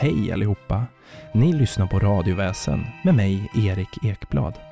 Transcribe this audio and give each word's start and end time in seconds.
Hej 0.00 0.32
allihopa! 0.32 0.86
Ni 1.32 1.52
lyssnar 1.52 1.86
på 1.86 1.98
Radioväsen 1.98 2.86
med 3.02 3.14
mig, 3.14 3.50
Erik 3.54 4.04
Ekblad. 4.04 4.67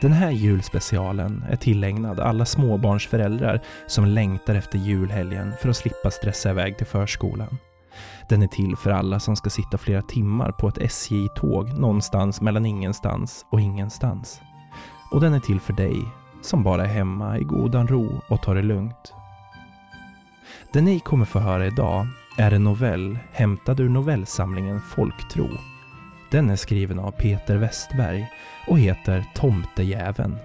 Den 0.00 0.12
här 0.12 0.30
julspecialen 0.30 1.44
är 1.48 1.56
tillägnad 1.56 2.20
alla 2.20 2.44
småbarnsföräldrar 2.44 3.60
som 3.86 4.04
längtar 4.04 4.54
efter 4.54 4.78
julhelgen 4.78 5.52
för 5.60 5.68
att 5.68 5.76
slippa 5.76 6.10
stressa 6.10 6.50
iväg 6.50 6.76
till 6.76 6.86
förskolan. 6.86 7.58
Den 8.28 8.42
är 8.42 8.46
till 8.46 8.76
för 8.76 8.90
alla 8.90 9.20
som 9.20 9.36
ska 9.36 9.50
sitta 9.50 9.78
flera 9.78 10.02
timmar 10.02 10.52
på 10.52 10.68
ett 10.68 10.78
SJ-tåg 10.78 11.78
någonstans 11.78 12.40
mellan 12.40 12.66
ingenstans 12.66 13.46
och 13.50 13.60
ingenstans. 13.60 14.40
Och 15.10 15.20
den 15.20 15.34
är 15.34 15.40
till 15.40 15.60
för 15.60 15.72
dig 15.72 16.04
som 16.42 16.62
bara 16.62 16.84
är 16.84 16.88
hemma 16.88 17.38
i 17.38 17.44
godan 17.44 17.88
ro 17.88 18.20
och 18.28 18.42
tar 18.42 18.54
det 18.54 18.62
lugnt. 18.62 19.14
Det 20.72 20.80
ni 20.80 21.00
kommer 21.00 21.24
få 21.24 21.38
höra 21.38 21.66
idag 21.66 22.06
är 22.38 22.52
en 22.52 22.64
novell 22.64 23.18
hämtad 23.32 23.80
ur 23.80 23.88
novellsamlingen 23.88 24.80
Folktro. 24.80 25.48
Den 26.30 26.50
är 26.50 26.56
skriven 26.56 26.98
av 26.98 27.10
Peter 27.10 27.56
Westberg 27.56 28.32
och 28.66 28.78
heter 28.78 29.24
Tomtejäveln. 29.34 30.38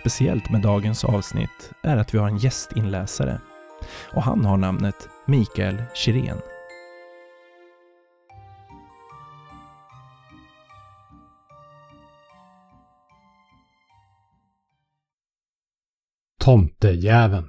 Speciellt 0.00 0.50
med 0.50 0.62
dagens 0.62 1.04
avsnitt 1.04 1.72
är 1.82 1.96
att 1.96 2.14
vi 2.14 2.18
har 2.18 2.28
en 2.28 2.38
gästinläsare 2.38 3.40
och 4.12 4.22
han 4.22 4.44
har 4.44 4.56
namnet 4.56 5.08
Mikael 5.26 5.82
Kirén. 5.94 6.38
Tomtejäveln 16.40 17.48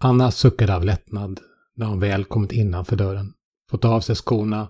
Anna 0.00 0.30
suckade 0.30 0.76
av 0.76 0.84
lättnad 0.84 1.40
när 1.76 1.86
hon 1.86 2.00
väl 2.00 2.24
kommit 2.24 2.52
innanför 2.52 2.96
dörren, 2.96 3.32
fått 3.70 3.84
av 3.84 4.00
sig 4.00 4.14
skorna 4.14 4.68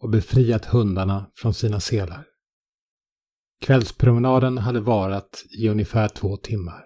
och 0.00 0.10
befriat 0.10 0.64
hundarna 0.64 1.30
från 1.34 1.54
sina 1.54 1.80
selar. 1.80 2.26
Kvällspromenaden 3.60 4.58
hade 4.58 4.80
varat 4.80 5.44
i 5.58 5.68
ungefär 5.68 6.08
två 6.08 6.36
timmar. 6.36 6.84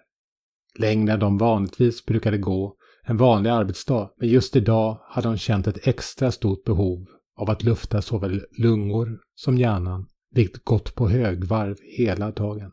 Längre 0.79 1.12
än 1.12 1.20
de 1.20 1.39
vanligtvis 1.39 2.05
brukade 2.05 2.39
gå 2.39 2.77
en 3.07 3.17
vanlig 3.17 3.51
arbetsdag, 3.51 4.11
men 4.17 4.29
just 4.29 4.57
idag 4.57 5.01
hade 5.09 5.29
hon 5.29 5.39
känt 5.39 5.67
ett 5.67 5.87
extra 5.87 6.33
stort 6.33 6.65
behov 6.65 7.07
av 7.37 7.51
att 7.51 7.62
lufta 7.62 8.03
såväl 8.03 8.45
lungor 8.59 9.20
som 9.35 9.59
hjärnan, 9.59 10.07
vilket 10.31 10.65
gått 10.65 10.95
på 10.95 11.09
högvarv 11.09 11.77
hela 11.97 12.31
dagen. 12.31 12.70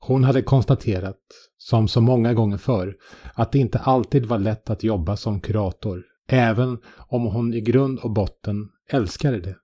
Hon 0.00 0.24
hade 0.24 0.42
konstaterat, 0.42 1.20
som 1.56 1.88
så 1.88 2.00
många 2.00 2.34
gånger 2.34 2.56
förr, 2.56 2.96
att 3.34 3.52
det 3.52 3.58
inte 3.58 3.78
alltid 3.78 4.26
var 4.26 4.38
lätt 4.38 4.70
att 4.70 4.82
jobba 4.82 5.16
som 5.16 5.40
kurator, 5.40 6.04
även 6.28 6.78
om 7.08 7.22
hon 7.22 7.54
i 7.54 7.60
grund 7.60 7.98
och 7.98 8.12
botten 8.12 8.68
älskade 8.90 9.40
det. 9.40 9.56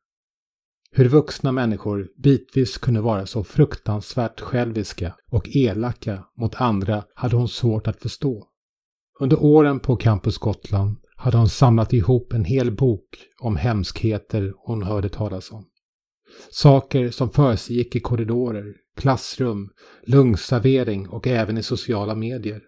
Hur 0.90 1.08
vuxna 1.08 1.52
människor 1.52 2.08
bitvis 2.22 2.78
kunde 2.78 3.00
vara 3.00 3.26
så 3.26 3.44
fruktansvärt 3.44 4.40
själviska 4.40 5.14
och 5.30 5.48
elaka 5.48 6.24
mot 6.36 6.60
andra 6.60 7.04
hade 7.14 7.36
hon 7.36 7.48
svårt 7.48 7.86
att 7.86 8.02
förstå. 8.02 8.48
Under 9.20 9.42
åren 9.42 9.80
på 9.80 9.96
Campus 9.96 10.38
Gotland 10.38 10.96
hade 11.16 11.36
hon 11.36 11.48
samlat 11.48 11.92
ihop 11.92 12.32
en 12.32 12.44
hel 12.44 12.76
bok 12.76 13.08
om 13.40 13.56
hemskheter 13.56 14.52
hon 14.56 14.82
hörde 14.82 15.08
talas 15.08 15.50
om. 15.50 15.64
Saker 16.50 17.10
som 17.10 17.30
försiggick 17.30 17.96
i 17.96 18.00
korridorer, 18.00 18.74
klassrum, 18.96 19.70
lungservering 20.06 21.08
och 21.08 21.26
även 21.26 21.58
i 21.58 21.62
sociala 21.62 22.14
medier. 22.14 22.62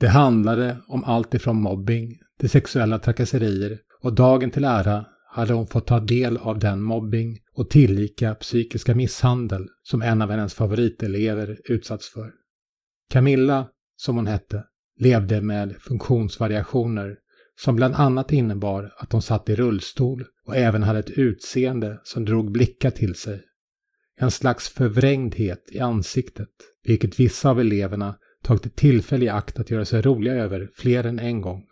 Det 0.00 0.08
handlade 0.08 0.76
om 0.86 1.04
allt 1.04 1.34
ifrån 1.34 1.62
mobbing 1.62 2.18
till 2.40 2.50
sexuella 2.50 2.98
trakasserier 2.98 3.78
och 4.02 4.14
dagen 4.14 4.50
till 4.50 4.64
ära 4.64 5.04
hade 5.30 5.52
hon 5.52 5.66
fått 5.66 5.86
ta 5.86 6.00
del 6.00 6.36
av 6.36 6.58
den 6.58 6.82
mobbing 6.82 7.38
och 7.54 7.70
tillika 7.70 8.34
psykiska 8.34 8.94
misshandel 8.94 9.68
som 9.82 10.02
en 10.02 10.22
av 10.22 10.30
hennes 10.30 10.54
favoritelever 10.54 11.58
utsatts 11.64 12.08
för. 12.08 12.32
Camilla, 13.10 13.68
som 13.96 14.16
hon 14.16 14.26
hette, 14.26 14.64
levde 15.00 15.40
med 15.40 15.76
funktionsvariationer 15.80 17.16
som 17.60 17.76
bland 17.76 17.94
annat 17.94 18.32
innebar 18.32 18.94
att 18.98 19.12
hon 19.12 19.22
satt 19.22 19.48
i 19.48 19.56
rullstol 19.56 20.24
och 20.46 20.56
även 20.56 20.82
hade 20.82 20.98
ett 20.98 21.10
utseende 21.10 22.00
som 22.04 22.24
drog 22.24 22.52
blickar 22.52 22.90
till 22.90 23.14
sig. 23.14 23.42
En 24.20 24.30
slags 24.30 24.68
förvrängdhet 24.68 25.64
i 25.72 25.80
ansiktet, 25.80 26.48
vilket 26.84 27.20
vissa 27.20 27.50
av 27.50 27.60
eleverna 27.60 28.14
tagit 28.48 28.76
tillfälle 28.76 29.24
i 29.24 29.28
akt 29.28 29.58
att 29.58 29.70
göra 29.70 29.84
sig 29.84 30.02
roliga 30.02 30.34
över 30.34 30.70
fler 30.74 31.04
än 31.04 31.18
en 31.18 31.40
gång. 31.40 31.64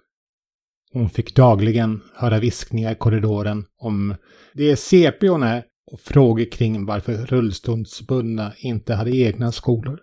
Hon 0.93 1.09
fick 1.09 1.37
dagligen 1.37 2.03
höra 2.15 2.39
viskningar 2.39 2.93
i 2.93 2.95
korridoren 2.95 3.65
om 3.79 4.15
”det 4.55 4.71
är 4.71 4.77
CP 4.77 5.29
hon 5.29 5.43
är” 5.43 5.65
och 5.93 6.01
frågor 6.01 6.51
kring 6.53 6.87
varför 6.87 7.13
rullstolsbundna 7.13 8.53
inte 8.59 8.95
hade 8.95 9.17
egna 9.17 9.53
skolor. 9.53 10.01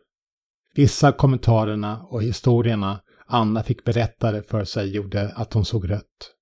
Vissa 0.76 1.12
kommentarerna 1.12 2.04
och 2.04 2.24
historierna 2.24 3.00
Anna 3.26 3.64
fick 3.64 3.84
berättade 3.84 4.44
för 4.44 4.66
sig 4.66 4.96
gjorde 4.96 5.34
att 5.36 5.54
hon 5.54 5.66
såg 5.66 5.90
rött. 5.90 6.34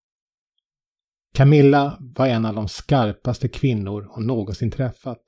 Camilla 1.34 1.98
var 2.00 2.28
en 2.28 2.46
av 2.46 2.56
de 2.56 2.68
skarpaste 2.68 3.48
kvinnor 3.48 4.08
hon 4.10 4.28
någonsin 4.28 4.72
träffat. 4.72 5.22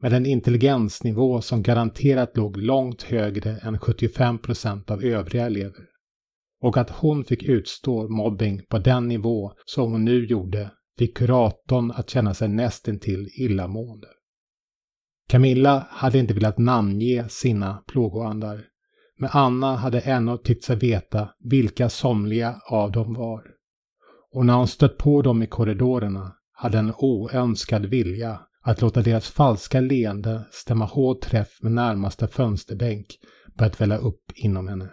Med 0.00 0.12
en 0.12 0.26
intelligensnivå 0.26 1.40
som 1.40 1.62
garanterat 1.62 2.36
låg 2.36 2.56
långt 2.56 3.02
högre 3.02 3.58
än 3.58 3.78
75 3.78 4.38
procent 4.38 4.90
av 4.90 5.04
övriga 5.04 5.46
elever. 5.46 5.84
Och 6.60 6.76
att 6.76 6.90
hon 6.90 7.24
fick 7.24 7.42
utstå 7.42 8.08
mobbing 8.08 8.62
på 8.68 8.78
den 8.78 9.08
nivå 9.08 9.52
som 9.64 9.92
hon 9.92 10.04
nu 10.04 10.26
gjorde 10.26 10.70
fick 10.98 11.16
kuratorn 11.16 11.90
att 11.90 12.10
känna 12.10 12.34
sig 12.34 12.48
nästintill 12.48 13.28
illamående. 13.38 14.08
Camilla 15.28 15.86
hade 15.90 16.18
inte 16.18 16.34
velat 16.34 16.58
namnge 16.58 17.28
sina 17.28 17.82
plågoandar 17.86 18.64
men 19.18 19.30
Anna 19.32 19.76
hade 19.76 20.00
ännu 20.00 20.38
tyckt 20.38 20.64
sig 20.64 20.76
veta 20.76 21.30
vilka 21.38 21.88
somliga 21.88 22.60
av 22.70 22.92
dem 22.92 23.14
var. 23.14 23.42
Och 24.32 24.46
när 24.46 24.54
hon 24.54 24.68
stött 24.68 24.98
på 24.98 25.22
dem 25.22 25.42
i 25.42 25.46
korridorerna 25.46 26.32
hade 26.52 26.78
en 26.78 26.92
oönskad 26.98 27.86
vilja 27.86 28.40
att 28.60 28.80
låta 28.80 29.02
deras 29.02 29.28
falska 29.28 29.80
leende 29.80 30.44
stämma 30.50 30.84
hård 30.84 31.20
träff 31.20 31.58
med 31.62 31.72
närmaste 31.72 32.28
fönsterbänk 32.28 33.06
börjat 33.58 33.80
välla 33.80 33.96
upp 33.96 34.32
inom 34.34 34.68
henne. 34.68 34.90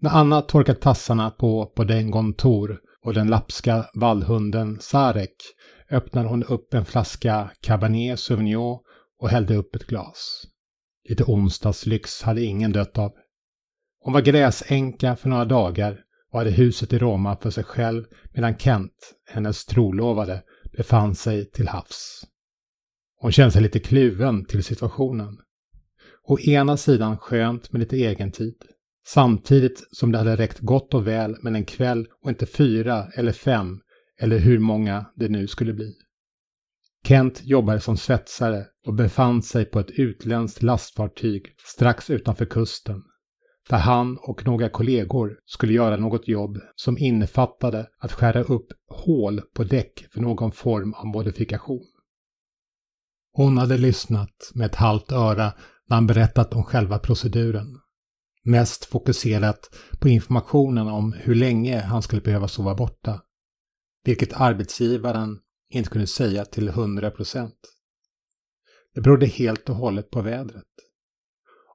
När 0.00 0.10
Anna 0.10 0.42
torkat 0.42 0.80
tassarna 0.80 1.30
på 1.30 1.72
Bodengon 1.76 2.34
Tor 2.34 2.80
och 3.04 3.14
den 3.14 3.28
lapska 3.28 3.86
vallhunden 3.94 4.78
Sarek 4.80 5.36
öppnade 5.90 6.28
hon 6.28 6.44
upp 6.44 6.74
en 6.74 6.84
flaska 6.84 7.50
Cabernet 7.60 8.20
Sauvignon 8.20 8.78
och 9.20 9.28
hällde 9.28 9.56
upp 9.56 9.74
ett 9.74 9.86
glas. 9.86 10.44
Lite 11.08 11.24
onsdagslyx 11.24 12.22
hade 12.22 12.44
ingen 12.44 12.72
dött 12.72 12.98
av. 12.98 13.12
Hon 14.00 14.12
var 14.12 14.20
gräsänka 14.20 15.16
för 15.16 15.28
några 15.28 15.44
dagar 15.44 16.00
och 16.32 16.38
hade 16.38 16.50
huset 16.50 16.92
i 16.92 16.98
Roma 16.98 17.36
för 17.36 17.50
sig 17.50 17.64
själv 17.64 18.04
medan 18.34 18.58
Kent, 18.58 19.14
hennes 19.30 19.64
trolovade, 19.64 20.42
befann 20.76 21.14
sig 21.14 21.50
till 21.50 21.68
havs. 21.68 22.24
Hon 23.20 23.32
kände 23.32 23.50
sig 23.50 23.62
lite 23.62 23.78
kluven 23.78 24.44
till 24.44 24.64
situationen. 24.64 25.38
Å 26.22 26.38
ena 26.38 26.76
sidan 26.76 27.18
skönt 27.18 27.72
med 27.72 27.80
lite 27.80 27.96
egentid, 27.96 28.54
samtidigt 29.06 29.88
som 29.92 30.12
det 30.12 30.18
hade 30.18 30.36
räckt 30.36 30.58
gott 30.58 30.94
och 30.94 31.06
väl 31.06 31.36
med 31.42 31.54
en 31.54 31.64
kväll 31.64 32.06
och 32.22 32.30
inte 32.30 32.46
fyra 32.46 33.06
eller 33.16 33.32
fem 33.32 33.80
eller 34.20 34.38
hur 34.38 34.58
många 34.58 35.06
det 35.16 35.28
nu 35.28 35.46
skulle 35.46 35.72
bli. 35.72 35.94
Kent 37.04 37.40
jobbade 37.44 37.80
som 37.80 37.96
svetsare 37.96 38.66
och 38.86 38.94
befann 38.94 39.42
sig 39.42 39.64
på 39.64 39.80
ett 39.80 39.90
utländskt 39.90 40.62
lastfartyg 40.62 41.46
strax 41.64 42.10
utanför 42.10 42.44
kusten. 42.44 43.02
Där 43.68 43.78
han 43.78 44.18
och 44.20 44.46
några 44.46 44.68
kollegor 44.68 45.38
skulle 45.44 45.72
göra 45.72 45.96
något 45.96 46.28
jobb 46.28 46.58
som 46.74 46.98
innefattade 46.98 47.86
att 47.98 48.12
skära 48.12 48.42
upp 48.42 48.66
hål 48.88 49.40
på 49.54 49.64
däck 49.64 50.06
för 50.12 50.20
någon 50.20 50.52
form 50.52 50.94
av 50.94 51.06
modifikation. 51.06 51.86
Hon 53.38 53.58
hade 53.58 53.78
lyssnat 53.78 54.50
med 54.54 54.66
ett 54.66 54.74
halvt 54.74 55.12
öra 55.12 55.52
när 55.88 55.96
han 55.96 56.06
berättat 56.06 56.54
om 56.54 56.64
själva 56.64 56.98
proceduren. 56.98 57.80
Mest 58.44 58.84
fokuserat 58.84 59.74
på 60.00 60.08
informationen 60.08 60.88
om 60.88 61.12
hur 61.12 61.34
länge 61.34 61.80
han 61.80 62.02
skulle 62.02 62.22
behöva 62.22 62.48
sova 62.48 62.74
borta. 62.74 63.22
Vilket 64.04 64.40
arbetsgivaren 64.40 65.38
inte 65.70 65.90
kunde 65.90 66.06
säga 66.06 66.44
till 66.44 66.68
100 66.68 67.10
procent. 67.10 67.54
Det 68.94 69.00
berodde 69.00 69.26
helt 69.26 69.68
och 69.68 69.76
hållet 69.76 70.10
på 70.10 70.22
vädret. 70.22 70.64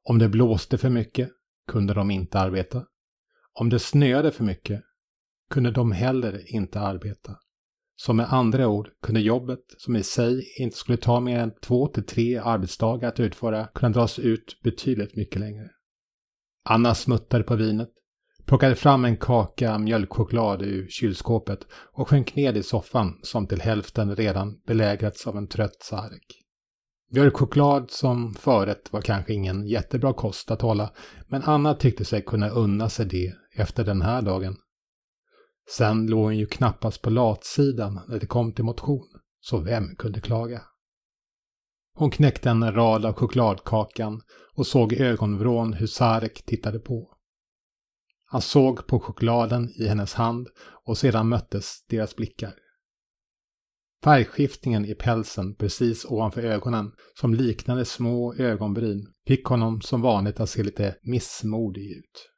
Om 0.04 0.20
det 0.20 0.30
blåste 0.30 0.78
för 0.78 0.90
mycket 0.90 1.30
kunde 1.68 1.94
de 1.94 2.12
inte 2.12 2.40
arbeta. 2.40 2.86
Om 3.54 3.70
det 3.70 3.80
snöade 3.80 4.32
för 4.32 4.44
mycket 4.44 4.82
kunde 5.50 5.72
de 5.72 5.92
heller 5.92 6.56
inte 6.56 6.80
arbeta. 6.80 7.38
Så 8.06 8.14
med 8.14 8.34
andra 8.34 8.68
ord 8.68 8.90
kunde 9.02 9.22
jobbet, 9.22 9.60
som 9.78 9.96
i 9.96 10.04
sig 10.04 10.44
inte 10.60 10.78
skulle 10.78 10.98
ta 10.98 11.20
mer 11.20 11.40
än 11.40 11.52
två 11.62 11.88
till 11.88 12.06
tre 12.06 12.38
arbetsdagar 12.38 13.08
att 13.08 13.20
utföra, 13.20 13.68
kunna 13.68 13.90
dras 13.90 14.20
ut 14.20 14.60
betydligt 14.64 15.16
mycket 15.16 15.40
längre. 15.40 15.70
Anna 16.70 16.96
smuttade 16.96 17.44
på 17.44 17.56
vinet, 17.56 17.90
plockade 18.46 18.76
fram 18.76 19.06
en 19.06 19.18
kaka 19.18 19.78
mjölkchoklad 19.78 20.62
ur 20.62 20.88
kylskåpet 20.90 21.60
och 21.94 22.10
sjönk 22.10 22.36
ned 22.36 22.58
i 22.58 22.64
soffan 22.64 23.20
som 23.22 23.48
till 23.48 23.62
hälften 23.62 24.16
redan 24.16 24.62
belägrats 24.68 25.28
av 25.28 25.38
en 25.38 25.48
trött 25.48 25.84
sark. 25.84 26.26
Mjölkchoklad 27.12 27.92
som 27.92 28.34
förrätt 28.34 28.94
var 28.94 29.02
kanske 29.02 29.34
ingen 29.34 29.68
jättebra 29.68 30.14
kost 30.14 30.52
att 30.52 30.62
hålla, 30.62 30.92
men 31.28 31.44
Anna 31.44 31.74
tyckte 31.74 32.06
sig 32.06 32.22
kunna 32.22 32.50
unna 32.50 32.90
sig 32.90 33.06
det 33.06 33.34
efter 33.58 33.86
den 33.86 34.02
här 34.02 34.22
dagen. 34.22 34.56
Sen 35.70 36.08
låg 36.08 36.24
hon 36.24 36.38
ju 36.38 36.46
knappast 36.46 37.02
på 37.02 37.10
latsidan 37.10 38.00
när 38.08 38.20
det 38.20 38.28
kom 38.28 38.54
till 38.54 38.64
motion, 38.64 39.08
så 39.40 39.60
vem 39.60 39.96
kunde 39.96 40.22
klaga? 40.22 40.62
Hon 41.94 42.12
knäckte 42.12 42.50
en 42.50 42.74
rad 42.74 43.06
av 43.06 43.14
chokladkakan 43.14 44.22
och 44.56 44.68
såg 44.68 44.94
i 44.94 45.04
ögonvrån 45.04 45.74
hur 45.74 45.88
Sarek 45.88 46.46
tittade 46.46 46.80
på. 46.80 47.18
Han 48.26 48.42
såg 48.42 48.88
på 48.88 49.00
chokladen 49.00 49.70
i 49.70 49.88
hennes 49.88 50.14
hand 50.14 50.48
och 50.86 50.98
sedan 50.98 51.30
möttes 51.30 51.86
deras 51.90 52.16
blickar. 52.16 52.54
Färgskiftningen 54.04 54.86
i 54.86 54.96
pälsen 54.96 55.56
precis 55.56 56.06
ovanför 56.06 56.44
ögonen, 56.44 56.92
som 57.20 57.34
liknade 57.34 57.86
små 57.86 58.34
ögonbryn, 58.34 59.14
fick 59.28 59.46
honom 59.46 59.82
som 59.82 60.02
vanligt 60.02 60.40
att 60.40 60.50
se 60.50 60.64
lite 60.64 60.96
missmodig 61.04 61.92
ut. 61.92 62.33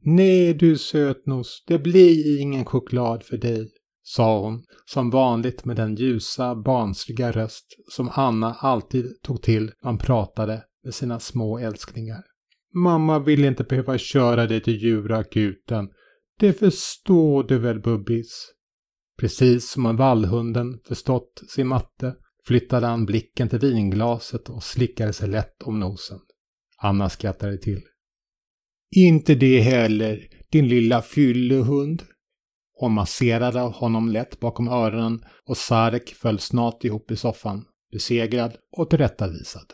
Nej 0.00 0.54
du 0.54 0.78
sötnos, 0.78 1.64
det 1.66 1.78
blir 1.78 2.40
ingen 2.40 2.64
choklad 2.64 3.22
för 3.22 3.36
dig, 3.36 3.70
sa 4.02 4.40
hon, 4.40 4.64
som 4.86 5.10
vanligt 5.10 5.64
med 5.64 5.76
den 5.76 5.94
ljusa, 5.94 6.54
barnsliga 6.54 7.32
röst 7.32 7.66
som 7.90 8.10
Anna 8.12 8.54
alltid 8.54 9.22
tog 9.22 9.42
till 9.42 9.64
när 9.64 9.90
hon 9.90 9.98
pratade 9.98 10.64
med 10.84 10.94
sina 10.94 11.20
små 11.20 11.58
älsklingar. 11.58 12.22
Mamma 12.74 13.18
vill 13.18 13.44
inte 13.44 13.64
behöva 13.64 13.98
köra 13.98 14.46
dig 14.46 14.60
till 14.60 14.82
djurakuten. 14.82 15.88
Det 16.38 16.52
förstår 16.52 17.42
du 17.42 17.58
väl, 17.58 17.80
Bubbis? 17.80 18.52
Precis 19.18 19.70
som 19.70 19.86
om 19.86 19.96
vallhunden 19.96 20.78
förstått 20.88 21.42
sin 21.48 21.66
matte 21.66 22.14
flyttade 22.46 22.86
han 22.86 23.06
blicken 23.06 23.48
till 23.48 23.58
vinglaset 23.58 24.48
och 24.48 24.62
slickade 24.62 25.12
sig 25.12 25.28
lätt 25.28 25.62
om 25.62 25.80
nosen. 25.80 26.18
Anna 26.78 27.08
skrattade 27.08 27.58
till. 27.58 27.82
Inte 28.96 29.34
det 29.34 29.60
heller, 29.60 30.28
din 30.50 30.68
lilla 30.68 31.02
fyllehund. 31.02 32.02
Hon 32.74 32.92
masserade 32.92 33.60
honom 33.60 34.08
lätt 34.08 34.40
bakom 34.40 34.68
öronen 34.68 35.24
och 35.46 35.56
Sarek 35.56 36.08
föll 36.08 36.38
snart 36.38 36.84
ihop 36.84 37.10
i 37.10 37.16
soffan, 37.16 37.64
besegrad 37.92 38.56
och 38.76 38.90
tillrättavisad. 38.90 39.72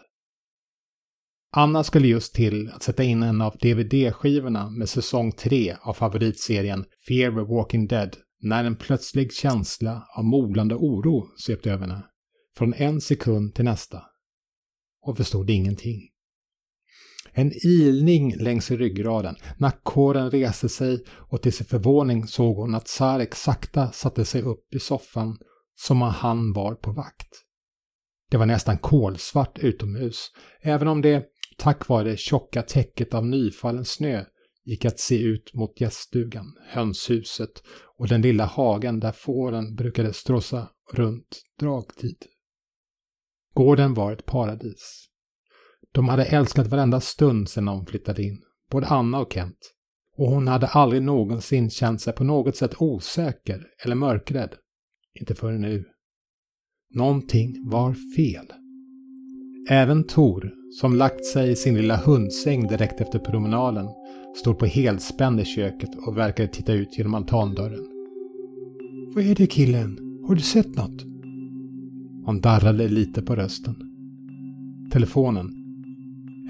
Anna 1.56 1.84
skulle 1.84 2.08
just 2.08 2.34
till 2.34 2.68
att 2.68 2.82
sätta 2.82 3.02
in 3.02 3.22
en 3.22 3.40
av 3.40 3.56
DVD-skivorna 3.58 4.70
med 4.70 4.88
säsong 4.88 5.32
3 5.32 5.76
av 5.80 5.94
favoritserien 5.94 6.84
Fear 7.08 7.40
of 7.40 7.48
Walking 7.48 7.86
Dead 7.86 8.16
när 8.42 8.64
en 8.64 8.76
plötslig 8.76 9.32
känsla 9.32 10.06
av 10.16 10.24
molande 10.24 10.74
oro 10.74 11.26
svepte 11.36 11.70
över 11.70 11.86
henne. 11.86 12.02
Från 12.56 12.74
en 12.74 13.00
sekund 13.00 13.54
till 13.54 13.64
nästa. 13.64 14.02
Hon 15.00 15.16
förstod 15.16 15.50
ingenting. 15.50 16.00
En 17.36 17.52
ilning 17.64 18.36
längs 18.36 18.70
i 18.70 18.76
ryggraden. 18.76 19.36
Nackhåren 19.58 20.30
reste 20.30 20.68
sig 20.68 21.04
och 21.08 21.42
till 21.42 21.52
sin 21.52 21.66
förvåning 21.66 22.26
såg 22.26 22.56
hon 22.56 22.74
att 22.74 22.88
Sarek 22.88 23.34
sakta 23.34 23.92
satte 23.92 24.24
sig 24.24 24.42
upp 24.42 24.74
i 24.74 24.78
soffan 24.78 25.38
som 25.74 26.02
om 26.02 26.08
han 26.08 26.52
var 26.52 26.74
på 26.74 26.92
vakt. 26.92 27.28
Det 28.30 28.36
var 28.36 28.46
nästan 28.46 28.78
kolsvart 28.78 29.58
utomhus, 29.58 30.30
även 30.60 30.88
om 30.88 31.02
det, 31.02 31.24
tack 31.58 31.88
vare 31.88 32.10
det 32.10 32.18
tjocka 32.18 32.62
täcket 32.62 33.14
av 33.14 33.26
nyfallen 33.26 33.84
snö, 33.84 34.24
gick 34.64 34.84
att 34.84 35.00
se 35.00 35.22
ut 35.22 35.54
mot 35.54 35.80
gäststugan, 35.80 36.46
hönshuset 36.68 37.62
och 37.98 38.08
den 38.08 38.22
lilla 38.22 38.44
hagen 38.44 39.00
där 39.00 39.12
fåren 39.12 39.74
brukade 39.74 40.12
strossa 40.12 40.68
runt 40.92 41.42
dragtid. 41.60 42.16
Gården 43.54 43.94
var 43.94 44.12
ett 44.12 44.26
paradis. 44.26 45.08
De 45.94 46.08
hade 46.08 46.24
älskat 46.24 46.66
varenda 46.66 47.00
stund 47.00 47.48
sedan 47.48 47.64
de 47.64 47.86
flyttade 47.86 48.22
in, 48.22 48.38
både 48.70 48.86
Anna 48.86 49.20
och 49.20 49.32
Kent. 49.32 49.58
Och 50.16 50.30
hon 50.30 50.48
hade 50.48 50.66
aldrig 50.66 51.02
någonsin 51.02 51.70
känt 51.70 52.00
sig 52.00 52.12
på 52.12 52.24
något 52.24 52.56
sätt 52.56 52.74
osäker 52.78 53.66
eller 53.84 53.94
mörkrädd. 53.94 54.54
Inte 55.20 55.34
förrän 55.34 55.60
nu. 55.60 55.84
Någonting 56.94 57.70
var 57.70 57.94
fel. 58.16 58.46
Även 59.70 60.06
Tor, 60.06 60.52
som 60.80 60.96
lagt 60.96 61.24
sig 61.24 61.50
i 61.50 61.56
sin 61.56 61.74
lilla 61.74 61.96
hundsäng 61.96 62.68
direkt 62.68 63.00
efter 63.00 63.18
promenaden, 63.18 63.86
stod 64.36 64.58
på 64.58 64.66
helspänn 64.66 65.40
i 65.40 65.44
köket 65.44 65.90
och 66.06 66.16
verkade 66.16 66.48
titta 66.48 66.72
ut 66.72 66.98
genom 66.98 67.14
altandörren. 67.14 67.86
Vad 69.14 69.24
är 69.24 69.34
det 69.34 69.46
killen? 69.46 69.98
Har 70.28 70.34
du 70.34 70.40
sett 70.40 70.76
något? 70.76 71.02
Han 72.26 72.40
darrade 72.40 72.88
lite 72.88 73.22
på 73.22 73.36
rösten. 73.36 73.74
Telefonen. 74.92 75.63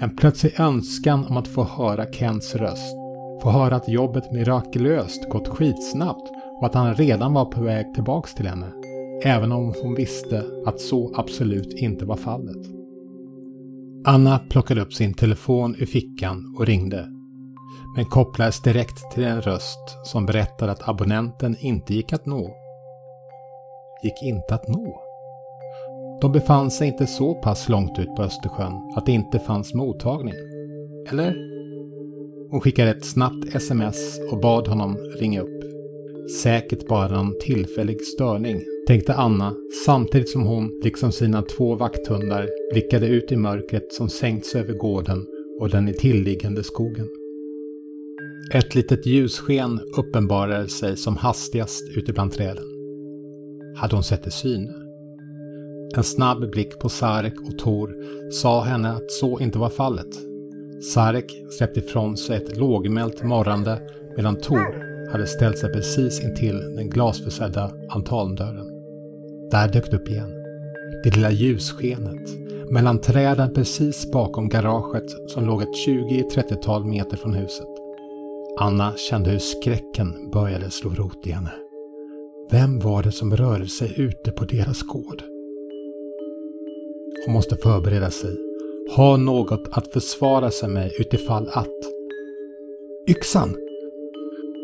En 0.01 0.15
plötslig 0.15 0.59
önskan 0.59 1.25
om 1.25 1.37
att 1.37 1.47
få 1.47 1.63
höra 1.63 2.11
Kents 2.11 2.55
röst. 2.55 2.95
Få 3.41 3.49
höra 3.49 3.75
att 3.75 3.89
jobbet 3.89 4.31
mirakulöst 4.31 5.29
gått 5.29 5.47
skitsnabbt 5.47 6.31
och 6.59 6.65
att 6.65 6.73
han 6.73 6.95
redan 6.95 7.33
var 7.33 7.45
på 7.45 7.63
väg 7.63 7.93
tillbaks 7.93 8.33
till 8.33 8.47
henne. 8.47 8.71
Även 9.23 9.51
om 9.51 9.73
hon 9.81 9.95
visste 9.95 10.43
att 10.65 10.79
så 10.79 11.13
absolut 11.15 11.73
inte 11.73 12.05
var 12.05 12.15
fallet. 12.15 12.65
Anna 14.05 14.39
plockade 14.39 14.81
upp 14.81 14.93
sin 14.93 15.13
telefon 15.13 15.75
ur 15.79 15.85
fickan 15.85 16.55
och 16.57 16.65
ringde 16.65 17.07
men 17.95 18.05
kopplades 18.05 18.61
direkt 18.61 19.11
till 19.11 19.23
en 19.23 19.41
röst 19.41 19.97
som 20.03 20.25
berättade 20.25 20.71
att 20.71 20.89
abonnenten 20.89 21.55
inte 21.59 21.93
gick 21.93 22.13
att 22.13 22.25
nå. 22.25 22.55
Gick 24.03 24.23
inte 24.23 24.55
att 24.55 24.67
nå? 24.67 25.04
De 26.21 26.31
befann 26.31 26.71
sig 26.71 26.87
inte 26.87 27.07
så 27.07 27.33
pass 27.33 27.69
långt 27.69 27.99
ut 27.99 28.15
på 28.15 28.23
Östersjön 28.23 28.73
att 28.95 29.05
det 29.05 29.11
inte 29.11 29.39
fanns 29.39 29.73
mottagning. 29.73 30.33
Eller? 31.09 31.35
Hon 32.51 32.61
skickade 32.61 32.91
ett 32.91 33.05
snabbt 33.05 33.55
sms 33.55 34.19
och 34.31 34.39
bad 34.39 34.67
honom 34.67 34.97
ringa 35.19 35.41
upp. 35.41 35.63
Säkert 36.43 36.87
bara 36.87 37.23
någon 37.23 37.35
tillfällig 37.41 38.01
störning, 38.01 38.61
tänkte 38.87 39.13
Anna 39.13 39.55
samtidigt 39.85 40.29
som 40.29 40.43
hon, 40.43 40.79
liksom 40.83 41.11
sina 41.11 41.41
två 41.41 41.75
vakthundar, 41.75 42.49
blickade 42.71 43.07
ut 43.07 43.31
i 43.31 43.35
mörkret 43.35 43.93
som 43.93 44.09
sänkts 44.09 44.55
över 44.55 44.73
gården 44.73 45.25
och 45.59 45.69
den 45.69 45.89
i 45.89 46.63
skogen. 46.63 47.07
Ett 48.53 48.75
litet 48.75 49.05
ljussken 49.05 49.79
uppenbarade 49.97 50.67
sig 50.67 50.97
som 50.97 51.17
hastigast 51.17 51.83
ute 51.97 52.13
bland 52.13 52.31
träden. 52.31 52.65
Hade 53.75 53.95
hon 53.95 54.03
sett 54.03 54.23
det 54.23 54.31
syne? 54.31 54.84
En 55.95 56.03
snabb 56.03 56.51
blick 56.51 56.79
på 56.79 56.89
Sarek 56.89 57.33
och 57.47 57.57
Tor 57.57 57.95
sa 58.31 58.61
henne 58.61 58.91
att 58.91 59.11
så 59.11 59.39
inte 59.39 59.59
var 59.59 59.69
fallet. 59.69 60.15
Sarek 60.93 61.35
släppte 61.57 61.79
ifrån 61.79 62.17
sig 62.17 62.37
ett 62.37 62.57
lågmält 62.57 63.23
morrande 63.23 63.81
medan 64.17 64.35
Tor 64.35 64.95
hade 65.11 65.27
ställt 65.27 65.57
sig 65.57 65.73
precis 65.73 66.23
intill 66.23 66.75
den 66.75 66.89
glasförsedda 66.89 67.71
altandörren. 67.89 68.67
Där 69.51 69.73
dök 69.73 69.91
det 69.91 69.97
upp 69.97 70.09
igen. 70.09 70.31
Det 71.03 71.15
lilla 71.15 71.31
ljusskenet 71.31 72.29
mellan 72.71 73.01
träden 73.01 73.53
precis 73.53 74.11
bakom 74.11 74.49
garaget 74.49 75.29
som 75.29 75.45
låg 75.45 75.61
ett 75.61 75.87
20-30-tal 75.87 76.85
meter 76.85 77.17
från 77.17 77.33
huset. 77.33 77.67
Anna 78.59 78.93
kände 78.97 79.29
hur 79.29 79.39
skräcken 79.39 80.31
började 80.33 80.71
slå 80.71 80.89
rot 80.89 81.27
i 81.27 81.31
henne. 81.31 81.51
Vem 82.51 82.79
var 82.79 83.03
det 83.03 83.11
som 83.11 83.37
rörde 83.37 83.67
sig 83.67 83.93
ute 83.97 84.31
på 84.31 84.45
deras 84.45 84.83
gård? 84.83 85.34
Hon 87.25 87.33
måste 87.33 87.57
förbereda 87.57 88.11
sig. 88.11 88.35
Ha 88.95 89.17
något 89.17 89.67
att 89.71 89.93
försvara 89.93 90.51
sig 90.51 90.69
med 90.69 90.91
utifall 90.99 91.49
att. 91.51 91.79
Yxan! 93.09 93.55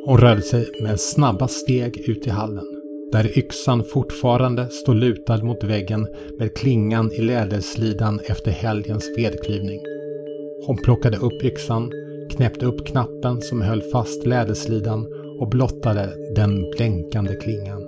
Hon 0.05 0.17
rörde 0.17 0.41
sig 0.41 0.69
med 0.81 0.99
snabba 0.99 1.47
steg 1.47 2.09
ut 2.09 2.27
i 2.27 2.29
hallen. 2.29 2.65
Där 3.11 3.37
yxan 3.37 3.83
fortfarande 3.83 4.69
står 4.69 4.93
lutad 4.93 5.43
mot 5.43 5.63
väggen 5.63 6.07
med 6.37 6.57
klingan 6.57 7.11
i 7.11 7.21
läderslidan 7.21 8.19
efter 8.19 8.51
helgens 8.51 9.09
vedklyvning. 9.17 9.79
Hon 10.67 10.77
plockade 10.77 11.17
upp 11.17 11.43
yxan 11.43 11.91
knäppte 12.31 12.65
upp 12.65 12.87
knappen 12.87 13.41
som 13.41 13.61
höll 13.61 13.81
fast 13.81 14.25
läderslidan 14.25 15.07
och 15.39 15.49
blottade 15.49 16.33
den 16.35 16.71
blänkande 16.77 17.35
klingan. 17.35 17.81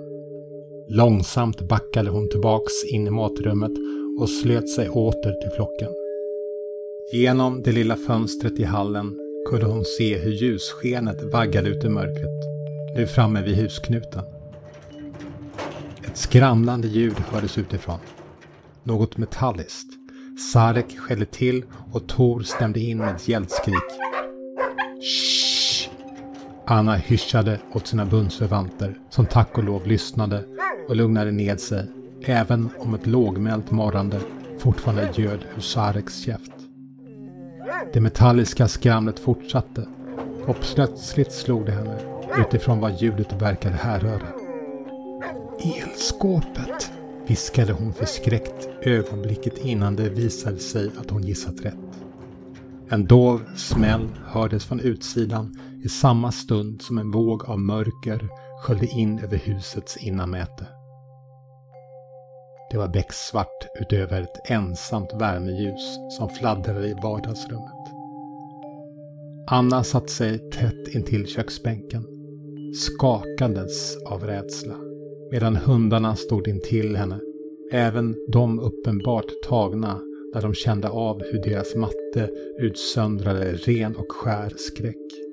Långsamt 0.88 1.60
backade 1.60 2.10
hon 2.10 2.28
tillbaks 2.28 2.84
in 2.84 3.06
i 3.06 3.10
matrummet 3.10 3.72
och 4.18 4.30
slöt 4.30 4.68
sig 4.68 4.88
åter 4.88 5.32
till 5.32 5.50
flocken. 5.50 5.88
Genom 7.12 7.62
det 7.62 7.72
lilla 7.72 7.96
fönstret 7.96 8.58
i 8.58 8.64
hallen 8.64 9.18
kunde 9.48 9.66
hon 9.66 9.84
se 9.84 10.18
hur 10.18 10.32
ljusskenet 10.32 11.22
vaggade 11.22 11.68
ut 11.68 11.84
i 11.84 11.88
mörkret, 11.88 12.44
nu 12.96 13.06
framme 13.06 13.42
vid 13.42 13.56
husknuten. 13.56 14.24
Ett 16.04 16.16
skramlande 16.16 16.88
ljud 16.88 17.18
hördes 17.18 17.58
utifrån. 17.58 17.98
Något 18.82 19.16
metalliskt. 19.16 19.88
Sarek 20.52 20.98
skällde 20.98 21.26
till 21.26 21.64
och 21.92 22.08
Tor 22.08 22.40
stämde 22.40 22.80
in 22.80 22.98
med 22.98 23.16
ett 23.16 23.28
hjältskrik. 23.28 23.84
Shh! 25.02 25.90
Anna 26.66 26.94
hyschade 26.94 27.60
åt 27.72 27.86
sina 27.86 28.06
bundsförvanter 28.06 28.98
som 29.10 29.26
tack 29.26 29.58
och 29.58 29.64
lov 29.64 29.86
lyssnade 29.86 30.44
och 30.88 30.96
lugnade 30.96 31.30
ned 31.30 31.60
sig 31.60 31.86
även 32.26 32.68
om 32.78 32.94
ett 32.94 33.06
lågmält 33.06 33.70
morrande 33.70 34.20
fortfarande 34.58 35.12
ljöd 35.14 35.44
ur 35.56 35.60
Sareks 35.60 36.18
käft. 36.18 36.52
Det 37.92 38.00
metalliska 38.00 38.68
skramlet 38.68 39.18
fortsatte 39.18 39.88
och 40.46 40.56
plötsligt 40.74 41.32
slog 41.32 41.66
det 41.66 41.72
henne 41.72 41.98
utifrån 42.38 42.80
vad 42.80 43.02
ljudet 43.02 43.42
verkade 43.42 43.74
härröra. 43.74 44.26
Elskåpet! 45.82 46.90
viskade 47.26 47.72
hon 47.72 47.92
förskräckt 47.92 48.68
ögonblicket 48.82 49.58
innan 49.58 49.96
det 49.96 50.08
visade 50.08 50.58
sig 50.58 50.90
att 51.00 51.10
hon 51.10 51.22
gissat 51.22 51.60
rätt. 51.60 51.74
En 52.88 53.06
dov 53.06 53.40
smäll 53.56 54.08
hördes 54.26 54.64
från 54.64 54.80
utsidan 54.80 55.58
i 55.84 55.88
samma 55.88 56.32
stund 56.32 56.82
som 56.82 56.98
en 56.98 57.10
våg 57.10 57.44
av 57.44 57.58
mörker 57.60 58.28
sköljde 58.62 58.86
in 58.86 59.18
över 59.18 59.36
husets 59.36 59.96
innanmäte. 59.96 60.66
Det 62.70 62.78
var 62.78 62.88
becksvart 62.88 63.66
utöver 63.80 64.22
ett 64.22 64.50
ensamt 64.50 65.12
värmeljus 65.20 65.98
som 66.18 66.28
fladdrade 66.28 66.88
i 66.88 66.94
vardagsrummet. 67.02 67.84
Anna 69.46 69.84
satte 69.84 70.12
sig 70.12 70.50
tätt 70.50 70.94
intill 70.94 71.26
köksbänken, 71.26 72.06
skakandes 72.74 73.96
av 74.06 74.24
rädsla, 74.24 74.74
medan 75.30 75.56
hundarna 75.56 76.16
stod 76.16 76.48
intill 76.48 76.96
henne, 76.96 77.20
även 77.72 78.16
de 78.28 78.60
uppenbart 78.60 79.26
tagna 79.48 80.00
när 80.34 80.42
de 80.42 80.54
kände 80.54 80.88
av 80.88 81.22
hur 81.22 81.42
deras 81.42 81.74
matte 81.74 82.30
utsöndrade 82.58 83.52
ren 83.52 83.96
och 83.96 84.12
skär 84.12 84.52
skräck. 84.56 85.23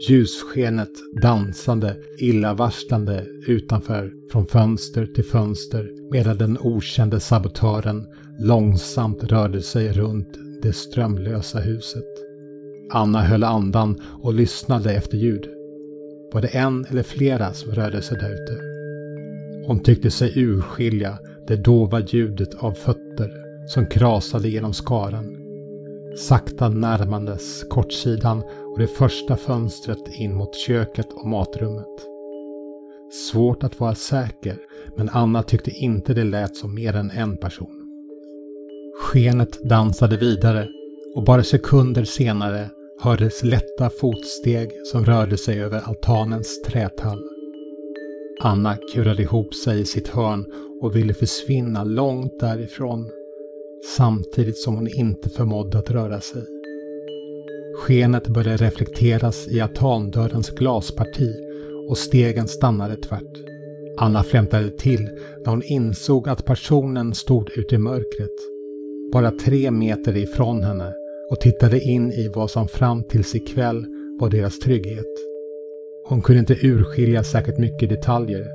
Ljusskenet 0.00 0.92
dansade 1.22 1.96
illavarslande 2.18 3.26
utanför 3.46 4.12
från 4.32 4.46
fönster 4.46 5.06
till 5.06 5.24
fönster 5.24 5.90
medan 6.10 6.38
den 6.38 6.58
okände 6.60 7.20
sabotören 7.20 8.06
långsamt 8.40 9.24
rörde 9.24 9.62
sig 9.62 9.92
runt 9.92 10.38
det 10.62 10.72
strömlösa 10.72 11.58
huset. 11.58 12.04
Anna 12.92 13.22
höll 13.22 13.44
andan 13.44 14.00
och 14.22 14.34
lyssnade 14.34 14.92
efter 14.92 15.16
ljud. 15.16 15.48
Var 16.32 16.42
det 16.42 16.48
en 16.48 16.84
eller 16.84 17.02
flera 17.02 17.52
som 17.52 17.72
rörde 17.72 18.02
sig 18.02 18.18
där 18.18 18.32
ute? 18.32 18.60
Hon 19.66 19.80
tyckte 19.80 20.10
sig 20.10 20.32
urskilja 20.36 21.18
det 21.48 21.56
dova 21.56 22.00
ljudet 22.00 22.54
av 22.54 22.72
fötter 22.72 23.30
som 23.68 23.86
krasade 23.86 24.48
genom 24.48 24.72
skaran. 24.72 25.36
Sakta 26.16 26.68
närmandes 26.68 27.64
kortsidan 27.70 28.42
och 28.76 28.82
det 28.82 28.88
första 28.88 29.36
fönstret 29.36 30.08
in 30.18 30.34
mot 30.34 30.54
köket 30.54 31.12
och 31.12 31.26
matrummet. 31.26 32.06
Svårt 33.12 33.64
att 33.64 33.80
vara 33.80 33.94
säker, 33.94 34.58
men 34.96 35.08
Anna 35.08 35.42
tyckte 35.42 35.70
inte 35.70 36.14
det 36.14 36.24
lät 36.24 36.56
som 36.56 36.74
mer 36.74 36.96
än 36.96 37.10
en 37.10 37.36
person. 37.36 37.82
Skenet 39.00 39.62
dansade 39.62 40.16
vidare 40.16 40.68
och 41.14 41.24
bara 41.24 41.42
sekunder 41.42 42.04
senare 42.04 42.70
hördes 43.00 43.44
lätta 43.44 43.90
fotsteg 44.00 44.70
som 44.92 45.04
rörde 45.04 45.36
sig 45.36 45.62
över 45.62 45.80
altanens 45.80 46.62
trätall. 46.62 47.22
Anna 48.40 48.76
kurade 48.94 49.22
ihop 49.22 49.54
sig 49.54 49.80
i 49.80 49.84
sitt 49.84 50.08
hörn 50.08 50.44
och 50.82 50.96
ville 50.96 51.14
försvinna 51.14 51.84
långt 51.84 52.40
därifrån 52.40 53.10
samtidigt 53.96 54.58
som 54.58 54.74
hon 54.74 54.88
inte 54.88 55.30
förmådde 55.30 55.78
att 55.78 55.90
röra 55.90 56.20
sig. 56.20 56.55
Skenet 57.76 58.28
började 58.28 58.56
reflekteras 58.56 59.48
i 59.48 59.60
altandörrens 59.60 60.50
glasparti 60.50 61.34
och 61.88 61.98
stegen 61.98 62.48
stannade 62.48 62.96
tvärt. 62.96 63.36
Anna 63.98 64.22
flämtade 64.22 64.70
till 64.70 65.10
när 65.44 65.50
hon 65.50 65.62
insåg 65.62 66.28
att 66.28 66.44
personen 66.44 67.14
stod 67.14 67.50
ute 67.50 67.74
i 67.74 67.78
mörkret, 67.78 68.36
bara 69.12 69.30
tre 69.30 69.70
meter 69.70 70.16
ifrån 70.16 70.62
henne 70.62 70.92
och 71.30 71.40
tittade 71.40 71.80
in 71.80 72.12
i 72.12 72.28
vad 72.34 72.50
som 72.50 72.68
fram 72.68 73.04
tills 73.04 73.34
ikväll 73.34 73.86
var 74.20 74.30
deras 74.30 74.58
trygghet. 74.58 75.14
Hon 76.08 76.22
kunde 76.22 76.40
inte 76.40 76.66
urskilja 76.66 77.24
särskilt 77.24 77.58
mycket 77.58 77.88
detaljer, 77.88 78.46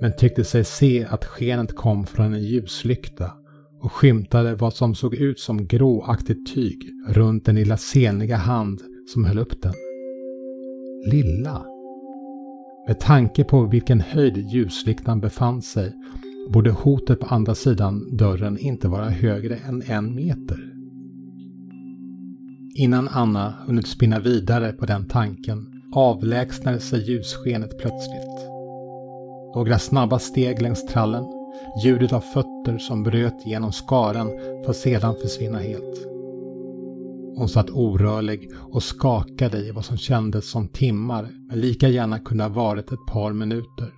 men 0.00 0.16
tyckte 0.16 0.44
sig 0.44 0.64
se 0.64 1.06
att 1.10 1.24
skenet 1.24 1.76
kom 1.76 2.06
från 2.06 2.34
en 2.34 2.42
ljuslykta 2.42 3.32
och 3.80 3.92
skymtade 3.92 4.54
vad 4.54 4.74
som 4.74 4.94
såg 4.94 5.14
ut 5.14 5.40
som 5.40 5.66
gråaktigt 5.66 6.54
tyg 6.54 6.90
runt 7.08 7.44
den 7.44 7.54
lilla 7.54 7.76
seniga 7.76 8.36
hand 8.36 8.80
som 9.12 9.24
höll 9.24 9.38
upp 9.38 9.62
den. 9.62 9.74
Lilla? 11.10 11.64
Med 12.88 13.00
tanke 13.00 13.44
på 13.44 13.66
vilken 13.66 14.00
höjd 14.00 14.36
ljusliktan 14.36 15.20
befann 15.20 15.62
sig 15.62 15.92
borde 16.52 16.70
hotet 16.70 17.20
på 17.20 17.26
andra 17.26 17.54
sidan 17.54 18.16
dörren 18.16 18.58
inte 18.58 18.88
vara 18.88 19.08
högre 19.08 19.56
än 19.56 19.82
en 19.86 20.14
meter. 20.14 20.72
Innan 22.74 23.08
Anna 23.08 23.54
hunnit 23.66 23.86
spinna 23.86 24.20
vidare 24.20 24.72
på 24.72 24.86
den 24.86 25.08
tanken 25.08 25.82
avlägsnade 25.92 26.80
sig 26.80 27.10
ljusskenet 27.10 27.78
plötsligt. 27.78 28.46
Några 29.54 29.78
snabba 29.78 30.18
steg 30.18 30.62
längs 30.62 30.86
trallen 30.86 31.35
Ljudet 31.84 32.12
av 32.12 32.20
fötter 32.20 32.78
som 32.78 33.02
bröt 33.02 33.46
genom 33.46 33.72
skaran 33.72 34.28
för 34.64 34.70
att 34.70 34.76
sedan 34.76 35.14
försvinna 35.22 35.58
helt. 35.58 36.06
Hon 37.36 37.48
satt 37.48 37.70
orörlig 37.70 38.50
och 38.72 38.82
skakade 38.82 39.58
i 39.58 39.70
vad 39.70 39.84
som 39.84 39.96
kändes 39.96 40.50
som 40.50 40.68
timmar 40.68 41.28
men 41.48 41.60
lika 41.60 41.88
gärna 41.88 42.18
kunde 42.18 42.44
ha 42.44 42.48
varit 42.48 42.92
ett 42.92 43.06
par 43.08 43.32
minuter. 43.32 43.92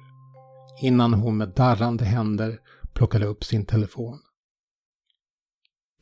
Innan 0.83 1.15
hon 1.15 1.37
med 1.37 1.53
darrande 1.57 2.05
händer 2.05 2.59
plockade 2.95 3.27
upp 3.27 3.45
sin 3.45 3.67
telefon. 3.67 4.19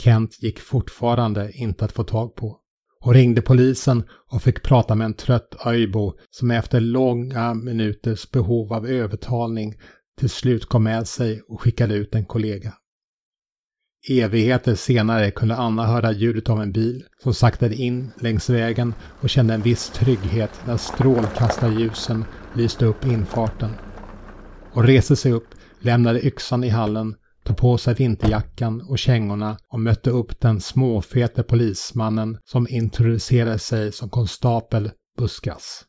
Kent 0.03 0.43
gick 0.43 0.61
fortfarande 0.61 1.53
inte 1.53 1.85
att 1.85 1.93
få 1.93 2.05
tag 2.05 2.35
på. 2.35 2.61
Hon 3.01 3.15
ringde 3.15 3.43
polisen 3.43 4.05
och 4.33 4.43
fick 4.43 4.63
prata 4.63 4.95
med 4.95 5.05
en 5.05 5.15
trött 5.15 5.67
öjbo 5.67 6.13
som 6.31 6.51
efter 6.51 6.81
långa 6.81 7.55
minuters 7.55 8.31
behov 8.31 8.73
av 8.73 8.87
övertalning 8.87 9.75
till 10.19 10.31
slut 10.31 10.67
kom 10.67 10.85
med 10.85 11.09
sig 11.09 11.43
och 11.49 11.61
skickade 11.61 11.95
ut 11.95 12.15
en 12.15 12.25
kollega. 12.25 12.75
Evigheter 14.09 14.75
senare 14.75 15.31
kunde 15.31 15.57
Anna 15.57 15.87
höra 15.87 16.13
ljudet 16.13 16.51
av 16.51 16.63
en 16.63 16.73
bil 16.73 17.05
som 17.23 17.35
saktade 17.35 17.75
in 17.75 18.11
längs 18.21 18.51
vägen 18.51 18.95
och 19.21 19.31
kände 19.31 19.55
en 19.55 19.63
viss 19.63 19.91
trygghet 19.91 20.61
när 20.67 20.77
strålkastarljusen 20.77 22.25
lyste 22.55 22.87
upp 22.87 23.07
infarten. 23.07 23.71
Och 24.73 24.85
reste 24.85 25.17
sig 25.17 25.33
upp, 25.33 25.49
lämnade 25.81 26.27
yxan 26.27 26.65
i 26.65 26.69
hallen, 26.69 27.15
tog 27.45 27.57
på 27.57 27.79
sig 27.79 27.95
vinterjackan 27.95 28.81
och 28.89 28.99
kängorna 28.99 29.59
och 29.69 29.81
mötte 29.81 30.11
upp 30.11 30.41
den 30.41 30.61
småfete 30.61 31.43
polismannen 31.43 32.39
som 32.45 32.67
introducerade 32.71 33.59
sig 33.59 33.93
som 33.93 34.11
konstapel 34.11 34.91
Buskas. 35.19 35.85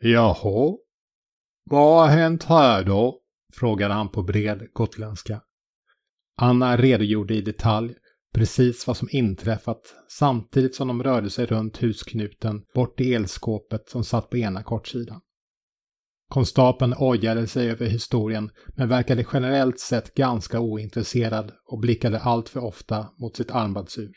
Jaha, 0.00 0.76
vad 1.64 2.00
har 2.00 2.16
hänt 2.16 2.44
här 2.44 2.84
då? 2.84 3.20
frågade 3.54 3.94
han 3.94 4.08
på 4.08 4.22
bred 4.22 4.68
gotländska. 4.72 5.42
Anna 6.36 6.76
redogjorde 6.76 7.34
i 7.34 7.40
detalj 7.40 7.94
precis 8.34 8.86
vad 8.86 8.96
som 8.96 9.08
inträffat 9.10 9.94
samtidigt 10.08 10.74
som 10.74 10.88
de 10.88 11.02
rörde 11.02 11.30
sig 11.30 11.46
runt 11.46 11.82
husknuten 11.82 12.64
bort 12.74 12.96
till 12.96 13.12
elskåpet 13.12 13.88
som 13.88 14.04
satt 14.04 14.30
på 14.30 14.36
ena 14.36 14.62
kortsidan. 14.62 15.20
Konstapeln 16.28 16.94
ojade 16.98 17.46
sig 17.46 17.70
över 17.70 17.86
historien 17.86 18.50
men 18.76 18.88
verkade 18.88 19.26
generellt 19.32 19.80
sett 19.80 20.14
ganska 20.14 20.60
ointresserad 20.60 21.52
och 21.64 21.80
blickade 21.80 22.20
allt 22.20 22.48
för 22.48 22.60
ofta 22.60 23.12
mot 23.18 23.36
sitt 23.36 23.50
armbandsur. 23.50 24.12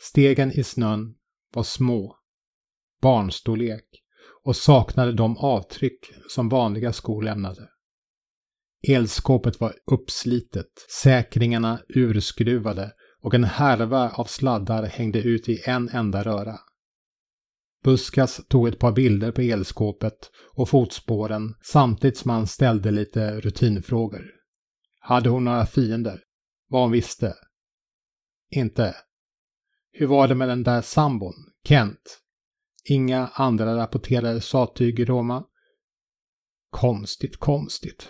Stegen 0.00 0.52
i 0.52 0.64
snön 0.64 1.14
var 1.54 1.62
små, 1.62 2.16
barnstorlek 3.02 4.03
och 4.44 4.56
saknade 4.56 5.12
de 5.12 5.36
avtryck 5.38 6.12
som 6.28 6.48
vanliga 6.48 6.92
skor 6.92 7.22
lämnade. 7.22 7.68
Elskåpet 8.88 9.60
var 9.60 9.74
uppslitet, 9.92 10.86
säkringarna 11.02 11.80
urskruvade 11.88 12.92
och 13.22 13.34
en 13.34 13.44
härva 13.44 14.10
av 14.10 14.24
sladdar 14.24 14.82
hängde 14.82 15.18
ut 15.22 15.48
i 15.48 15.62
en 15.64 15.88
enda 15.88 16.22
röra. 16.22 16.58
Buskas 17.84 18.40
tog 18.48 18.68
ett 18.68 18.78
par 18.78 18.92
bilder 18.92 19.32
på 19.32 19.40
elskåpet 19.40 20.30
och 20.54 20.68
fotspåren 20.68 21.54
samtidigt 21.62 22.18
som 22.18 22.30
han 22.30 22.46
ställde 22.46 22.90
lite 22.90 23.40
rutinfrågor. 23.40 24.30
Hade 25.00 25.28
hon 25.28 25.44
några 25.44 25.66
fiender? 25.66 26.20
Vad 26.68 26.82
hon 26.82 26.92
visste? 26.92 27.34
Inte. 28.50 28.96
Hur 29.92 30.06
var 30.06 30.28
det 30.28 30.34
med 30.34 30.48
den 30.48 30.62
där 30.62 30.82
sambon, 30.82 31.34
Kent. 31.68 32.20
Inga 32.84 33.30
andra 33.34 33.76
rapporterade 33.76 34.40
sattyg 34.40 35.00
i 35.00 35.04
Roma. 35.04 35.44
Konstigt, 36.70 37.36
konstigt. 37.36 38.08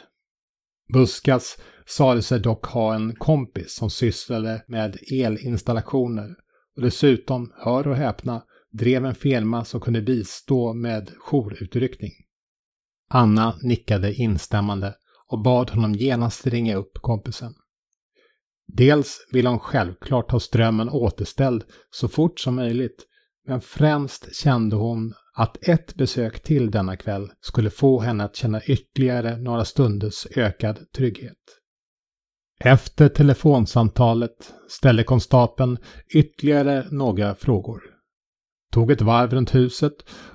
Buskas 0.92 1.58
sade 1.86 2.22
sig 2.22 2.40
dock 2.40 2.66
ha 2.66 2.94
en 2.94 3.14
kompis 3.14 3.74
som 3.74 3.90
sysslade 3.90 4.64
med 4.68 4.98
elinstallationer 5.12 6.36
och 6.76 6.82
dessutom, 6.82 7.52
hör 7.56 7.88
och 7.88 7.96
häpna, 7.96 8.42
drev 8.72 9.04
en 9.04 9.14
firma 9.14 9.64
som 9.64 9.80
kunde 9.80 10.02
bistå 10.02 10.72
med 10.72 11.10
jourutryckning. 11.18 12.12
Anna 13.10 13.58
nickade 13.62 14.14
instämmande 14.14 14.94
och 15.28 15.42
bad 15.42 15.70
honom 15.70 15.92
genast 15.92 16.46
ringa 16.46 16.76
upp 16.76 16.92
kompisen. 16.94 17.54
Dels 18.66 19.26
ville 19.32 19.48
hon 19.48 19.58
självklart 19.58 20.30
ha 20.30 20.40
strömmen 20.40 20.88
återställd 20.88 21.64
så 21.90 22.08
fort 22.08 22.40
som 22.40 22.54
möjligt, 22.54 23.06
men 23.46 23.60
främst 23.60 24.36
kände 24.36 24.76
hon 24.76 25.14
att 25.34 25.68
ett 25.68 25.94
besök 25.94 26.42
till 26.42 26.70
denna 26.70 26.96
kväll 26.96 27.30
skulle 27.40 27.70
få 27.70 28.00
henne 28.00 28.24
att 28.24 28.36
känna 28.36 28.62
ytterligare 28.62 29.36
några 29.36 29.64
stunders 29.64 30.26
ökad 30.36 30.92
trygghet. 30.96 31.38
Efter 32.60 33.08
telefonsamtalet 33.08 34.54
ställde 34.68 35.04
konstapeln 35.04 35.78
ytterligare 36.14 36.86
några 36.90 37.34
frågor. 37.34 37.82
Tog 38.72 38.90
ett 38.90 39.02
varv 39.02 39.30
runt 39.30 39.54
huset 39.54 39.94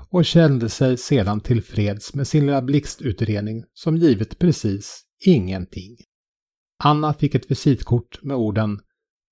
och 0.10 0.26
kände 0.26 0.70
sig 0.70 0.98
sedan 0.98 1.40
tillfreds 1.40 2.14
med 2.14 2.28
sin 2.28 2.46
lilla 2.46 2.62
blixtutredning 2.62 3.64
som 3.74 3.98
givit 3.98 4.40
precis 4.40 5.04
ingenting. 5.26 5.98
Anna 6.84 7.14
fick 7.14 7.36
ett 7.36 7.52
visitkort 7.52 8.24
med 8.24 8.38
orden 8.38 8.80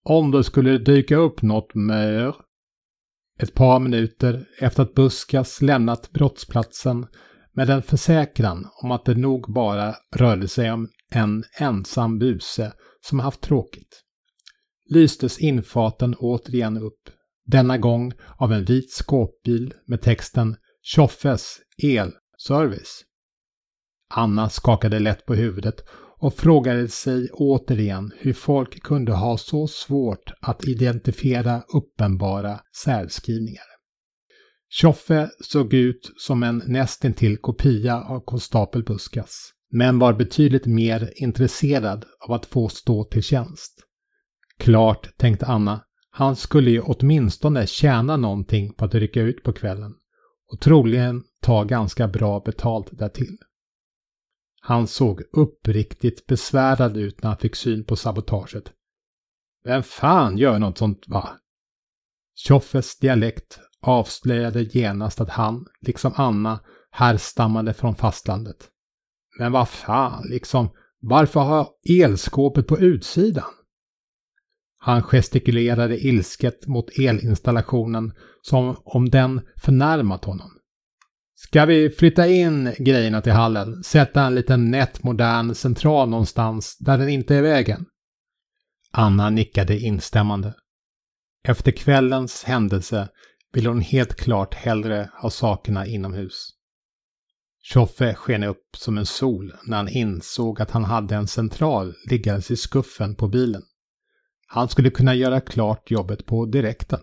Om 0.03 0.31
det 0.31 0.43
skulle 0.43 0.77
dyka 0.77 1.15
upp 1.15 1.41
något 1.41 1.75
mer. 1.75 2.35
Ett 3.39 3.53
par 3.53 3.79
minuter 3.79 4.45
efter 4.59 4.83
att 4.83 4.93
Buskas 4.93 5.61
lämnat 5.61 6.11
brottsplatsen 6.11 7.07
med 7.53 7.69
en 7.69 7.81
försäkran 7.81 8.67
om 8.83 8.91
att 8.91 9.05
det 9.05 9.15
nog 9.15 9.53
bara 9.53 9.95
rörde 10.15 10.47
sig 10.47 10.71
om 10.71 10.89
en 11.11 11.43
ensam 11.59 12.19
buse 12.19 12.73
som 13.01 13.19
haft 13.19 13.41
tråkigt. 13.41 14.03
Lystes 14.89 15.39
infarten 15.39 16.15
återigen 16.15 16.77
upp, 16.77 17.09
denna 17.45 17.77
gång 17.77 18.13
av 18.37 18.53
en 18.53 18.65
vit 18.65 18.91
skåpbil 18.93 19.73
med 19.85 20.01
texten 20.01 20.55
Tjoffes 20.81 21.57
elservice. 21.83 23.03
Anna 24.09 24.49
skakade 24.49 24.99
lätt 24.99 25.25
på 25.25 25.35
huvudet 25.35 25.83
och 26.19 26.33
frågade 26.33 26.87
sig 26.87 27.29
återigen 27.33 28.11
hur 28.17 28.33
folk 28.33 28.83
kunde 28.83 29.11
ha 29.11 29.37
så 29.37 29.67
svårt 29.67 30.33
att 30.41 30.67
identifiera 30.67 31.61
uppenbara 31.73 32.59
särskrivningar. 32.83 33.63
Tjoffe 34.69 35.29
såg 35.43 35.73
ut 35.73 36.11
som 36.17 36.43
en 36.43 36.63
nästintill 36.67 37.37
kopia 37.37 38.01
av 38.01 38.19
konstapel 38.19 38.83
Buskas, 38.83 39.51
men 39.71 39.99
var 39.99 40.13
betydligt 40.13 40.65
mer 40.65 41.11
intresserad 41.15 42.05
av 42.27 42.33
att 42.33 42.45
få 42.45 42.69
stå 42.69 43.03
till 43.03 43.23
tjänst. 43.23 43.73
Klart, 44.57 45.17
tänkte 45.17 45.45
Anna, 45.45 45.83
han 46.11 46.35
skulle 46.35 46.71
ju 46.71 46.81
åtminstone 46.81 47.67
tjäna 47.67 48.17
någonting 48.17 48.73
på 48.73 48.85
att 48.85 48.95
rycka 48.95 49.21
ut 49.21 49.43
på 49.43 49.53
kvällen 49.53 49.93
och 50.51 50.59
troligen 50.59 51.23
ta 51.41 51.63
ganska 51.63 52.07
bra 52.07 52.41
betalt 52.45 52.87
därtill. 52.91 53.37
Han 54.67 54.87
såg 54.87 55.21
uppriktigt 55.31 56.27
besvärad 56.27 56.97
ut 56.97 57.23
när 57.23 57.29
han 57.29 57.37
fick 57.37 57.55
syn 57.55 57.85
på 57.85 57.95
sabotaget. 57.95 58.73
Vem 59.63 59.83
fan 59.83 60.37
gör 60.37 60.59
något 60.59 60.77
sånt 60.77 61.03
va? 61.07 61.29
Tjoffes 62.35 62.99
dialekt 62.99 63.59
avslöjade 63.81 64.63
genast 64.63 65.21
att 65.21 65.29
han, 65.29 65.65
liksom 65.81 66.11
Anna, 66.15 66.59
härstammade 66.91 67.73
från 67.73 67.95
fastlandet. 67.95 68.69
Men 69.39 69.51
vad 69.51 69.69
fan, 69.69 70.27
liksom, 70.29 70.69
varför 70.99 71.39
ha 71.39 71.77
elskåpet 71.89 72.67
på 72.67 72.79
utsidan? 72.79 73.51
Han 74.77 75.03
gestikulerade 75.03 75.99
ilsket 75.99 76.67
mot 76.67 76.99
elinstallationen 76.99 78.13
som 78.41 78.75
om 78.83 79.09
den 79.09 79.41
förnärmat 79.57 80.25
honom. 80.25 80.56
Ska 81.39 81.65
vi 81.65 81.89
flytta 81.89 82.27
in 82.27 82.73
grejerna 82.79 83.21
till 83.21 83.31
hallen? 83.31 83.83
Sätta 83.83 84.21
en 84.21 84.35
liten 84.35 84.71
nätt 84.71 85.03
modern 85.03 85.55
central 85.55 86.09
någonstans 86.09 86.77
där 86.77 86.97
den 86.97 87.09
inte 87.09 87.35
är 87.35 87.41
vägen? 87.41 87.85
Anna 88.91 89.29
nickade 89.29 89.79
instämmande. 89.79 90.53
Efter 91.43 91.71
kvällens 91.71 92.43
händelse 92.43 93.09
ville 93.53 93.69
hon 93.69 93.81
helt 93.81 94.15
klart 94.15 94.53
hellre 94.53 95.09
ha 95.13 95.29
sakerna 95.29 95.85
inomhus. 95.85 96.49
Tjoffe 97.61 98.13
sken 98.13 98.43
upp 98.43 98.75
som 98.77 98.97
en 98.97 99.05
sol 99.05 99.53
när 99.63 99.77
han 99.77 99.89
insåg 99.89 100.61
att 100.61 100.71
han 100.71 100.83
hade 100.83 101.15
en 101.15 101.27
central 101.27 101.93
liggandes 102.09 102.51
i 102.51 102.55
skuffen 102.55 103.15
på 103.15 103.27
bilen. 103.27 103.61
Han 104.47 104.69
skulle 104.69 104.89
kunna 104.89 105.15
göra 105.15 105.41
klart 105.41 105.91
jobbet 105.91 106.25
på 106.25 106.45
direkten. 106.45 107.01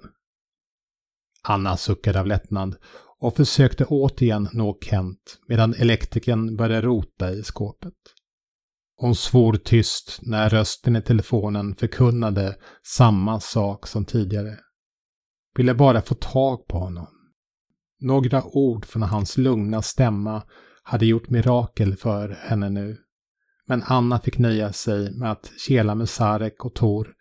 Anna 1.42 1.76
suckade 1.76 2.20
av 2.20 2.26
lättnad 2.26 2.76
och 3.24 3.36
försökte 3.36 3.84
återigen 3.84 4.48
nå 4.52 4.78
Kent 4.80 5.38
medan 5.48 5.74
elektrikern 5.74 6.56
började 6.56 6.86
rota 6.86 7.32
i 7.32 7.42
skåpet. 7.42 7.94
Hon 8.96 9.14
svor 9.14 9.54
tyst 9.54 10.18
när 10.22 10.48
rösten 10.48 10.96
i 10.96 11.02
telefonen 11.02 11.74
förkunnade 11.74 12.56
samma 12.96 13.40
sak 13.40 13.86
som 13.86 14.04
tidigare. 14.04 14.58
Ville 15.56 15.74
bara 15.74 16.02
få 16.02 16.14
tag 16.14 16.66
på 16.66 16.78
honom. 16.78 17.06
Några 18.00 18.44
ord 18.44 18.84
från 18.84 19.02
hans 19.02 19.38
lugna 19.38 19.82
stämma 19.82 20.42
hade 20.82 21.06
gjort 21.06 21.30
mirakel 21.30 21.96
för 21.96 22.28
henne 22.28 22.70
nu. 22.70 22.96
Men 23.66 23.82
Anna 23.86 24.18
fick 24.18 24.38
nöja 24.38 24.72
sig 24.72 25.18
med 25.18 25.30
att 25.32 25.52
kela 25.66 25.94
med 25.94 26.08
Sarek 26.08 26.64
och 26.64 26.74
Tor 26.74 27.14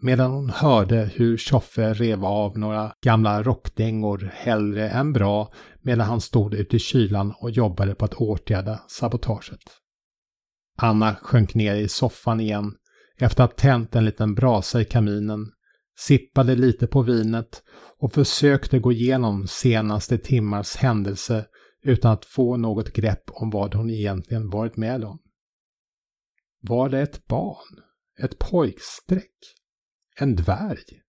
medan 0.00 0.30
hon 0.30 0.50
hörde 0.50 1.10
hur 1.14 1.36
Tjoffe 1.36 1.94
rev 1.94 2.24
av 2.24 2.58
några 2.58 2.92
gamla 3.04 3.42
rockdängor 3.42 4.30
hellre 4.34 4.90
än 4.90 5.12
bra 5.12 5.52
medan 5.82 6.06
han 6.06 6.20
stod 6.20 6.54
ute 6.54 6.76
i 6.76 6.78
kylan 6.78 7.34
och 7.40 7.50
jobbade 7.50 7.94
på 7.94 8.04
att 8.04 8.14
åtgärda 8.14 8.80
sabotaget. 8.88 9.60
Anna 10.76 11.14
sjönk 11.14 11.54
ner 11.54 11.74
i 11.74 11.88
soffan 11.88 12.40
igen 12.40 12.74
efter 13.18 13.44
att 13.44 13.50
ha 13.50 13.56
tänt 13.56 13.96
en 13.96 14.04
liten 14.04 14.34
brasa 14.34 14.80
i 14.80 14.84
kaminen, 14.84 15.52
sippade 15.98 16.54
lite 16.54 16.86
på 16.86 17.02
vinet 17.02 17.62
och 17.98 18.12
försökte 18.12 18.78
gå 18.78 18.92
igenom 18.92 19.46
senaste 19.46 20.18
timmars 20.18 20.76
händelse 20.76 21.46
utan 21.82 22.12
att 22.12 22.24
få 22.24 22.56
något 22.56 22.92
grepp 22.92 23.30
om 23.30 23.50
vad 23.50 23.74
hon 23.74 23.90
egentligen 23.90 24.50
varit 24.50 24.76
med 24.76 25.04
om. 25.04 25.18
Var 26.60 26.88
det 26.88 27.00
ett 27.00 27.26
barn? 27.26 27.82
Ett 28.22 28.38
pojkstreck? 28.38 29.57
En 30.20 30.36
dvärg? 30.36 31.02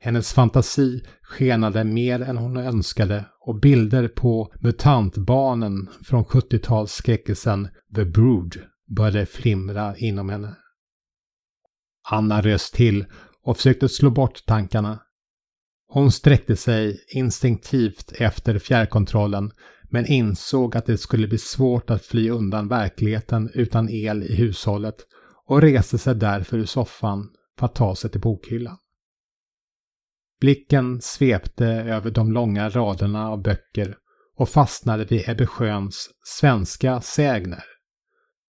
Hennes 0.00 0.32
fantasi 0.32 1.02
skenade 1.22 1.84
mer 1.84 2.20
än 2.20 2.36
hon 2.36 2.56
önskade 2.56 3.24
och 3.40 3.60
bilder 3.60 4.08
på 4.08 4.54
mutantbarnen 4.60 5.88
från 6.04 6.24
70-talsskräckisen 6.24 7.68
The 7.94 8.04
Brood 8.04 8.56
började 8.96 9.26
flimra 9.26 9.96
inom 9.96 10.28
henne. 10.28 10.56
Anna 12.10 12.42
röst 12.42 12.74
till 12.74 13.04
och 13.42 13.56
försökte 13.56 13.88
slå 13.88 14.10
bort 14.10 14.46
tankarna. 14.46 15.02
Hon 15.86 16.12
sträckte 16.12 16.56
sig 16.56 17.04
instinktivt 17.08 18.12
efter 18.12 18.58
fjärrkontrollen 18.58 19.52
men 19.90 20.06
insåg 20.06 20.76
att 20.76 20.86
det 20.86 20.98
skulle 20.98 21.28
bli 21.28 21.38
svårt 21.38 21.90
att 21.90 22.04
fly 22.04 22.30
undan 22.30 22.68
verkligheten 22.68 23.50
utan 23.54 23.88
el 23.88 24.22
i 24.22 24.36
hushållet 24.36 24.96
och 25.46 25.60
reste 25.60 25.98
sig 25.98 26.14
därför 26.14 26.58
ur 26.58 26.66
soffan 26.66 27.28
för 27.58 27.66
att 27.66 27.74
ta 27.74 27.96
sig 27.96 28.10
till 28.10 28.20
bokhyllan. 28.20 28.78
Blicken 30.40 31.00
svepte 31.00 31.66
över 31.66 32.10
de 32.10 32.32
långa 32.32 32.68
raderna 32.68 33.28
av 33.28 33.42
böcker 33.42 33.96
och 34.36 34.48
fastnade 34.48 35.04
vid 35.04 35.28
Ebbe 35.28 35.46
Sjöns 35.46 36.10
svenska 36.24 37.00
sägner. 37.00 37.64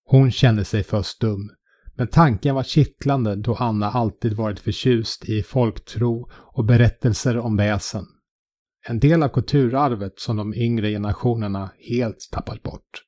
Hon 0.06 0.32
kände 0.32 0.66
sig 0.66 0.84
först 0.84 1.22
dum, 1.22 1.50
men 1.96 2.08
tanken 2.08 2.56
var 2.56 2.64
kittlande 2.64 3.36
då 3.36 3.56
Anna 3.56 3.92
alltid 3.92 4.34
varit 4.34 4.60
förtjust 4.60 5.30
i 5.30 5.44
folktro 5.44 6.30
och 6.34 6.66
berättelser 6.66 7.38
om 7.38 7.58
väsen. 7.58 8.06
En 8.88 9.00
del 9.00 9.24
av 9.24 9.30
kulturarvet 9.30 10.20
som 10.20 10.38
de 10.38 10.54
yngre 10.54 10.90
generationerna 10.90 11.72
helt 11.90 12.30
tappat 12.32 12.64
bort. 12.64 13.04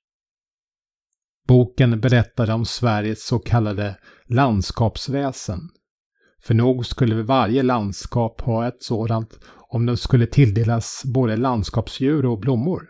Boken 1.48 2.02
berättade 2.02 2.54
om 2.54 2.66
Sveriges 2.66 3.26
så 3.28 3.40
kallade 3.40 3.98
landskapsväsen. 4.26 5.60
För 6.46 6.54
nog 6.54 6.86
skulle 6.86 7.24
varje 7.24 7.64
landskap 7.64 8.42
ha 8.42 8.68
ett 8.68 8.84
sådant 8.84 9.40
om 9.70 9.86
det 9.86 9.98
skulle 9.98 10.28
tilldelas 10.28 11.02
både 11.06 11.38
landskapsdjur 11.38 12.26
och 12.26 12.40
blommor. 12.40 12.90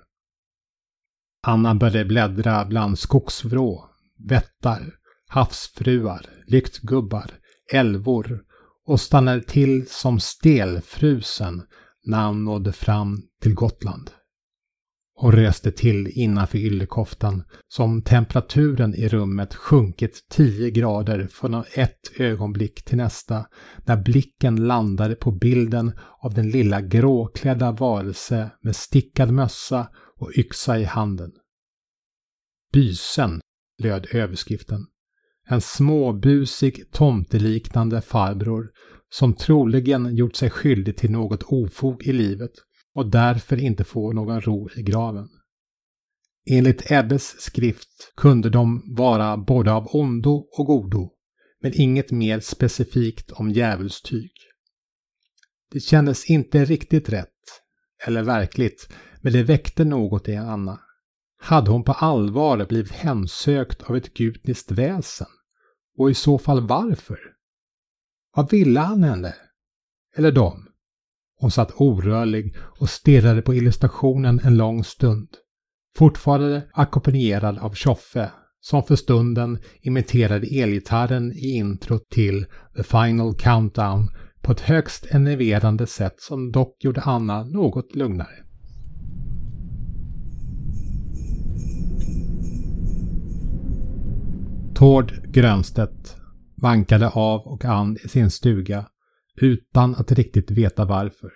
Anna 1.48 1.76
började 1.76 2.06
bläddra 2.06 2.66
bland 2.66 3.00
skogsvrå, 3.00 3.90
vättar, 4.30 4.94
havsfruar, 5.28 6.26
lyktgubbar, 6.48 7.32
älvor 7.74 8.40
och 8.86 9.02
stannade 9.02 9.42
till 9.42 9.88
som 9.90 10.20
stelfrusen 10.20 11.64
när 12.06 12.18
han 12.18 12.44
nådde 12.44 12.74
fram 12.74 13.22
till 13.42 13.54
Gotland 13.54 14.12
och 15.18 15.34
röste 15.34 15.72
till 15.72 16.08
innanför 16.08 16.58
yllekoftan 16.58 17.44
som 17.68 18.02
temperaturen 18.02 18.96
i 18.96 19.08
rummet 19.08 19.56
sjunkit 19.56 20.26
10 20.30 20.72
grader 20.72 21.28
från 21.28 21.64
ett 21.74 22.20
ögonblick 22.20 22.84
till 22.84 22.98
nästa 22.98 23.46
när 23.86 24.04
blicken 24.04 24.56
landade 24.56 25.16
på 25.16 25.32
bilden 25.32 25.92
av 26.20 26.34
den 26.34 26.50
lilla 26.50 26.82
gråklädda 26.82 27.72
varelse 27.72 28.52
med 28.62 28.76
stickad 28.76 29.32
mössa 29.32 29.88
och 30.20 30.32
yxa 30.38 30.80
i 30.80 30.84
handen. 30.84 31.32
Bysen, 32.74 33.42
löd 33.84 34.08
överskriften. 34.12 34.86
En 35.50 35.62
småbusig 35.62 36.92
tomteliknande 36.92 38.02
farbror 38.02 38.70
som 39.10 39.34
troligen 39.34 40.16
gjort 40.16 40.36
sig 40.36 40.50
skyldig 40.50 40.98
till 40.98 41.12
något 41.12 41.44
ofog 41.44 42.04
i 42.04 42.14
livet 42.14 42.52
och 42.96 43.10
därför 43.10 43.58
inte 43.58 43.84
får 43.84 44.14
någon 44.14 44.42
ro 44.42 44.70
i 44.76 44.82
graven. 44.82 45.30
Enligt 46.50 46.92
Ebbes 46.92 47.42
skrift 47.42 48.14
kunde 48.16 48.50
de 48.50 48.96
vara 48.96 49.38
både 49.38 49.72
av 49.72 49.88
ondo 49.96 50.48
och 50.58 50.66
godo, 50.66 51.12
men 51.62 51.72
inget 51.76 52.12
mer 52.12 52.40
specifikt 52.40 53.32
om 53.32 53.52
djävulstyg. 53.52 54.32
Det 55.72 55.80
kändes 55.80 56.30
inte 56.30 56.66
riktigt 56.66 57.10
rätt, 57.10 57.62
eller 58.06 58.24
verkligt, 58.24 58.94
men 59.22 59.34
det 59.34 59.44
väckte 59.44 59.86
något 59.86 60.28
i 60.28 60.36
Anna. 60.36 60.80
Hade 61.38 61.72
hon 61.72 61.84
på 61.84 61.92
allvar 61.92 62.66
blivit 62.66 62.92
hemsökt 62.92 63.84
av 63.84 63.96
ett 63.96 64.14
gudniskt 64.14 64.72
väsen? 64.72 65.28
Och 65.98 66.12
i 66.12 66.14
så 66.14 66.38
fall 66.38 66.68
varför? 66.68 67.20
Vad 68.36 68.52
ville 68.52 68.80
han 68.80 69.04
henne? 69.04 69.36
Eller 70.16 70.32
dem? 70.32 70.65
Hon 71.46 71.52
satt 71.52 71.74
orörlig 71.76 72.56
och 72.80 72.90
stirrade 72.90 73.42
på 73.42 73.54
illustrationen 73.54 74.40
en 74.44 74.58
lång 74.58 74.84
stund. 74.84 75.28
Fortfarande 75.98 76.64
ackompanjerad 76.74 77.58
av 77.58 77.74
Tjoffe, 77.74 78.32
som 78.62 78.84
för 78.84 78.96
stunden 78.96 79.60
imiterade 79.82 80.48
elgitarren 80.48 81.32
i 81.32 81.56
introt 81.56 82.10
till 82.10 82.46
The 82.76 82.84
Final 82.84 83.36
Countdown 83.36 84.10
på 84.42 84.52
ett 84.52 84.60
högst 84.60 85.06
enerverande 85.06 85.88
sätt 85.88 86.16
som 86.18 86.52
dock 86.52 86.84
gjorde 86.84 87.02
Anna 87.02 87.44
något 87.44 87.96
lugnare. 87.96 88.46
Tord 94.76 95.14
Grönstedt 95.32 96.16
vankade 96.62 97.10
av 97.10 97.42
och 97.42 97.66
an 97.66 97.98
i 98.04 98.08
sin 98.08 98.32
stuga 98.32 98.86
utan 99.36 99.96
att 99.96 100.12
riktigt 100.12 100.52
veta 100.52 100.86
varför. 100.86 101.32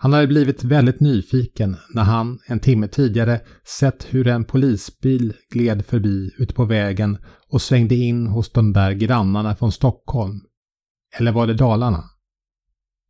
Han 0.00 0.12
hade 0.12 0.26
blivit 0.26 0.64
väldigt 0.64 1.00
nyfiken 1.00 1.76
när 1.94 2.02
han 2.02 2.38
en 2.46 2.60
timme 2.60 2.88
tidigare 2.88 3.40
sett 3.78 4.06
hur 4.14 4.26
en 4.26 4.44
polisbil 4.44 5.34
gled 5.50 5.86
förbi 5.86 6.30
ute 6.38 6.54
på 6.54 6.64
vägen 6.64 7.18
och 7.48 7.62
svängde 7.62 7.94
in 7.94 8.26
hos 8.26 8.52
de 8.52 8.72
där 8.72 8.92
grannarna 8.92 9.56
från 9.56 9.72
Stockholm. 9.72 10.40
Eller 11.18 11.32
var 11.32 11.46
det 11.46 11.54
Dalarna? 11.54 12.04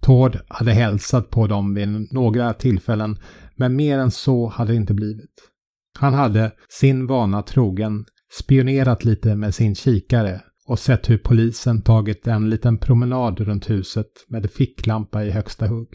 Tord 0.02 0.38
hade 0.48 0.72
hälsat 0.72 1.30
på 1.30 1.46
dem 1.46 1.74
vid 1.74 2.12
några 2.12 2.54
tillfällen, 2.54 3.18
men 3.56 3.76
mer 3.76 3.98
än 3.98 4.10
så 4.10 4.46
hade 4.48 4.72
det 4.72 4.76
inte 4.76 4.94
blivit. 4.94 5.50
Han 5.98 6.14
hade, 6.14 6.52
sin 6.68 7.06
vana 7.06 7.42
trogen, 7.42 8.04
spionerat 8.40 9.04
lite 9.04 9.34
med 9.34 9.54
sin 9.54 9.74
kikare 9.74 10.40
och 10.68 10.78
sett 10.78 11.10
hur 11.10 11.18
polisen 11.18 11.82
tagit 11.82 12.26
en 12.26 12.50
liten 12.50 12.78
promenad 12.78 13.40
runt 13.40 13.70
huset 13.70 14.06
med 14.28 14.50
ficklampa 14.50 15.24
i 15.24 15.30
högsta 15.30 15.66
hugg. 15.66 15.88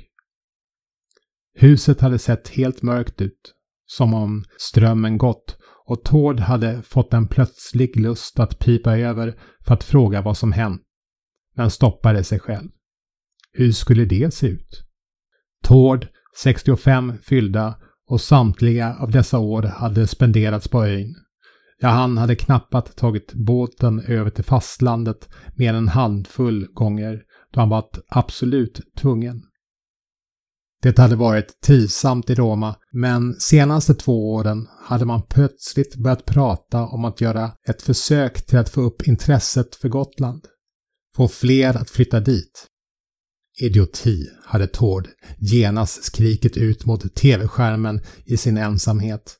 Huset 1.55 2.01
hade 2.01 2.19
sett 2.19 2.49
helt 2.49 2.81
mörkt 2.81 3.21
ut, 3.21 3.53
som 3.85 4.13
om 4.13 4.43
strömmen 4.57 5.17
gått 5.17 5.57
och 5.85 6.03
Tord 6.03 6.39
hade 6.39 6.81
fått 6.81 7.13
en 7.13 7.27
plötslig 7.27 7.99
lust 7.99 8.39
att 8.39 8.59
pipa 8.59 8.97
över 8.97 9.39
för 9.65 9.73
att 9.73 9.83
fråga 9.83 10.21
vad 10.21 10.37
som 10.37 10.51
hänt, 10.51 10.81
men 11.55 11.71
stoppade 11.71 12.23
sig 12.23 12.39
själv. 12.39 12.69
Hur 13.51 13.71
skulle 13.71 14.05
det 14.05 14.33
se 14.33 14.47
ut? 14.47 14.83
Tord, 15.63 16.07
65 16.37 17.13
fyllda 17.23 17.75
och 18.07 18.21
samtliga 18.21 18.95
av 18.95 19.11
dessa 19.11 19.39
år 19.39 19.63
hade 19.63 20.07
spenderats 20.07 20.67
på 20.67 20.85
ön 20.85 21.15
Ja, 21.79 21.87
han 21.87 22.17
hade 22.17 22.35
knappt 22.35 22.95
tagit 22.95 23.33
båten 23.33 23.99
över 23.99 24.29
till 24.29 24.43
fastlandet 24.43 25.29
mer 25.55 25.69
än 25.69 25.75
en 25.75 25.87
handfull 25.87 26.67
gånger 26.73 27.21
då 27.53 27.59
han 27.59 27.69
varit 27.69 27.99
absolut 28.07 28.81
tvungen. 28.97 29.41
Det 30.81 30.97
hade 30.97 31.15
varit 31.15 31.61
trivsamt 31.61 32.29
i 32.29 32.35
Roma, 32.35 32.75
men 32.91 33.33
senaste 33.39 33.93
två 33.93 34.33
åren 34.33 34.67
hade 34.81 35.05
man 35.05 35.21
plötsligt 35.29 35.95
börjat 35.95 36.25
prata 36.25 36.87
om 36.87 37.05
att 37.05 37.21
göra 37.21 37.51
ett 37.69 37.81
försök 37.81 38.45
till 38.45 38.57
att 38.57 38.69
få 38.69 38.81
upp 38.81 39.07
intresset 39.07 39.75
för 39.75 39.89
Gotland. 39.89 40.47
Få 41.15 41.27
fler 41.27 41.77
att 41.77 41.89
flytta 41.89 42.19
dit. 42.19 42.67
Idioti, 43.61 44.25
hade 44.45 44.67
Tord 44.67 45.07
genast 45.39 46.03
skrikit 46.03 46.57
ut 46.57 46.85
mot 46.85 47.15
tv-skärmen 47.15 48.01
i 48.25 48.37
sin 48.37 48.57
ensamhet. 48.57 49.37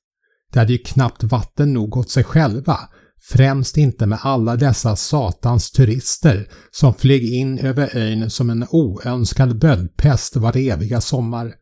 Det 0.54 0.60
hade 0.60 0.72
ju 0.72 0.78
knappt 0.78 1.24
vatten 1.24 1.74
nog 1.74 1.98
åt 1.98 2.10
sig 2.10 2.24
själva, 2.24 2.80
främst 3.22 3.78
inte 3.78 4.06
med 4.06 4.20
alla 4.22 4.56
dessa 4.56 4.96
satans 4.96 5.72
turister 5.72 6.48
som 6.72 6.94
flög 6.94 7.34
in 7.34 7.60
över 7.60 7.98
ön 7.98 8.30
som 8.30 8.50
en 8.50 8.66
oönskad 8.70 9.60
böldpest 9.60 10.36
var 10.36 10.58
eviga 10.58 11.02
sommar. 11.02 11.54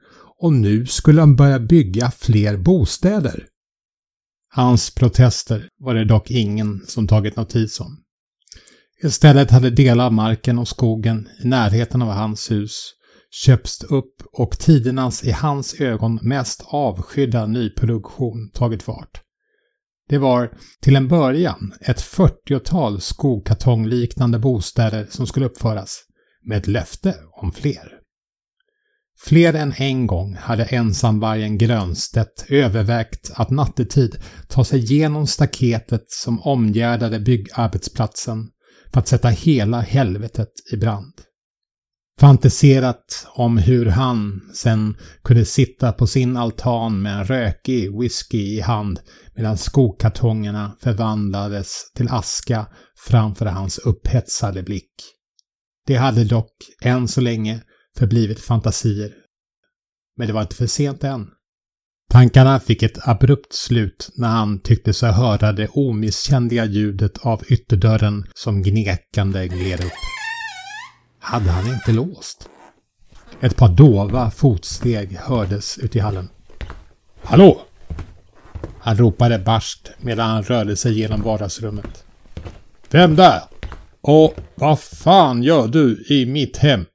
Och 0.42 0.54
nu 0.54 0.86
skulle 0.86 1.22
de 1.22 1.36
börja 1.36 1.60
bygga 1.60 2.12
fler 2.12 2.58
bostäder. 2.58 3.46
Hans 4.54 4.96
protester 4.96 5.68
var 5.80 5.96
det 5.96 6.06
dock 6.06 6.32
ingen 6.32 6.82
som 6.88 7.08
tagit 7.08 7.36
notis 7.36 7.80
om. 7.80 7.98
Istället 9.04 9.52
hade 9.52 9.70
delar 9.70 10.06
av 10.06 10.14
marken 10.14 10.60
och 10.60 10.68
skogen 10.68 11.28
i 11.44 11.48
närheten 11.48 12.02
av 12.02 12.10
hans 12.10 12.52
hus 12.52 12.94
köpts 13.32 13.84
upp 13.84 14.22
och 14.34 14.60
tidernas 14.60 15.24
i 15.24 15.32
hans 15.32 15.82
ögon 15.82 16.20
mest 16.22 16.64
avskydda 16.66 17.46
nyproduktion 17.46 18.50
tagit 18.54 18.84
fart. 18.84 19.22
Det 20.10 20.18
var 20.18 20.54
till 20.82 20.96
en 20.96 21.08
början 21.08 21.74
ett 21.82 22.02
40-tal 22.02 23.02
skokartongliknande 23.02 24.40
bostäder 24.40 25.08
som 25.10 25.28
skulle 25.28 25.46
uppföras, 25.46 26.00
med 26.44 26.58
ett 26.58 26.68
löfte 26.68 27.16
om 27.32 27.52
fler. 27.52 27.98
Fler 29.24 29.54
än 29.54 29.74
en 29.78 30.08
gång 30.08 30.36
hade 30.36 30.64
ensamvargen 30.64 31.58
Grönstedt 31.58 32.46
övervägt 32.50 33.32
att 33.36 33.50
nattetid 33.50 34.16
ta 34.48 34.64
sig 34.64 34.80
genom 34.80 35.28
staketet 35.28 36.06
som 36.08 36.42
omgärdade 36.42 37.20
byggarbetsplatsen 37.20 38.50
för 38.94 39.00
att 39.00 39.08
sätta 39.08 39.28
hela 39.28 39.82
helvetet 39.82 40.50
i 40.74 40.78
brand 40.78 41.14
fantiserat 42.22 43.28
om 43.34 43.58
hur 43.58 43.86
han 43.86 44.42
sen 44.54 44.98
kunde 45.24 45.46
sitta 45.46 45.92
på 45.92 46.08
sin 46.08 46.38
altan 46.38 47.02
med 47.02 47.14
en 47.20 47.26
rökig 47.26 48.00
whisky 48.00 48.38
i 48.38 48.60
hand 48.60 49.00
medan 49.36 49.58
skokartongerna 49.58 50.78
förvandlades 50.82 51.92
till 51.96 52.08
aska 52.10 52.66
framför 53.08 53.46
hans 53.46 53.78
upphetsade 53.78 54.64
blick. 54.64 54.92
Det 55.88 55.96
hade 55.96 56.24
dock 56.24 56.52
än 56.82 57.08
så 57.08 57.22
länge 57.22 57.62
förblivit 57.98 58.40
fantasier. 58.40 59.12
Men 60.18 60.28
det 60.28 60.34
var 60.34 60.42
inte 60.42 60.56
för 60.56 60.68
sent 60.68 61.04
än. 61.04 61.28
Tankarna 62.12 62.60
fick 62.60 62.84
ett 62.84 63.08
abrupt 63.08 63.54
slut 63.54 64.10
när 64.16 64.30
han 64.30 64.62
tyckte 64.62 64.94
sig 64.94 65.12
höra 65.12 65.52
det 65.52 65.68
omisskännliga 65.68 66.66
ljudet 66.66 67.18
av 67.18 67.44
ytterdörren 67.48 68.26
som 68.36 68.64
gnekande 68.64 69.48
gled 69.48 69.86
upp 69.86 70.21
hade 71.22 71.50
han 71.50 71.74
inte 71.74 71.92
låst. 71.92 72.50
Ett 73.42 73.58
par 73.58 73.70
dova 73.70 74.32
fotsteg 74.32 75.18
hördes 75.18 75.78
ute 75.78 75.98
i 75.98 76.02
hallen. 76.02 76.30
Hallå! 77.24 77.62
Han 78.80 78.98
ropade 78.98 79.40
barskt 79.40 79.92
medan 80.00 80.30
han 80.30 80.44
rörde 80.44 80.76
sig 80.76 81.00
genom 81.00 81.22
vardagsrummet. 81.22 82.06
Vem 82.90 83.16
där? 83.16 83.42
Och 84.02 84.36
vad 84.56 84.80
fan 84.80 85.44
gör 85.44 85.68
du 85.68 86.06
i 86.10 86.26
mitt 86.26 86.58
hem? 86.58 86.86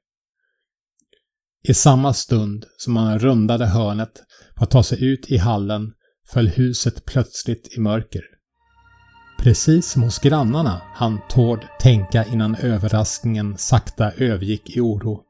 I 1.67 1.73
samma 1.73 2.13
stund 2.13 2.65
som 2.77 2.95
han 2.95 3.19
rundade 3.19 3.65
hörnet 3.65 4.11
för 4.57 4.63
att 4.63 4.71
ta 4.71 4.83
sig 4.83 5.05
ut 5.05 5.31
i 5.31 5.37
hallen 5.37 5.93
föll 6.29 6.47
huset 6.47 7.05
plötsligt 7.05 7.77
i 7.77 7.79
mörker. 7.79 8.36
Precis 9.47 9.87
som 9.91 10.03
hos 10.03 10.19
grannarna 10.19 10.81
han 10.93 11.19
Tord 11.29 11.65
tänka 11.79 12.25
innan 12.25 12.55
överraskningen 12.55 13.57
sakta 13.57 14.11
övergick 14.11 14.69
i 14.69 14.79
oro. 14.79 15.21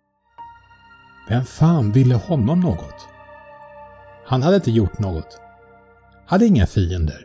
Vem 1.29 1.45
fan 1.45 1.91
ville 1.91 2.15
honom 2.15 2.59
något? 2.59 3.07
Han 4.25 4.43
hade 4.43 4.55
inte 4.55 4.71
gjort 4.71 4.99
något. 4.99 5.39
Hade 6.25 6.45
inga 6.45 6.67
fiender. 6.67 7.21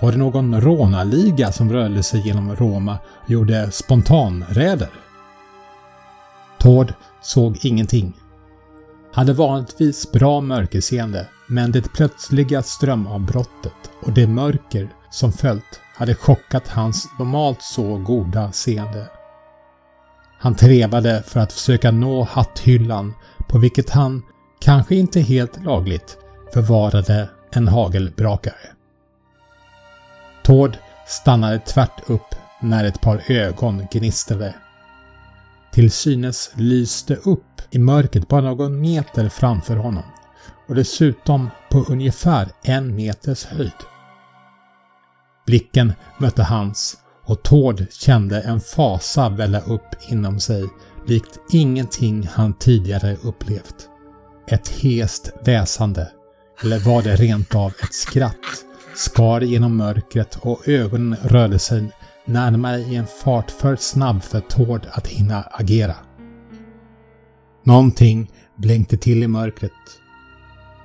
Var 0.00 0.12
det 0.12 0.18
någon 0.18 0.60
rånarliga 0.60 1.52
som 1.52 1.72
rörde 1.72 2.02
sig 2.02 2.26
genom 2.26 2.56
Roma 2.56 2.98
och 3.24 3.30
gjorde 3.30 3.70
spontanräder? 3.70 4.90
Tord 6.58 6.94
såg 7.22 7.58
ingenting. 7.64 8.16
hade 9.12 9.32
vanligtvis 9.32 10.12
bra 10.12 10.40
mörkerseende 10.40 11.28
men 11.46 11.72
det 11.72 11.92
plötsliga 11.92 12.62
strömavbrottet 12.62 13.90
och 14.02 14.12
det 14.12 14.26
mörker 14.26 14.88
som 15.12 15.32
följt 15.32 15.80
hade 15.94 16.14
chockat 16.14 16.68
hans 16.68 17.08
normalt 17.18 17.62
så 17.62 17.98
goda 17.98 18.52
seende. 18.52 19.08
Han 20.38 20.54
trevade 20.54 21.22
för 21.26 21.40
att 21.40 21.52
försöka 21.52 21.90
nå 21.90 22.22
hatthyllan 22.22 23.14
på 23.48 23.58
vilket 23.58 23.90
han, 23.90 24.22
kanske 24.60 24.94
inte 24.94 25.20
helt 25.20 25.64
lagligt, 25.64 26.18
förvarade 26.52 27.28
en 27.50 27.68
hagelbrakare. 27.68 28.54
Tord 30.42 30.76
stannade 31.06 31.58
tvärt 31.58 32.10
upp 32.10 32.34
när 32.60 32.84
ett 32.84 33.00
par 33.00 33.22
ögon 33.28 33.86
gnistrade. 33.92 34.54
Till 35.72 35.90
synes 35.90 36.52
lyste 36.54 37.16
upp 37.16 37.62
i 37.70 37.78
mörkret 37.78 38.28
bara 38.28 38.40
någon 38.40 38.80
meter 38.80 39.28
framför 39.28 39.76
honom 39.76 40.04
och 40.68 40.74
dessutom 40.74 41.50
på 41.70 41.84
ungefär 41.88 42.48
en 42.62 42.96
meters 42.96 43.44
höjd. 43.44 43.91
Blicken 45.46 45.92
mötte 46.18 46.42
hans 46.42 46.96
och 47.24 47.42
Tord 47.42 47.86
kände 47.90 48.40
en 48.40 48.60
fasa 48.60 49.28
välla 49.28 49.60
upp 49.60 49.88
inom 50.08 50.40
sig 50.40 50.68
likt 51.06 51.38
ingenting 51.50 52.28
han 52.32 52.54
tidigare 52.54 53.16
upplevt. 53.22 53.88
Ett 54.48 54.68
hest 54.68 55.32
väsande, 55.44 56.10
eller 56.62 56.78
var 56.78 57.02
det 57.02 57.16
rent 57.16 57.54
av 57.54 57.72
ett 57.82 57.94
skratt, 57.94 58.64
skar 58.96 59.40
genom 59.40 59.76
mörkret 59.76 60.38
och 60.40 60.68
ögonen 60.68 61.16
rörde 61.22 61.58
sig 61.58 61.92
närmare 62.24 62.78
i 62.78 62.96
en 62.96 63.06
fart 63.06 63.50
för 63.50 63.76
snabb 63.76 64.22
för 64.22 64.40
Tord 64.40 64.86
att 64.90 65.06
hinna 65.06 65.42
agera. 65.42 65.96
Någonting 67.64 68.30
blänkte 68.56 68.96
till 68.96 69.22
i 69.22 69.28
mörkret. 69.28 69.72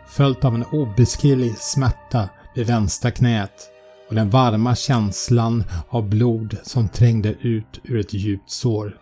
Följt 0.08 0.46
av 0.46 0.56
en 0.56 0.64
obeskrivlig 0.64 1.58
smärta 1.58 2.30
vid 2.56 2.68
vänstra 2.68 3.12
knät 3.12 3.70
och 4.10 4.16
den 4.16 4.30
varma 4.30 4.76
känslan 4.76 5.64
av 5.90 6.10
blod 6.10 6.58
som 6.64 6.90
trängde 6.90 7.36
ut 7.42 7.80
ur 7.84 8.00
ett 8.00 8.14
djupt 8.14 8.52
sår. 8.52 8.98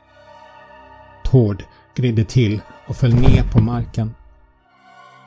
Tord 1.24 1.64
gridde 1.96 2.24
till 2.24 2.62
och 2.88 2.96
föll 2.96 3.14
ner 3.14 3.44
på 3.52 3.62
marken. 3.62 4.16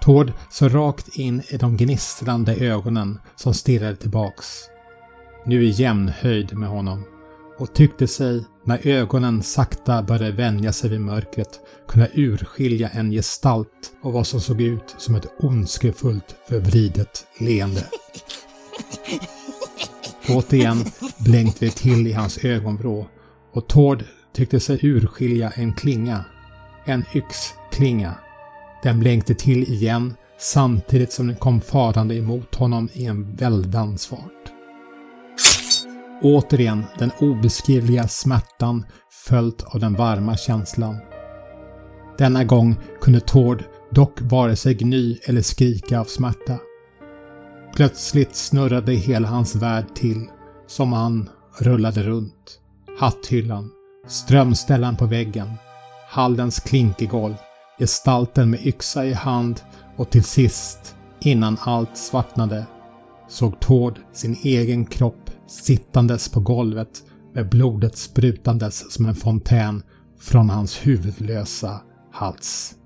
Tord 0.00 0.32
så 0.50 0.68
rakt 0.68 1.08
in 1.08 1.42
i 1.48 1.56
de 1.56 1.76
gnistrande 1.76 2.54
ögonen 2.54 3.20
som 3.36 3.54
stirrade 3.54 3.96
tillbaks. 3.96 4.46
Nu 5.46 5.64
i 5.64 5.70
jämn 5.70 6.08
höjd 6.08 6.56
med 6.56 6.68
honom 6.68 7.04
och 7.58 7.74
tyckte 7.74 8.06
sig, 8.06 8.44
när 8.64 8.86
ögonen 8.86 9.42
sakta 9.42 10.02
började 10.02 10.32
vänja 10.32 10.72
sig 10.72 10.90
vid 10.90 11.00
mörkret, 11.00 11.60
kunna 11.88 12.08
urskilja 12.14 12.88
en 12.88 13.10
gestalt 13.10 13.92
och 14.02 14.12
vad 14.12 14.26
som 14.26 14.40
såg 14.40 14.60
ut 14.60 14.94
som 14.98 15.14
ett 15.14 15.26
ondskefullt 15.38 16.36
förvridet 16.48 17.26
leende. 17.40 17.84
Återigen 20.30 20.84
blänkte 21.18 21.64
det 21.64 21.76
till 21.76 22.06
i 22.06 22.12
hans 22.12 22.38
ögonvrå 22.44 23.06
och 23.52 23.68
Tord 23.68 24.04
tyckte 24.34 24.60
sig 24.60 24.78
urskilja 24.82 25.50
en 25.50 25.72
klinga. 25.72 26.24
En 26.84 27.04
yxklinga. 27.14 28.14
Den 28.82 29.00
blänkte 29.00 29.34
till 29.34 29.62
igen 29.62 30.14
samtidigt 30.38 31.12
som 31.12 31.26
den 31.26 31.36
kom 31.36 31.60
farande 31.60 32.14
emot 32.14 32.54
honom 32.54 32.88
i 32.92 33.04
en 33.04 33.36
väldans 33.36 34.06
fart. 34.06 34.52
Återigen 36.22 36.84
den 36.98 37.10
obeskrivliga 37.20 38.08
smärtan 38.08 38.86
följt 39.26 39.62
av 39.62 39.80
den 39.80 39.94
varma 39.94 40.36
känslan. 40.36 40.96
Denna 42.18 42.44
gång 42.44 42.76
kunde 43.00 43.20
Tord 43.20 43.64
dock 43.90 44.20
vare 44.20 44.56
sig 44.56 44.74
gny 44.74 45.18
eller 45.24 45.42
skrika 45.42 46.00
av 46.00 46.04
smärta. 46.04 46.58
Plötsligt 47.78 48.34
snurrade 48.36 48.92
hela 48.92 49.28
hans 49.28 49.54
värld 49.54 49.94
till, 49.94 50.26
som 50.66 50.92
han 50.92 51.28
rullade 51.58 52.02
runt. 52.02 52.60
Hatthyllan, 52.98 53.70
strömställaren 54.08 54.96
på 54.96 55.06
väggen, 55.06 55.52
hallens 56.08 56.60
klinkegolv, 56.60 57.34
gestalten 57.78 58.50
med 58.50 58.66
yxa 58.66 59.04
i 59.04 59.12
hand 59.12 59.60
och 59.96 60.10
till 60.10 60.24
sist, 60.24 60.96
innan 61.20 61.56
allt 61.60 61.96
svartnade, 61.96 62.66
såg 63.28 63.60
Tord 63.60 63.98
sin 64.12 64.36
egen 64.42 64.86
kropp 64.86 65.30
sittandes 65.46 66.28
på 66.28 66.40
golvet 66.40 67.02
med 67.34 67.48
blodet 67.48 67.96
sprutandes 67.96 68.92
som 68.92 69.06
en 69.06 69.14
fontän 69.14 69.82
från 70.20 70.50
hans 70.50 70.86
huvudlösa 70.86 71.80
hals. 72.12 72.77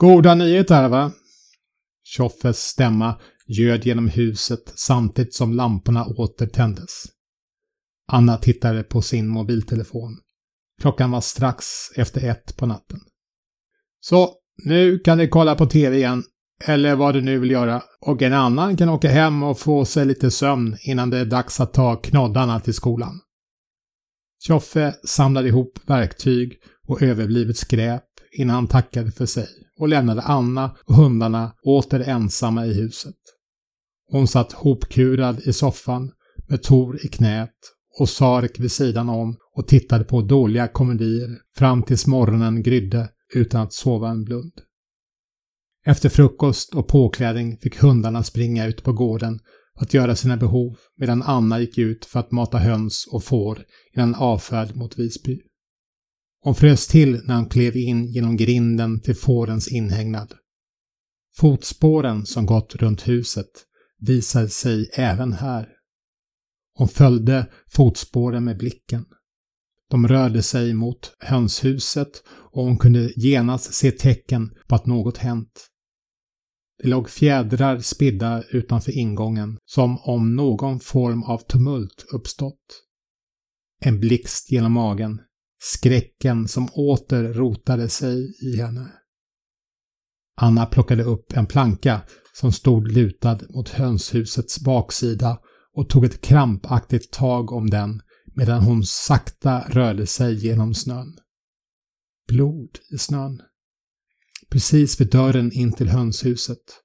Goda 0.00 0.34
nyheter 0.34 0.88
va? 0.88 1.12
Tjoffes 2.04 2.58
stämma 2.58 3.20
ljöd 3.46 3.86
genom 3.86 4.08
huset 4.08 4.72
samtidigt 4.76 5.34
som 5.34 5.52
lamporna 5.52 6.06
åter 6.06 6.46
tändes. 6.46 7.04
Anna 8.12 8.36
tittade 8.36 8.82
på 8.82 9.02
sin 9.02 9.28
mobiltelefon. 9.28 10.18
Klockan 10.80 11.10
var 11.10 11.20
strax 11.20 11.66
efter 11.96 12.30
ett 12.30 12.56
på 12.56 12.66
natten. 12.66 13.00
Så, 14.00 14.34
nu 14.64 14.98
kan 14.98 15.18
ni 15.18 15.28
kolla 15.28 15.54
på 15.54 15.66
TV 15.66 15.96
igen, 15.96 16.24
eller 16.64 16.94
vad 16.94 17.14
du 17.14 17.20
nu 17.20 17.38
vill 17.38 17.50
göra, 17.50 17.82
och 18.00 18.22
en 18.22 18.32
annan 18.32 18.76
kan 18.76 18.88
åka 18.88 19.08
hem 19.08 19.42
och 19.42 19.58
få 19.58 19.84
sig 19.84 20.06
lite 20.06 20.30
sömn 20.30 20.76
innan 20.80 21.10
det 21.10 21.18
är 21.18 21.24
dags 21.24 21.60
att 21.60 21.74
ta 21.74 21.96
knoddarna 21.96 22.60
till 22.60 22.74
skolan. 22.74 23.20
Tjoffe 24.40 24.94
samlade 25.04 25.48
ihop 25.48 25.78
verktyg 25.86 26.52
och 26.88 27.02
överblivet 27.02 27.56
skräp 27.56 28.04
innan 28.32 28.54
han 28.54 28.66
tackade 28.66 29.12
för 29.12 29.26
sig 29.26 29.48
och 29.78 29.88
lämnade 29.88 30.22
Anna 30.22 30.76
och 30.84 30.94
hundarna 30.94 31.52
åter 31.62 32.00
ensamma 32.00 32.66
i 32.66 32.74
huset. 32.74 33.16
Hon 34.10 34.28
satt 34.28 34.52
hopkurad 34.52 35.40
i 35.40 35.52
soffan 35.52 36.10
med 36.48 36.62
Tor 36.62 37.04
i 37.04 37.08
knät 37.08 37.54
och 37.98 38.08
Sarek 38.08 38.60
vid 38.60 38.72
sidan 38.72 39.08
om 39.08 39.36
och 39.56 39.68
tittade 39.68 40.04
på 40.04 40.22
dåliga 40.22 40.68
komedier 40.68 41.38
fram 41.56 41.82
tills 41.82 42.06
morgonen 42.06 42.62
grydde 42.62 43.08
utan 43.34 43.60
att 43.60 43.72
sova 43.72 44.08
en 44.08 44.24
blund. 44.24 44.52
Efter 45.86 46.08
frukost 46.08 46.74
och 46.74 46.88
påklädning 46.88 47.58
fick 47.58 47.82
hundarna 47.82 48.22
springa 48.22 48.66
ut 48.66 48.82
på 48.82 48.92
gården 48.92 49.40
för 49.78 49.84
att 49.84 49.94
göra 49.94 50.16
sina 50.16 50.36
behov 50.36 50.76
medan 50.96 51.22
Anna 51.22 51.60
gick 51.60 51.78
ut 51.78 52.04
för 52.04 52.20
att 52.20 52.30
mata 52.30 52.58
höns 52.58 53.08
och 53.12 53.24
får 53.24 53.64
innan 53.96 54.14
avfärd 54.14 54.76
mot 54.76 54.98
Visby. 54.98 55.40
Hon 56.40 56.54
frös 56.54 56.86
till 56.86 57.20
när 57.24 57.36
hon 57.36 57.48
klev 57.48 57.76
in 57.76 58.04
genom 58.04 58.36
grinden 58.36 59.00
till 59.00 59.16
fårens 59.16 59.68
inhägnad. 59.68 60.34
Fotspåren 61.36 62.26
som 62.26 62.46
gått 62.46 62.74
runt 62.74 63.08
huset 63.08 63.50
visade 63.98 64.48
sig 64.48 64.90
även 64.92 65.32
här. 65.32 65.68
Hon 66.74 66.88
följde 66.88 67.46
fotspåren 67.70 68.44
med 68.44 68.58
blicken. 68.58 69.04
De 69.90 70.08
rörde 70.08 70.42
sig 70.42 70.74
mot 70.74 71.12
hönshuset 71.18 72.22
och 72.52 72.64
hon 72.64 72.78
kunde 72.78 73.12
genast 73.16 73.74
se 73.74 73.90
tecken 73.90 74.54
på 74.68 74.74
att 74.74 74.86
något 74.86 75.16
hänt. 75.16 75.68
Det 76.82 76.88
låg 76.88 77.10
fjädrar 77.10 77.78
spridda 77.78 78.42
utanför 78.42 78.98
ingången, 78.98 79.58
som 79.64 79.98
om 79.98 80.36
någon 80.36 80.80
form 80.80 81.22
av 81.22 81.38
tumult 81.38 82.04
uppstått. 82.14 82.84
En 83.80 84.00
blixt 84.00 84.52
genom 84.52 84.72
magen, 84.72 85.20
skräcken 85.58 86.48
som 86.48 86.68
åter 86.72 87.32
rotade 87.32 87.88
sig 87.88 88.34
i 88.42 88.56
henne. 88.56 88.92
Anna 90.40 90.66
plockade 90.66 91.04
upp 91.04 91.32
en 91.32 91.46
planka 91.46 92.00
som 92.32 92.52
stod 92.52 92.92
lutad 92.92 93.38
mot 93.48 93.68
hönshusets 93.68 94.60
baksida 94.60 95.38
och 95.72 95.88
tog 95.88 96.04
ett 96.04 96.20
krampaktigt 96.20 97.12
tag 97.12 97.52
om 97.52 97.70
den 97.70 98.02
medan 98.36 98.62
hon 98.62 98.84
sakta 98.84 99.64
rörde 99.68 100.06
sig 100.06 100.46
genom 100.46 100.74
snön. 100.74 101.18
Blod 102.28 102.78
i 102.94 102.98
snön. 102.98 103.42
Precis 104.50 105.00
vid 105.00 105.10
dörren 105.10 105.52
in 105.52 105.72
till 105.72 105.88
hönshuset. 105.88 106.82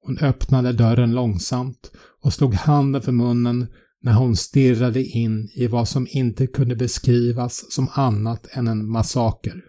Hon 0.00 0.18
öppnade 0.18 0.72
dörren 0.72 1.12
långsamt 1.12 1.92
och 2.22 2.32
slog 2.32 2.54
handen 2.54 3.02
för 3.02 3.12
munnen 3.12 3.66
när 4.02 4.12
hon 4.12 4.36
stirrade 4.36 5.04
in 5.04 5.50
i 5.54 5.66
vad 5.66 5.88
som 5.88 6.06
inte 6.10 6.46
kunde 6.46 6.76
beskrivas 6.76 7.72
som 7.72 7.88
annat 7.92 8.46
än 8.50 8.66
en 8.66 8.90
massaker. 8.90 9.64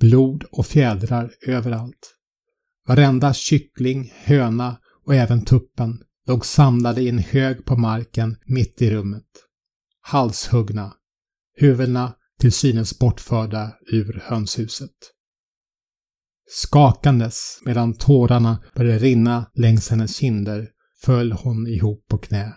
Blod 0.00 0.44
och 0.50 0.66
fjädrar 0.66 1.34
överallt. 1.46 2.14
Varenda 2.88 3.34
kyckling, 3.34 4.12
höna 4.14 4.78
och 5.04 5.14
även 5.14 5.44
tuppen 5.44 6.02
låg 6.26 6.46
samlade 6.46 7.02
i 7.02 7.08
en 7.08 7.18
hög 7.18 7.64
på 7.64 7.76
marken 7.76 8.36
mitt 8.46 8.82
i 8.82 8.90
rummet. 8.90 9.26
Halshuggna, 10.00 10.94
huvudena 11.54 12.14
till 12.40 12.52
synes 12.52 12.98
bortförda 12.98 13.72
ur 13.92 14.22
hönshuset. 14.24 15.12
Skakandes 16.48 17.60
medan 17.64 17.94
tårarna 17.94 18.62
började 18.74 18.98
rinna 18.98 19.50
längs 19.54 19.88
hennes 19.88 20.16
kinder 20.16 20.68
föll 21.06 21.32
hon 21.32 21.66
ihop 21.66 22.06
på 22.08 22.18
knä. 22.18 22.56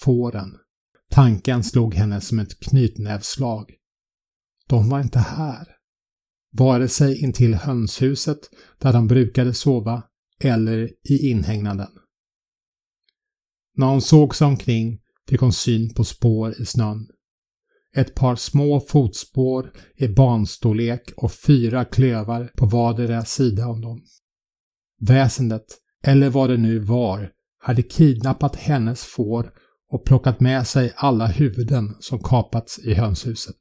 fåren. 0.00 0.56
Tanken 1.10 1.64
slog 1.64 1.94
henne 1.94 2.20
som 2.20 2.38
ett 2.38 2.60
knytnävsslag. 2.60 3.74
De 4.68 4.88
var 4.88 5.00
inte 5.00 5.18
här. 5.18 5.68
Vare 6.52 6.88
sig 6.88 7.22
intill 7.22 7.54
hönshuset 7.54 8.38
där 8.78 8.92
de 8.92 9.06
brukade 9.06 9.54
sova 9.54 10.02
eller 10.40 10.90
i 11.10 11.30
inhägnaden. 11.30 11.90
När 13.76 13.86
hon 13.86 14.02
såg 14.02 14.34
sig 14.34 14.46
omkring 14.46 15.00
fick 15.28 15.40
hon 15.40 15.52
syn 15.52 15.94
på 15.94 16.04
spår 16.04 16.60
i 16.60 16.66
snön. 16.66 17.08
Ett 17.96 18.14
par 18.14 18.36
små 18.36 18.80
fotspår 18.80 19.72
i 19.96 20.08
banstorlek 20.08 21.12
och 21.16 21.32
fyra 21.32 21.84
klövar 21.84 22.50
på 22.56 22.66
vardera 22.66 23.24
sida 23.24 23.66
om 23.66 23.80
dem. 23.80 24.04
Väsendet, 25.00 25.85
eller 26.04 26.30
vad 26.30 26.50
det 26.50 26.56
nu 26.56 26.78
var, 26.78 27.30
hade 27.58 27.82
kidnappat 27.82 28.56
hennes 28.56 29.04
får 29.04 29.52
och 29.92 30.04
plockat 30.04 30.40
med 30.40 30.66
sig 30.66 30.92
alla 30.96 31.26
huvuden 31.26 31.96
som 32.00 32.18
kapats 32.18 32.78
i 32.78 32.94
hönshuset. 32.94 33.56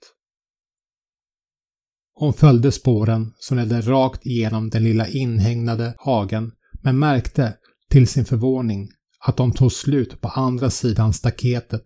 Hon 2.13 2.33
följde 2.33 2.71
spåren 2.71 3.33
som 3.39 3.57
ledde 3.57 3.81
rakt 3.81 4.25
igenom 4.25 4.69
den 4.69 4.83
lilla 4.83 5.07
inhägnade 5.07 5.95
hagen 5.97 6.51
men 6.81 6.99
märkte 6.99 7.57
till 7.89 8.07
sin 8.07 8.25
förvåning 8.25 8.89
att 9.19 9.37
de 9.37 9.51
tog 9.51 9.71
slut 9.71 10.21
på 10.21 10.27
andra 10.27 10.69
sidan 10.69 11.13
staketet 11.13 11.85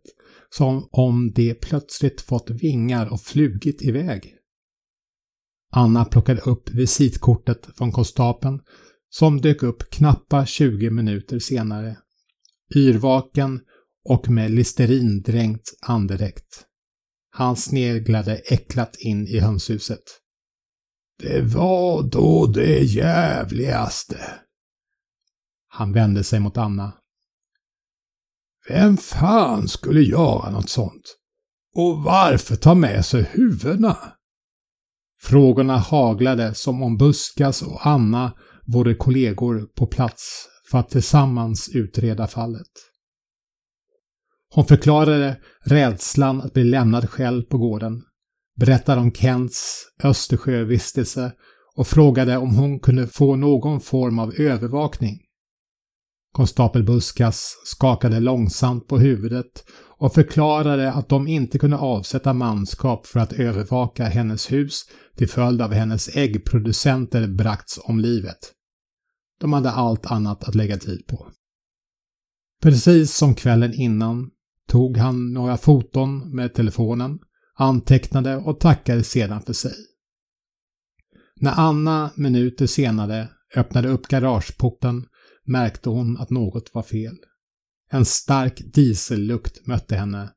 som 0.49 0.89
om 0.91 1.31
de 1.31 1.53
plötsligt 1.53 2.21
fått 2.21 2.49
vingar 2.49 3.13
och 3.13 3.21
flugit 3.21 3.81
iväg. 3.81 4.35
Anna 5.71 6.05
plockade 6.05 6.41
upp 6.41 6.69
visitkortet 6.69 7.69
från 7.77 7.91
konstapeln 7.91 8.59
som 9.09 9.41
dök 9.41 9.63
upp 9.63 9.89
knappa 9.89 10.45
20 10.45 10.89
minuter 10.89 11.39
senare. 11.39 11.97
Yrvaken 12.75 13.61
och 14.05 14.29
med 14.29 14.51
listerindränkt 14.51 15.69
andedräkt. 15.81 16.65
Han 17.31 17.55
sneglade 17.55 18.35
äcklat 18.35 18.95
in 18.99 19.27
i 19.27 19.39
hönshuset. 19.39 20.03
Det 21.19 21.41
var 21.41 22.03
då 22.03 22.47
det 22.47 22.79
jävligaste. 22.79 24.39
Han 25.67 25.93
vände 25.93 26.23
sig 26.23 26.39
mot 26.39 26.57
Anna. 26.57 26.93
Vem 28.67 28.97
fan 28.97 29.67
skulle 29.67 30.01
göra 30.01 30.51
något 30.51 30.69
sånt? 30.69 31.17
Och 31.75 32.03
varför 32.03 32.55
ta 32.55 32.75
med 32.75 33.05
sig 33.05 33.23
huvudena? 33.23 33.97
Frågorna 35.21 35.77
haglade 35.77 36.53
som 36.53 36.83
om 36.83 36.97
Buskas 36.97 37.61
och 37.61 37.87
Anna 37.87 38.33
våra 38.73 38.95
kollegor 38.95 39.67
på 39.75 39.87
plats 39.87 40.47
för 40.71 40.77
att 40.77 40.89
tillsammans 40.89 41.69
utreda 41.73 42.27
fallet. 42.27 42.67
Hon 44.53 44.65
förklarade 44.65 45.37
rädslan 45.61 46.41
att 46.41 46.53
bli 46.53 46.63
lämnad 46.63 47.09
själv 47.09 47.43
på 47.43 47.57
gården, 47.57 48.03
berättade 48.59 49.01
om 49.01 49.11
Kents 49.11 49.85
Östersjövistelse 50.03 51.31
och 51.75 51.87
frågade 51.87 52.37
om 52.37 52.55
hon 52.55 52.79
kunde 52.79 53.07
få 53.07 53.35
någon 53.35 53.81
form 53.81 54.19
av 54.19 54.33
övervakning. 54.37 55.17
Konstapel 56.31 56.83
Buskas 56.83 57.55
skakade 57.65 58.19
långsamt 58.19 58.87
på 58.87 58.99
huvudet 58.99 59.65
och 59.97 60.13
förklarade 60.13 60.91
att 60.91 61.09
de 61.09 61.27
inte 61.27 61.59
kunde 61.59 61.77
avsätta 61.77 62.33
manskap 62.33 63.07
för 63.07 63.19
att 63.19 63.33
övervaka 63.33 64.05
hennes 64.05 64.51
hus 64.51 64.81
till 65.17 65.29
följd 65.29 65.61
av 65.61 65.73
hennes 65.73 66.15
äggproducenter 66.15 67.27
bragts 67.27 67.79
om 67.83 67.99
livet. 67.99 68.37
De 69.39 69.53
hade 69.53 69.71
allt 69.71 70.05
annat 70.05 70.43
att 70.43 70.55
lägga 70.55 70.77
tid 70.77 71.07
på. 71.07 71.31
Precis 72.61 73.15
som 73.15 73.35
kvällen 73.35 73.73
innan 73.73 74.31
tog 74.67 74.97
han 74.97 75.33
några 75.33 75.57
foton 75.57 76.35
med 76.35 76.53
telefonen, 76.53 77.19
antecknade 77.55 78.37
och 78.37 78.59
tackade 78.59 79.03
sedan 79.03 79.41
för 79.41 79.53
sig. 79.53 79.75
När 81.35 81.51
Anna 81.51 82.11
minuter 82.15 82.67
senare 82.67 83.29
öppnade 83.55 83.89
upp 83.89 84.07
garageporten 84.07 85.05
märkte 85.45 85.89
hon 85.89 86.17
att 86.17 86.29
något 86.29 86.73
var 86.73 86.83
fel. 86.83 87.15
En 87.91 88.05
stark 88.05 88.61
diesellukt 88.73 89.67
mötte 89.67 89.95
henne 89.95 90.33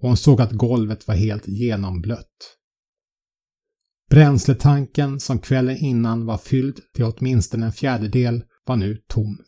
och 0.00 0.08
hon 0.08 0.16
såg 0.16 0.40
att 0.40 0.52
golvet 0.52 1.08
var 1.08 1.14
helt 1.14 1.48
genomblött. 1.48 2.56
Bränsletanken 4.14 5.20
som 5.20 5.38
kvällen 5.38 5.76
innan 5.76 6.26
var 6.26 6.38
fylld 6.38 6.80
till 6.92 7.04
åtminstone 7.04 7.66
en 7.66 7.72
fjärdedel 7.72 8.44
var 8.64 8.76
nu 8.76 9.02
tom. 9.08 9.38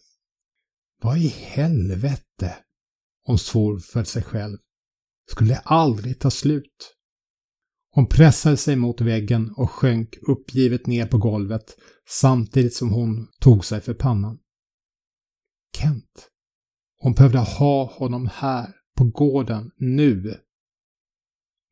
Vad 1.02 1.18
i 1.18 1.28
helvete? 1.28 2.56
Hon 3.24 3.38
svor 3.38 3.78
för 3.78 4.04
sig 4.04 4.22
själv. 4.22 4.58
Skulle 5.30 5.56
aldrig 5.56 6.18
ta 6.18 6.30
slut. 6.30 6.94
Hon 7.90 8.08
pressade 8.08 8.56
sig 8.56 8.76
mot 8.76 9.00
väggen 9.00 9.54
och 9.56 9.70
sjönk 9.70 10.16
uppgivet 10.28 10.86
ner 10.86 11.06
på 11.06 11.18
golvet 11.18 11.76
samtidigt 12.08 12.74
som 12.74 12.90
hon 12.90 13.28
tog 13.40 13.64
sig 13.64 13.80
för 13.80 13.94
pannan. 13.94 14.38
Kent. 15.76 16.28
Hon 16.98 17.12
behövde 17.12 17.38
ha 17.38 17.84
honom 17.84 18.30
här, 18.32 18.72
på 18.96 19.04
gården, 19.04 19.70
nu. 19.76 20.40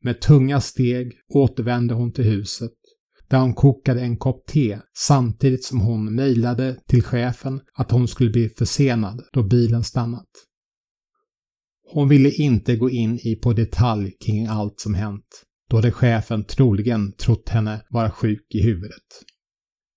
Med 0.01 0.21
tunga 0.21 0.61
steg 0.61 1.13
återvände 1.27 1.93
hon 1.93 2.13
till 2.13 2.23
huset, 2.23 2.73
där 3.27 3.39
hon 3.39 3.53
kokade 3.53 4.01
en 4.01 4.17
kopp 4.17 4.47
te 4.47 4.79
samtidigt 4.97 5.63
som 5.63 5.79
hon 5.79 6.15
mejlade 6.15 6.79
till 6.87 7.03
chefen 7.03 7.61
att 7.73 7.91
hon 7.91 8.07
skulle 8.07 8.29
bli 8.29 8.49
försenad 8.49 9.21
då 9.33 9.43
bilen 9.43 9.83
stannat. 9.83 10.29
Hon 11.93 12.09
ville 12.09 12.31
inte 12.31 12.75
gå 12.75 12.89
in 12.89 13.19
i 13.23 13.35
på 13.35 13.53
detalj 13.53 14.11
kring 14.25 14.45
allt 14.47 14.79
som 14.79 14.93
hänt, 14.93 15.43
då 15.69 15.75
hade 15.75 15.91
chefen 15.91 16.43
troligen 16.43 17.11
trott 17.11 17.49
henne 17.49 17.85
vara 17.89 18.11
sjuk 18.11 18.45
i 18.49 18.63
huvudet. 18.63 19.03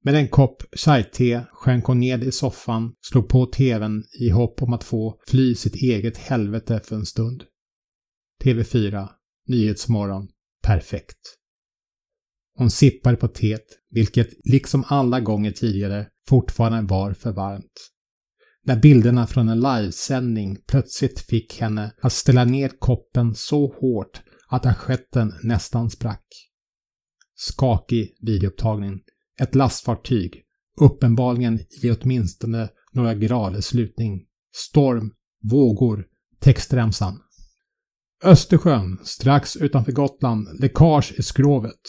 Med 0.04 0.14
en 0.14 0.28
kopp 0.28 0.62
chai-te 0.76 1.44
sjönk 1.52 1.84
hon 1.84 2.00
ned 2.00 2.24
i 2.24 2.32
soffan, 2.32 2.92
slog 3.00 3.28
på 3.28 3.46
tvn 3.46 4.04
i 4.20 4.30
hopp 4.30 4.62
om 4.62 4.72
att 4.72 4.84
få 4.84 5.20
fly 5.26 5.54
sitt 5.54 5.74
eget 5.74 6.16
helvete 6.16 6.80
för 6.84 6.96
en 6.96 7.06
stund. 7.06 7.44
TV4, 8.44 9.08
Nyhetsmorgon, 9.46 10.28
perfekt. 10.62 11.37
Hon 12.58 12.70
sippade 12.70 13.16
på 13.16 13.28
teet, 13.28 13.66
vilket 13.90 14.28
liksom 14.44 14.84
alla 14.86 15.20
gånger 15.20 15.50
tidigare 15.50 16.06
fortfarande 16.28 16.94
var 16.94 17.12
för 17.12 17.32
varmt. 17.32 17.90
När 18.64 18.76
bilderna 18.76 19.26
från 19.26 19.48
en 19.48 19.60
livesändning 19.60 20.56
plötsligt 20.66 21.20
fick 21.20 21.60
henne 21.60 21.92
att 22.02 22.12
ställa 22.12 22.44
ner 22.44 22.68
koppen 22.78 23.34
så 23.34 23.74
hårt 23.80 24.22
att 24.48 24.66
assietten 24.66 25.34
nästan 25.42 25.90
sprack. 25.90 26.24
Skakig 27.34 28.16
videoupptagning 28.20 29.00
ett 29.40 29.54
lastfartyg, 29.54 30.42
uppenbarligen 30.80 31.60
i 31.82 31.90
åtminstone 31.90 32.68
några 32.92 33.14
graders 33.14 33.74
lutning. 33.74 34.24
Storm, 34.54 35.12
vågor, 35.50 36.06
textremsan. 36.40 37.20
Östersjön, 38.24 38.98
strax 39.04 39.56
utanför 39.56 39.92
Gotland, 39.92 40.60
läckage 40.60 41.14
i 41.18 41.22
skrovet. 41.22 41.80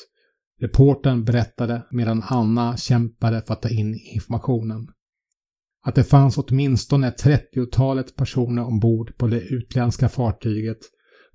Reporten 0.60 1.26
berättade 1.26 1.88
medan 1.92 2.24
Anna 2.26 2.78
kämpade 2.78 3.42
för 3.42 3.54
att 3.54 3.62
ta 3.62 3.70
in 3.70 3.96
informationen. 4.14 4.88
Att 5.86 5.96
det 5.96 6.04
fanns 6.04 6.38
åtminstone 6.38 7.10
30-talet 7.10 8.16
personer 8.16 8.66
ombord 8.66 9.18
på 9.18 9.28
det 9.28 9.42
utländska 9.42 10.10
fartyget 10.10 10.78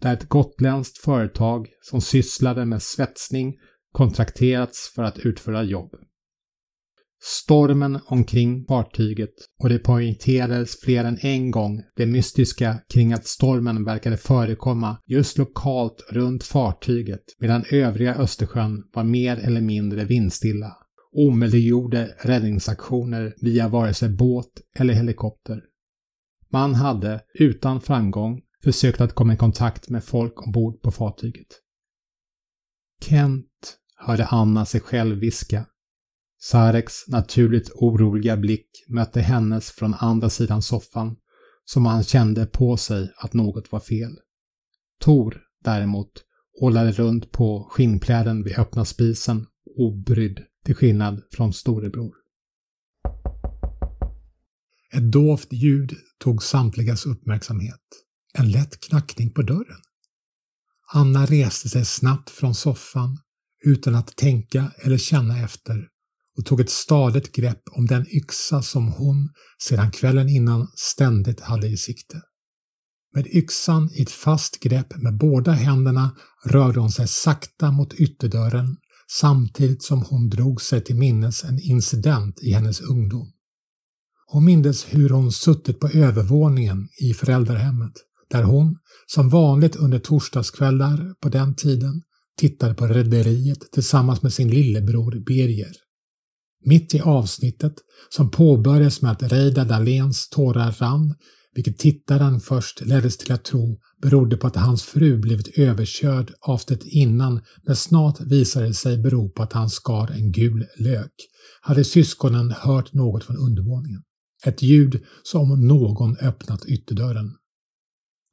där 0.01 0.13
ett 0.13 0.29
gotländskt 0.29 0.99
företag 0.99 1.69
som 1.81 2.01
sysslade 2.01 2.65
med 2.65 2.83
svetsning 2.83 3.55
kontrakterats 3.93 4.93
för 4.95 5.03
att 5.03 5.19
utföra 5.19 5.63
jobb. 5.63 5.91
Stormen 7.27 8.01
omkring 8.07 8.65
fartyget 8.69 9.35
och 9.63 9.69
det 9.69 9.79
poängterades 9.79 10.81
fler 10.81 11.05
än 11.05 11.19
en 11.21 11.51
gång 11.51 11.83
det 11.97 12.07
mystiska 12.07 12.81
kring 12.95 13.13
att 13.13 13.27
stormen 13.27 13.85
verkade 13.85 14.17
förekomma 14.17 14.97
just 15.07 15.39
lokalt 15.39 16.07
runt 16.11 16.45
fartyget 16.45 17.25
medan 17.39 17.65
övriga 17.71 18.15
Östersjön 18.15 18.83
var 18.95 19.05
mer 19.05 19.37
eller 19.37 19.61
mindre 19.61 20.05
vindstilla 20.05 20.77
omöjliggjorde 21.15 22.15
räddningsaktioner 22.19 23.35
via 23.41 23.69
vare 23.69 23.95
sig 23.95 24.09
båt 24.09 24.53
eller 24.79 24.95
helikopter. 24.95 25.63
Man 26.51 26.75
hade, 26.75 27.21
utan 27.35 27.81
framgång, 27.81 28.41
försökt 28.65 29.01
att 29.01 29.15
komma 29.15 29.35
i 29.35 29.37
kontakt 29.37 29.89
med 29.89 30.05
folk 30.05 30.47
ombord 30.47 30.83
på 30.83 30.91
fartyget. 30.91 31.47
Kent 33.01 33.79
hörde 33.97 34.27
Anna 34.27 34.67
sig 34.67 34.81
själv 34.81 35.17
viska. 35.17 35.67
Sareks 36.51 37.09
naturligt 37.09 37.71
oroliga 37.75 38.37
blick 38.37 38.85
mötte 38.89 39.21
hennes 39.21 39.71
från 39.71 39.95
andra 39.95 40.31
sidan 40.31 40.63
soffan, 40.63 41.17
som 41.65 41.87
han 41.87 42.05
kände 42.05 42.47
på 42.47 42.77
sig 42.77 43.13
att 43.17 43.33
något 43.33 43.73
var 43.73 43.81
fel. 43.81 44.19
Tor, 45.01 45.41
däremot, 45.65 46.11
ålade 46.61 46.93
runt 46.93 47.33
på 47.33 47.69
skinnpläden 47.71 48.45
vid 48.45 48.59
öppna 48.59 48.85
spisen, 48.85 49.47
obrydd, 49.77 50.41
till 50.65 50.75
skillnad 50.75 51.23
från 51.33 51.53
storebror. 51.53 52.15
Ett 54.93 55.13
dovt 55.13 55.53
ljud 55.53 55.97
tog 56.19 56.43
samtligas 56.43 57.07
uppmärksamhet. 57.07 57.81
en 58.39 58.51
lätt 58.51 58.81
knackning 58.81 59.31
på 59.31 59.43
dörren. 59.43 59.81
Anna 60.93 61.27
reste 61.27 61.69
sig 61.69 61.85
snabbt 61.85 62.31
från 62.31 62.55
soffan 62.55 63.19
utan 63.65 63.95
att 63.95 64.17
tänka 64.17 64.73
eller 64.85 64.99
känna 64.99 65.39
efter 65.39 65.94
och 66.39 66.45
tog 66.45 66.61
ett 66.61 66.71
stadigt 66.71 67.33
grepp 67.33 67.63
om 67.71 67.87
den 67.87 68.07
yxa 68.17 68.63
som 68.63 68.89
hon 68.89 69.29
sedan 69.63 69.91
kvällen 69.91 70.29
innan 70.29 70.69
ständigt 70.77 71.41
hade 71.41 71.67
i 71.67 71.77
sikte. 71.77 72.21
Med 73.15 73.27
yxan 73.27 73.91
i 73.95 74.03
ett 74.03 74.11
fast 74.11 74.61
grepp 74.61 74.97
med 74.97 75.19
båda 75.19 75.53
händerna 75.53 76.17
rörde 76.45 76.81
hon 76.81 76.91
sig 76.91 77.09
sakta 77.09 77.71
mot 77.71 77.95
ytterdörren 77.95 78.77
samtidigt 79.11 79.83
som 79.83 80.03
hon 80.03 80.29
drog 80.29 80.63
sig 80.63 80.85
till 80.85 80.97
minnes 80.97 81.45
en 81.45 81.59
incident 81.61 82.43
i 82.43 82.53
hennes 82.53 82.81
ungdom. 82.81 83.33
Hon 84.27 84.45
mindes 84.45 84.85
hur 84.95 85.09
hon 85.09 85.33
suttit 85.33 85.81
på 85.81 85.89
övervåningen 85.89 86.89
i 87.01 87.15
föräldrahemmet 87.15 87.93
där 88.31 88.43
hon, 88.43 88.77
som 89.07 89.29
vanligt 89.29 89.77
under 89.77 89.99
torsdagskvällar 89.99 91.15
på 91.21 91.29
den 91.29 91.55
tiden, 91.55 92.03
tittade 92.39 92.75
på 92.75 92.87
Rederiet 92.87 93.73
tillsammans 93.73 94.23
med 94.23 94.33
sin 94.33 94.51
lillebror 94.51 95.25
Birger. 95.27 95.84
Mitt 96.65 96.95
i 96.95 97.01
avsnittet, 97.01 97.75
som 98.09 98.31
påbörjades 98.31 99.03
med 99.03 99.13
att 99.13 99.33
Reidar 99.33 99.65
Dahléns 99.65 100.29
tårar 100.29 100.73
rann, 100.73 101.15
vilket 101.55 101.79
tittaren 101.79 102.41
först 102.41 102.81
leddes 102.81 103.17
till 103.17 103.33
att 103.33 103.45
tro 103.45 103.81
berodde 104.03 104.37
på 104.37 104.47
att 104.47 104.57
hans 104.57 104.83
fru 104.83 105.19
blivit 105.19 105.59
överkörd 105.59 106.33
avsnittet 106.41 106.87
innan 106.87 107.41
men 107.67 107.77
snart 107.77 108.21
visade 108.21 108.67
det 108.67 108.75
sig 108.75 108.99
bero 108.99 109.31
på 109.31 109.43
att 109.43 109.53
han 109.53 109.71
skar 109.71 110.11
en 110.11 110.33
gul 110.33 110.67
lök, 110.79 111.13
hade 111.61 111.85
syskonen 111.85 112.51
hört 112.51 112.93
något 112.93 113.25
från 113.25 113.37
undervåningen. 113.37 114.03
Ett 114.45 114.63
ljud 114.63 115.05
som 115.23 115.53
om 115.53 115.67
någon 115.67 116.17
öppnat 116.17 116.67
ytterdörren. 116.67 117.35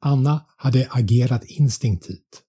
Anna 0.04 0.46
hade 0.56 0.88
agerat 0.90 1.44
instinktivt. 1.44 2.42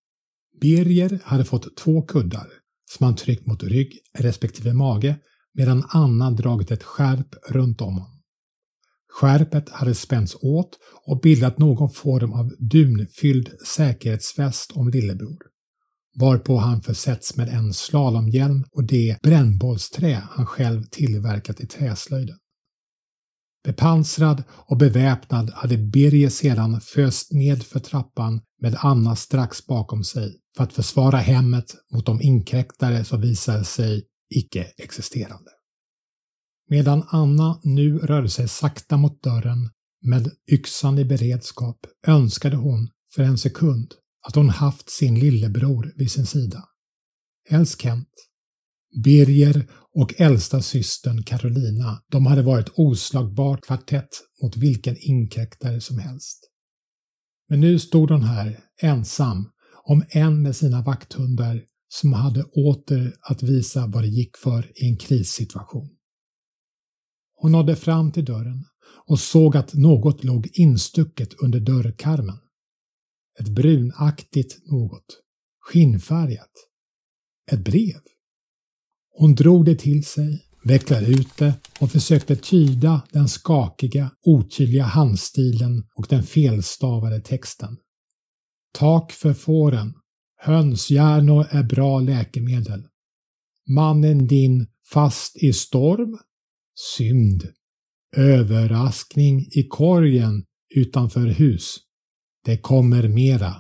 Birger 0.62 1.20
hade 1.24 1.46
fått 1.46 1.78
två 1.78 2.02
kuddar 2.02 2.48
som 2.92 3.04
han 3.04 3.16
tryckt 3.16 3.48
mot 3.48 3.64
rygg 3.64 4.00
respektive 4.18 4.74
mage 4.74 5.16
medan 5.54 5.84
Anna 5.90 6.32
dragit 6.32 6.72
ett 6.72 6.84
skärp 6.84 7.36
runt 7.50 7.82
om 7.82 7.94
honom. 7.94 8.14
Skärpet 9.14 9.70
hade 9.70 9.96
spänts 9.96 10.36
åt 10.42 10.78
och 11.06 11.20
bildat 11.22 11.58
någon 11.58 11.90
form 11.90 12.34
av 12.34 12.52
dunfylld 12.60 13.50
säkerhetsväst 13.68 14.72
om 14.72 14.90
lillebror, 14.90 15.38
varpå 16.20 16.58
han 16.58 16.82
försetts 16.82 17.38
med 17.38 17.50
en 17.50 17.74
slalomhjälm 17.74 18.64
och 18.72 18.84
det 18.84 19.18
brännbollsträ 19.24 20.22
han 20.30 20.46
själv 20.46 20.84
tillverkat 20.92 21.60
i 21.60 21.68
träslöjden. 21.68 22.38
Bepansrad 23.64 24.44
och 24.50 24.78
beväpnad 24.78 25.50
hade 25.50 25.78
Birger 25.78 26.30
sedan 26.30 26.82
föst 26.82 27.32
ned 27.32 27.64
för 27.64 27.80
trappan 27.80 28.42
med 28.62 28.76
Anna 28.80 29.16
strax 29.16 29.66
bakom 29.66 30.04
sig 30.04 30.36
för 30.58 30.64
att 30.64 30.74
försvara 30.74 31.18
hemmet 31.18 31.76
mot 31.94 32.06
de 32.06 32.22
inkräktare 32.22 33.06
som 33.06 33.22
visade 33.22 33.64
sig 33.64 34.04
icke-existerande. 34.38 35.52
Medan 36.70 37.04
Anna 37.08 37.60
nu 37.64 37.98
rörde 37.98 38.30
sig 38.30 38.48
sakta 38.48 38.98
mot 38.98 39.24
dörren 39.24 39.70
med 40.02 40.32
yxan 40.52 41.00
i 41.00 41.06
beredskap 41.06 41.86
önskade 42.08 42.56
hon 42.56 42.90
för 43.16 43.24
en 43.24 43.38
sekund 43.38 43.94
att 44.28 44.36
hon 44.36 44.50
haft 44.50 44.90
sin 44.90 45.20
lillebror 45.20 45.94
vid 45.96 46.12
sin 46.12 46.26
sida. 46.26 46.64
Helst 47.50 47.82
Kent. 47.82 48.10
Birger 49.04 49.70
och 49.96 50.22
äldsta 50.22 50.62
systern 50.62 51.24
Carolina, 51.24 52.04
de 52.12 52.26
hade 52.26 52.42
varit 52.42 52.70
oslagbart 52.76 53.66
kvartett 53.66 54.10
mot 54.44 54.58
vilken 54.58 54.96
inkräktare 55.00 55.82
som 55.82 56.00
helst. 56.00 56.40
Men 57.50 57.62
nu 57.62 57.80
stod 57.80 58.12
hon 58.12 58.24
här, 58.24 58.60
ensam, 58.82 59.50
om 59.84 60.04
en 60.10 60.42
med 60.42 60.56
sina 60.56 60.82
vakthundar 60.82 61.64
som 62.00 62.14
hade 62.14 62.44
åter 62.44 63.16
att 63.22 63.44
visa 63.44 63.88
vad 63.88 64.04
det 64.04 64.08
gick 64.08 64.38
för 64.38 64.72
i 64.84 64.90
en 64.90 64.98
krissituation. 64.98 65.90
Hon 67.36 67.52
nådde 67.52 67.76
fram 67.76 68.12
till 68.12 68.26
dörren 68.26 68.66
och 69.08 69.20
såg 69.20 69.58
att 69.58 69.74
något 69.74 70.24
låg 70.24 70.50
instucket 70.54 71.34
under 71.44 71.60
dörrkarmen. 71.60 72.38
Ett 73.40 73.48
brunaktigt 73.48 74.72
något, 74.72 75.06
skinnfärgat. 75.60 76.52
Ett 77.52 77.64
brev. 77.64 78.02
Hon 79.10 79.36
drog 79.36 79.66
det 79.66 79.76
till 79.76 80.04
sig, 80.04 80.46
vecklade 80.66 81.06
ut 81.06 81.38
det 81.38 81.54
och 81.80 81.92
försökte 81.92 82.36
tyda 82.36 83.02
den 83.12 83.28
skakiga, 83.28 84.12
otydliga 84.26 84.84
handstilen 84.84 85.84
och 85.96 86.06
den 86.10 86.24
felstavade 86.24 87.22
texten. 87.22 87.78
Tak 88.74 89.12
för 89.12 89.34
fåren. 89.34 89.94
Hönshjärnor 90.46 91.48
är 91.50 91.64
bra 91.64 92.00
läkemedel. 92.00 92.88
Mannen 93.70 94.28
din 94.28 94.68
fast 94.94 95.44
i 95.44 95.54
storm 95.54 96.18
synd, 96.98 97.54
överraskning 98.16 99.40
i 99.40 99.68
korgen 99.70 100.46
utanför 100.76 101.28
hus. 101.28 101.78
Det 102.46 102.58
kommer 102.58 103.08
mera. 103.08 103.56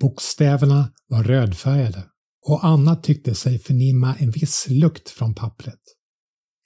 Bokstäverna 0.00 0.92
var 1.06 1.24
rödfärgade 1.24 2.10
och 2.46 2.64
Anna 2.64 2.96
tyckte 2.96 3.34
sig 3.34 3.58
förnimma 3.58 4.16
en 4.16 4.30
viss 4.30 4.66
lukt 4.70 5.10
från 5.10 5.34
pappret. 5.34 5.82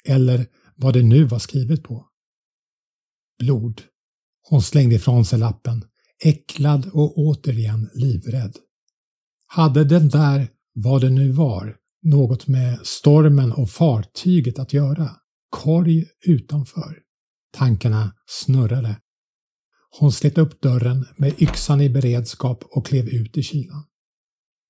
Eller 0.05 0.47
vad 0.77 0.95
det 0.95 1.03
nu 1.03 1.25
var 1.25 1.39
skrivet 1.39 1.83
på. 1.83 2.09
Blod. 3.39 3.83
Hon 4.43 4.63
slängde 4.63 4.95
ifrån 4.95 5.25
sig 5.25 5.39
lappen, 5.39 5.85
äcklad 6.25 6.91
och 6.93 7.19
återigen 7.19 7.91
livrädd. 7.95 8.57
Hade 9.47 9.85
den 9.85 10.09
där, 10.09 10.49
vad 10.75 11.01
det 11.01 11.11
nu 11.11 11.33
var, 11.33 11.77
något 12.03 12.47
med 12.47 12.79
stormen 12.83 13.53
och 13.53 13.71
fartyget 13.71 14.59
att 14.59 14.73
göra. 14.73 15.11
Korg 15.51 16.05
utanför. 16.27 16.99
Tankarna 17.53 18.13
snurrade. 18.27 18.97
Hon 19.99 20.13
slet 20.13 20.39
upp 20.39 20.63
dörren 20.63 21.07
med 21.17 21.43
yxan 21.43 21.81
i 21.81 21.91
beredskap 21.91 22.65
och 22.65 22.87
klev 22.87 23.09
ut 23.09 23.37
i 23.37 23.43
kylan. 23.43 23.85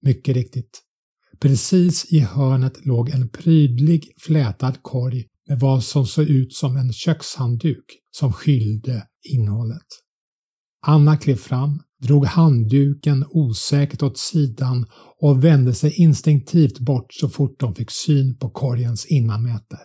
Mycket 0.03 0.35
riktigt. 0.35 0.83
Precis 1.41 2.13
i 2.13 2.21
hörnet 2.21 2.87
låg 2.87 3.11
en 3.11 3.29
prydlig 3.29 4.13
flätad 4.21 4.83
korg 4.83 5.27
med 5.49 5.61
vad 5.61 5.85
som 5.85 6.07
såg 6.07 6.25
ut 6.25 6.55
som 6.55 6.77
en 6.77 6.93
kökshandduk 6.93 7.85
som 8.11 8.33
skylde 8.33 9.07
innehållet. 9.23 9.87
Anna 10.83 11.17
klev 11.17 11.37
fram, 11.37 11.83
drog 12.03 12.27
handduken 12.27 13.25
osäkert 13.31 14.03
åt 14.03 14.19
sidan 14.19 14.87
och 15.21 15.45
vände 15.45 15.75
sig 15.75 15.95
instinktivt 16.01 16.79
bort 16.79 17.15
så 17.15 17.29
fort 17.29 17.61
de 17.61 17.75
fick 17.75 17.91
syn 17.91 18.39
på 18.39 18.51
korgens 18.51 19.07
innanmäte. 19.07 19.79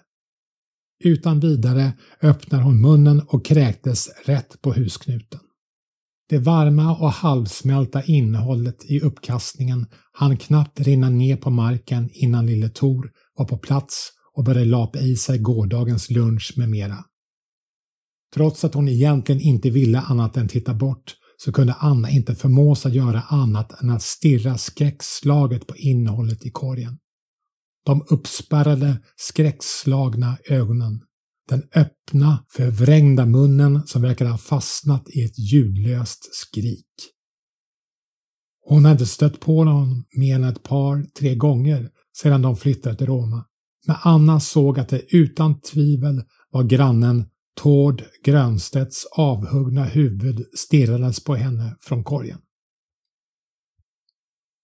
Utan 1.04 1.40
vidare 1.40 1.94
öppnade 2.22 2.64
hon 2.64 2.82
munnen 2.82 3.22
och 3.28 3.46
kräktes 3.46 4.10
rätt 4.26 4.62
på 4.62 4.74
husknuten. 4.74 5.40
Det 6.30 6.38
varma 6.38 6.98
och 6.98 7.12
halvsmälta 7.12 8.04
innehållet 8.04 8.86
i 8.86 9.00
uppkastningen 9.00 9.86
hann 10.12 10.38
knappt 10.38 10.80
rinna 10.80 11.10
ner 11.10 11.38
på 11.38 11.50
marken 11.50 12.10
innan 12.14 12.46
lille 12.46 12.70
Tor 12.70 13.12
var 13.38 13.46
på 13.46 13.58
plats 13.58 14.12
och 14.34 14.44
började 14.44 14.66
lapa 14.66 15.00
i 15.00 15.16
sig 15.16 15.40
gårdagens 15.40 16.12
lunch 16.12 16.54
med 16.58 16.70
mera. 16.70 17.06
Trots 18.36 18.64
att 18.64 18.74
hon 18.74 18.88
egentligen 18.88 19.42
inte 19.42 19.70
ville 19.70 20.00
annat 20.00 20.38
än 20.38 20.48
titta 20.48 20.74
bort 20.74 21.16
så 21.38 21.52
kunde 21.52 21.74
Anna 21.74 22.10
inte 22.10 22.36
förmås 22.36 22.86
att 22.86 22.94
göra 22.94 23.22
annat 23.22 23.82
än 23.82 23.90
att 23.90 24.02
stirra 24.02 24.58
skräckslaget 24.58 25.68
på 25.68 25.76
innehållet 25.76 26.46
i 26.46 26.50
korgen. 26.50 26.98
De 27.86 28.06
uppspärrade, 28.10 28.98
skräckslagna 29.16 30.38
ögonen. 30.50 31.02
Den 31.50 31.64
öppna, 31.76 32.46
förvrängda 32.52 33.26
munnen 33.26 33.88
som 33.88 34.02
verkade 34.02 34.30
ha 34.30 34.38
fastnat 34.38 35.10
i 35.10 35.24
ett 35.24 35.40
ljudlöst 35.40 36.36
skrik. 36.36 36.88
Hon 38.66 38.86
hade 38.86 39.06
stött 39.06 39.40
på 39.40 39.58
honom 39.58 40.06
mer 40.18 40.36
än 40.36 40.44
ett 40.44 40.64
par, 40.64 41.06
tre 41.20 41.36
gånger 41.36 41.90
sedan 42.22 42.42
de 42.42 42.58
flyttade 42.58 42.96
till 42.96 43.08
Roma. 43.08 43.46
Men 43.88 43.96
Anna 44.04 44.40
såg 44.40 44.80
att 44.80 44.90
det 44.90 45.16
utan 45.16 45.62
tvivel 45.62 46.24
var 46.52 46.64
grannen 46.64 47.26
Tord 47.56 48.04
Grönstedts 48.24 49.06
avhuggna 49.12 49.84
huvud 49.84 50.46
stirrades 50.58 51.24
på 51.24 51.36
henne 51.36 51.76
från 51.82 52.04
korgen. 52.04 52.40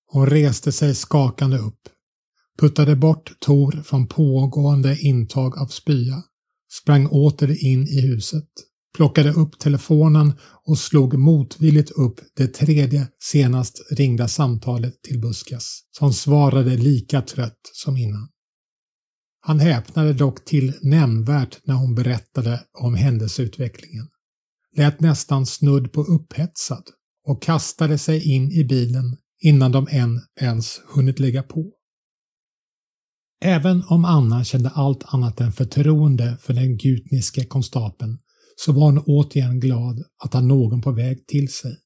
Hon 0.08 0.26
reste 0.26 0.72
sig 0.72 0.96
skakande 0.96 1.58
upp, 1.58 1.80
puttade 2.60 2.96
bort 2.96 3.32
Tor 3.40 3.72
från 3.72 4.08
pågående 4.08 4.98
intag 5.02 5.58
av 5.58 5.68
spya, 5.68 6.24
sprang 6.82 7.08
åter 7.08 7.66
in 7.66 7.88
i 7.88 8.02
huset, 8.02 8.50
plockade 8.96 9.32
upp 9.32 9.60
telefonen 9.60 10.34
och 10.68 10.78
slog 10.78 11.14
motvilligt 11.14 11.92
upp 11.92 12.20
det 12.36 12.48
tredje 12.48 13.08
senast 13.20 13.82
ringda 13.92 14.28
samtalet 14.28 15.02
till 15.04 15.22
Buskas, 15.22 15.82
som 15.92 16.14
svarade 16.14 16.78
lika 16.78 17.22
trött 17.22 17.62
som 17.74 17.98
innan. 17.98 18.30
Han 19.44 19.60
häpnade 19.60 20.14
dock 20.14 20.46
till 20.46 20.74
nämnvärt 20.82 21.60
när 21.64 21.76
hon 21.76 21.96
berättade 21.96 22.64
om 22.74 22.96
händelseutvecklingen. 22.96 24.08
lät 24.78 25.00
nästan 25.00 25.46
snudd 25.46 25.92
på 25.92 26.02
upphetsad 26.02 26.84
och 27.28 27.42
kastade 27.42 27.98
sig 27.98 28.34
in 28.34 28.52
i 28.52 28.64
bilen 28.64 29.18
innan 29.40 29.72
de 29.72 29.88
än 29.92 30.22
ens 30.42 30.82
hunnit 30.96 31.20
lägga 31.20 31.44
på. 31.44 31.72
Även 33.44 33.84
om 33.90 34.06
Anna 34.06 34.44
kände 34.44 34.70
allt 34.70 35.04
annat 35.14 35.42
än 35.42 35.52
förtroende 35.52 36.38
för 36.42 36.54
den 36.54 36.78
gutniske 36.78 37.46
konstapeln 37.46 38.20
så 38.56 38.72
var 38.72 38.86
hon 38.86 39.04
återigen 39.06 39.60
glad 39.60 40.04
att 40.24 40.34
ha 40.34 40.42
någon 40.42 40.82
på 40.82 40.92
väg 40.92 41.28
till 41.28 41.52
sig. 41.52 41.78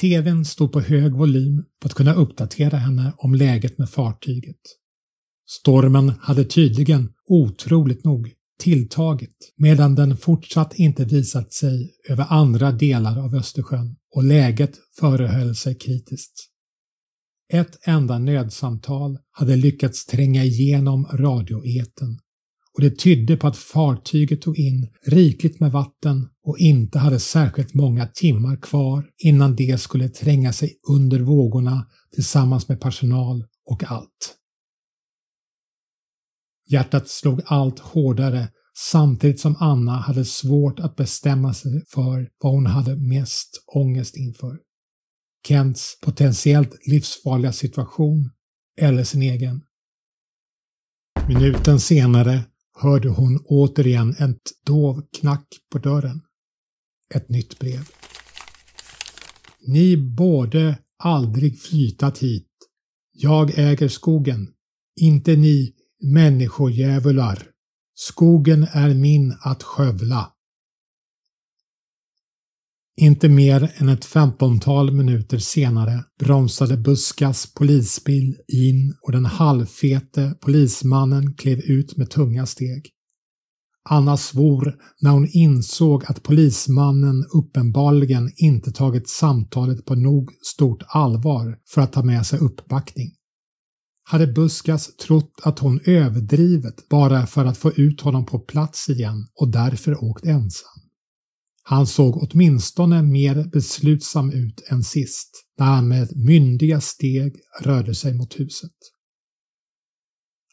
TVn 0.00 0.44
stod 0.44 0.72
på 0.72 0.80
hög 0.80 1.12
volym 1.12 1.64
för 1.82 1.88
att 1.88 1.94
kunna 1.94 2.14
uppdatera 2.14 2.76
henne 2.76 3.12
om 3.16 3.34
läget 3.34 3.78
med 3.78 3.90
fartyget. 3.90 4.60
Stormen 5.46 6.12
hade 6.20 6.44
tydligen, 6.44 7.12
otroligt 7.26 8.04
nog, 8.04 8.32
tilltagit 8.58 9.52
medan 9.56 9.94
den 9.94 10.16
fortsatt 10.16 10.74
inte 10.74 11.04
visat 11.04 11.52
sig 11.52 11.90
över 12.08 12.26
andra 12.28 12.72
delar 12.72 13.24
av 13.24 13.34
Östersjön 13.34 13.96
och 14.14 14.24
läget 14.24 14.78
förehöll 15.00 15.54
sig 15.54 15.74
kritiskt. 15.74 16.50
Ett 17.52 17.78
enda 17.88 18.18
nödsamtal 18.18 19.18
hade 19.30 19.56
lyckats 19.56 20.06
tränga 20.06 20.44
igenom 20.44 21.06
radioeten 21.12 22.18
och 22.74 22.80
det 22.80 22.98
tydde 22.98 23.36
på 23.36 23.46
att 23.46 23.56
fartyget 23.56 24.42
tog 24.42 24.58
in 24.58 24.88
rikligt 25.06 25.60
med 25.60 25.72
vatten 25.72 26.28
och 26.44 26.58
inte 26.58 26.98
hade 26.98 27.20
särskilt 27.20 27.74
många 27.74 28.06
timmar 28.06 28.56
kvar 28.56 29.06
innan 29.18 29.56
det 29.56 29.80
skulle 29.80 30.08
tränga 30.08 30.52
sig 30.52 30.76
under 30.88 31.20
vågorna 31.20 31.86
tillsammans 32.14 32.68
med 32.68 32.80
personal 32.80 33.44
och 33.66 33.84
allt. 33.84 34.36
Hjärtat 36.66 37.08
slog 37.08 37.40
allt 37.46 37.78
hårdare 37.78 38.48
samtidigt 38.76 39.40
som 39.40 39.56
Anna 39.58 39.92
hade 39.92 40.24
svårt 40.24 40.80
att 40.80 40.96
bestämma 40.96 41.54
sig 41.54 41.84
för 41.88 42.30
vad 42.38 42.52
hon 42.52 42.66
hade 42.66 42.96
mest 42.96 43.64
ångest 43.66 44.16
inför. 44.16 44.58
Kents 45.46 45.98
potentiellt 46.02 46.86
livsfarliga 46.86 47.52
situation 47.52 48.30
eller 48.80 49.04
sin 49.04 49.22
egen. 49.22 49.62
Minuten 51.28 51.80
senare 51.80 52.44
hörde 52.74 53.08
hon 53.08 53.44
återigen 53.44 54.10
ett 54.10 54.42
dov 54.66 55.02
knack 55.20 55.46
på 55.72 55.78
dörren. 55.78 56.20
Ett 57.14 57.28
nytt 57.28 57.58
brev. 57.58 57.88
Ni 59.66 59.96
borde 59.96 60.78
aldrig 60.98 61.60
flytat 61.60 62.18
hit. 62.18 62.48
Jag 63.12 63.58
äger 63.58 63.88
skogen. 63.88 64.48
Inte 65.00 65.36
ni 65.36 65.73
människojävular. 66.12 67.42
Skogen 67.94 68.62
är 68.62 68.94
min 68.94 69.34
att 69.40 69.62
skövla. 69.62 70.30
Inte 72.96 73.28
mer 73.28 73.72
än 73.76 73.88
ett 73.88 74.04
femtontal 74.04 74.92
minuter 74.92 75.38
senare 75.38 76.04
bromsade 76.18 76.76
Buskas 76.76 77.54
polisbil 77.54 78.36
in 78.48 78.94
och 79.02 79.12
den 79.12 79.24
halvfete 79.24 80.34
polismannen 80.40 81.34
klev 81.34 81.58
ut 81.58 81.96
med 81.96 82.10
tunga 82.10 82.46
steg. 82.46 82.90
Anna 83.90 84.16
svor 84.16 84.76
när 85.00 85.10
hon 85.10 85.28
insåg 85.32 86.04
att 86.04 86.22
polismannen 86.22 87.24
uppenbarligen 87.34 88.32
inte 88.36 88.72
tagit 88.72 89.08
samtalet 89.08 89.84
på 89.84 89.94
nog 89.94 90.30
stort 90.42 90.82
allvar 90.86 91.58
för 91.74 91.80
att 91.80 91.92
ta 91.92 92.02
med 92.02 92.26
sig 92.26 92.38
uppbackning. 92.38 93.10
Hade 94.06 94.26
Buskas 94.26 94.96
trott 94.96 95.40
att 95.42 95.58
hon 95.58 95.80
överdrivet 95.84 96.88
bara 96.88 97.26
för 97.26 97.44
att 97.44 97.58
få 97.58 97.72
ut 97.72 98.00
honom 98.00 98.26
på 98.26 98.38
plats 98.38 98.88
igen 98.88 99.26
och 99.34 99.48
därför 99.48 100.04
åkt 100.04 100.24
ensam? 100.24 100.80
Han 101.62 101.86
såg 101.86 102.16
åtminstone 102.16 103.02
mer 103.02 103.50
beslutsam 103.52 104.32
ut 104.32 104.62
än 104.70 104.82
sist, 104.82 105.30
när 105.58 105.66
han 105.66 105.88
med 105.88 106.16
myndiga 106.16 106.80
steg 106.80 107.34
rörde 107.62 107.94
sig 107.94 108.14
mot 108.14 108.40
huset. 108.40 108.72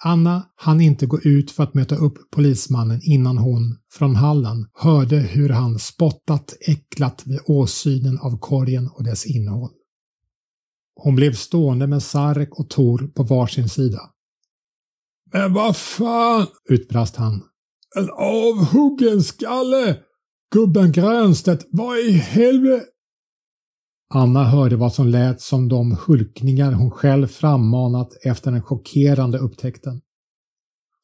Anna 0.04 0.45
hann 0.56 0.82
inte 0.82 1.06
gå 1.06 1.20
ut 1.22 1.52
för 1.52 1.64
att 1.64 1.74
möta 1.74 1.95
upp 1.95 2.18
polismannen 2.32 2.99
innan 3.04 3.38
hon, 3.38 3.78
från 3.93 4.16
hallen, 4.16 4.68
hörde 4.74 5.18
hur 5.18 5.49
han 5.49 5.80
spottat 5.80 6.54
äcklat 6.68 7.24
vid 7.26 7.39
åsynen 7.45 8.18
av 8.20 8.39
korgen 8.39 8.88
och 8.88 9.04
dess 9.04 9.26
innehåll. 9.26 9.72
Hon 11.04 11.16
blev 11.16 11.34
stående 11.34 11.88
med 11.88 12.04
Sarek 12.04 12.60
och 12.60 12.70
Tor 12.70 13.12
på 13.16 13.24
varsin 13.24 13.70
sida. 13.70 13.99
Men 15.34 15.54
vad 15.54 15.78
fan! 15.78 16.47
utbrast 16.70 17.16
han. 17.16 17.43
En 17.95 18.10
avhuggen 18.10 19.24
skalle! 19.24 19.97
Gubben 20.54 20.91
Grönstedt, 20.91 21.68
vad 21.72 21.97
i 21.97 22.12
helvete? 22.12 22.86
Anna 24.14 24.43
hörde 24.43 24.76
vad 24.76 24.93
som 24.93 25.08
lät 25.08 25.41
som 25.41 25.70
de 25.70 25.97
hulkningar 26.08 26.72
hon 26.72 26.91
själv 26.91 27.28
frammanat 27.28 28.18
efter 28.24 28.52
den 28.52 28.62
chockerande 28.62 29.38
upptäckten. 29.38 30.02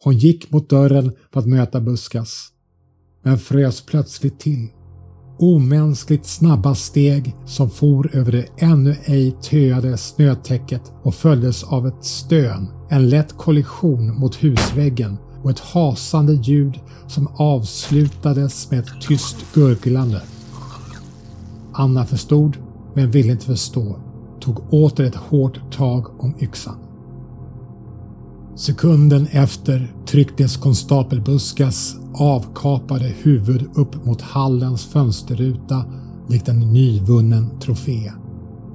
Hon 0.03 0.17
gick 0.17 0.51
mot 0.51 0.69
dörren 0.69 1.15
för 1.33 1.39
att 1.39 1.47
möta 1.47 1.81
Buskas, 1.81 2.49
men 3.23 3.37
frös 3.37 3.85
plötsligt 3.85 4.39
till. 4.39 4.69
Omänskligt 5.39 6.25
snabba 6.25 6.75
steg 6.75 7.35
som 7.45 7.69
for 7.69 8.15
över 8.15 8.31
det 8.31 8.45
ännu 8.57 8.95
ej 9.05 9.31
töade 9.41 9.97
snötäcket 9.97 10.81
och 11.03 11.15
följdes 11.15 11.63
av 11.63 11.87
ett 11.87 12.05
stön, 12.05 12.67
en 12.89 13.09
lätt 13.09 13.37
kollision 13.37 14.19
mot 14.19 14.43
husväggen 14.43 15.17
och 15.43 15.51
ett 15.51 15.59
hasande 15.59 16.33
ljud 16.33 16.79
som 17.07 17.27
avslutades 17.27 18.71
med 18.71 18.79
ett 18.79 19.01
tyst 19.01 19.37
gurglande. 19.53 20.21
Anna 21.73 22.05
förstod, 22.05 22.57
men 22.93 23.11
ville 23.11 23.31
inte 23.31 23.45
förstå, 23.45 23.95
tog 24.39 24.73
åter 24.73 25.05
ett 25.05 25.15
hårt 25.15 25.71
tag 25.71 26.23
om 26.23 26.33
yxan. 26.41 26.86
Sekunden 28.57 29.27
efter 29.31 29.93
trycktes 30.05 30.57
konstapel 30.57 31.21
Buskas 31.21 31.95
avkapade 32.13 33.13
huvud 33.23 33.69
upp 33.75 34.05
mot 34.05 34.21
hallens 34.21 34.85
fönsterruta 34.85 35.85
likt 36.29 36.47
en 36.49 36.59
nyvunnen 36.59 37.59
trofé. 37.59 38.11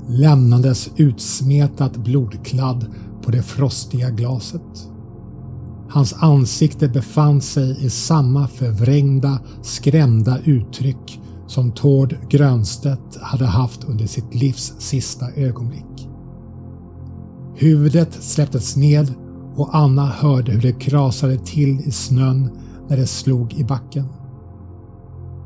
lämnades 0.09 0.91
utsmetat 0.97 1.97
blodkladd 1.97 2.87
på 3.23 3.31
det 3.31 3.43
frostiga 3.43 4.11
glaset. 4.11 4.89
Hans 5.91 6.13
ansikte 6.13 6.89
befann 6.89 7.41
sig 7.41 7.85
i 7.85 7.91
samma 7.91 8.49
förvrängda, 8.49 9.41
skrämda 9.63 10.39
uttryck 10.45 11.21
som 11.47 11.73
Tord 11.73 12.17
Grönstedt 12.31 13.17
hade 13.21 13.47
haft 13.47 13.85
under 13.85 14.07
sitt 14.07 14.35
livs 14.35 14.75
sista 14.79 15.31
ögonblick. 15.37 16.09
Huvudet 17.57 18.13
släpptes 18.23 18.77
ned 18.77 19.15
och 19.57 19.77
Anna 19.77 20.07
hörde 20.07 20.53
hur 20.53 20.63
det 20.63 20.73
krasade 20.73 21.39
till 21.39 21.81
i 21.81 21.91
snön 21.91 22.51
när 22.89 22.97
det 22.97 23.07
slog 23.07 23.55
i 23.55 23.65
backen. 23.65 24.09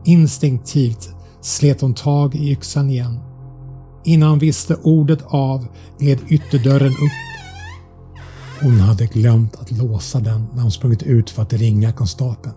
Instinktivt 0.05 1.09
slet 1.41 1.81
hon 1.81 1.95
tag 1.95 2.35
i 2.35 2.51
yxan 2.51 2.91
igen. 2.91 3.21
Innan 4.05 4.29
hon 4.31 4.39
visste 4.39 4.75
ordet 4.75 5.23
av 5.27 5.67
gled 5.99 6.19
ytterdörren 6.29 6.93
upp 6.93 7.27
hon 8.61 8.81
hade 8.81 9.07
glömt 9.07 9.57
att 9.57 9.71
låsa 9.71 10.21
den 10.21 10.47
när 10.55 10.63
hon 10.63 10.71
sprungit 10.71 11.03
ut 11.03 11.31
för 11.31 11.43
att 11.43 11.53
ringa 11.53 11.93
konstapeln. 11.93 12.55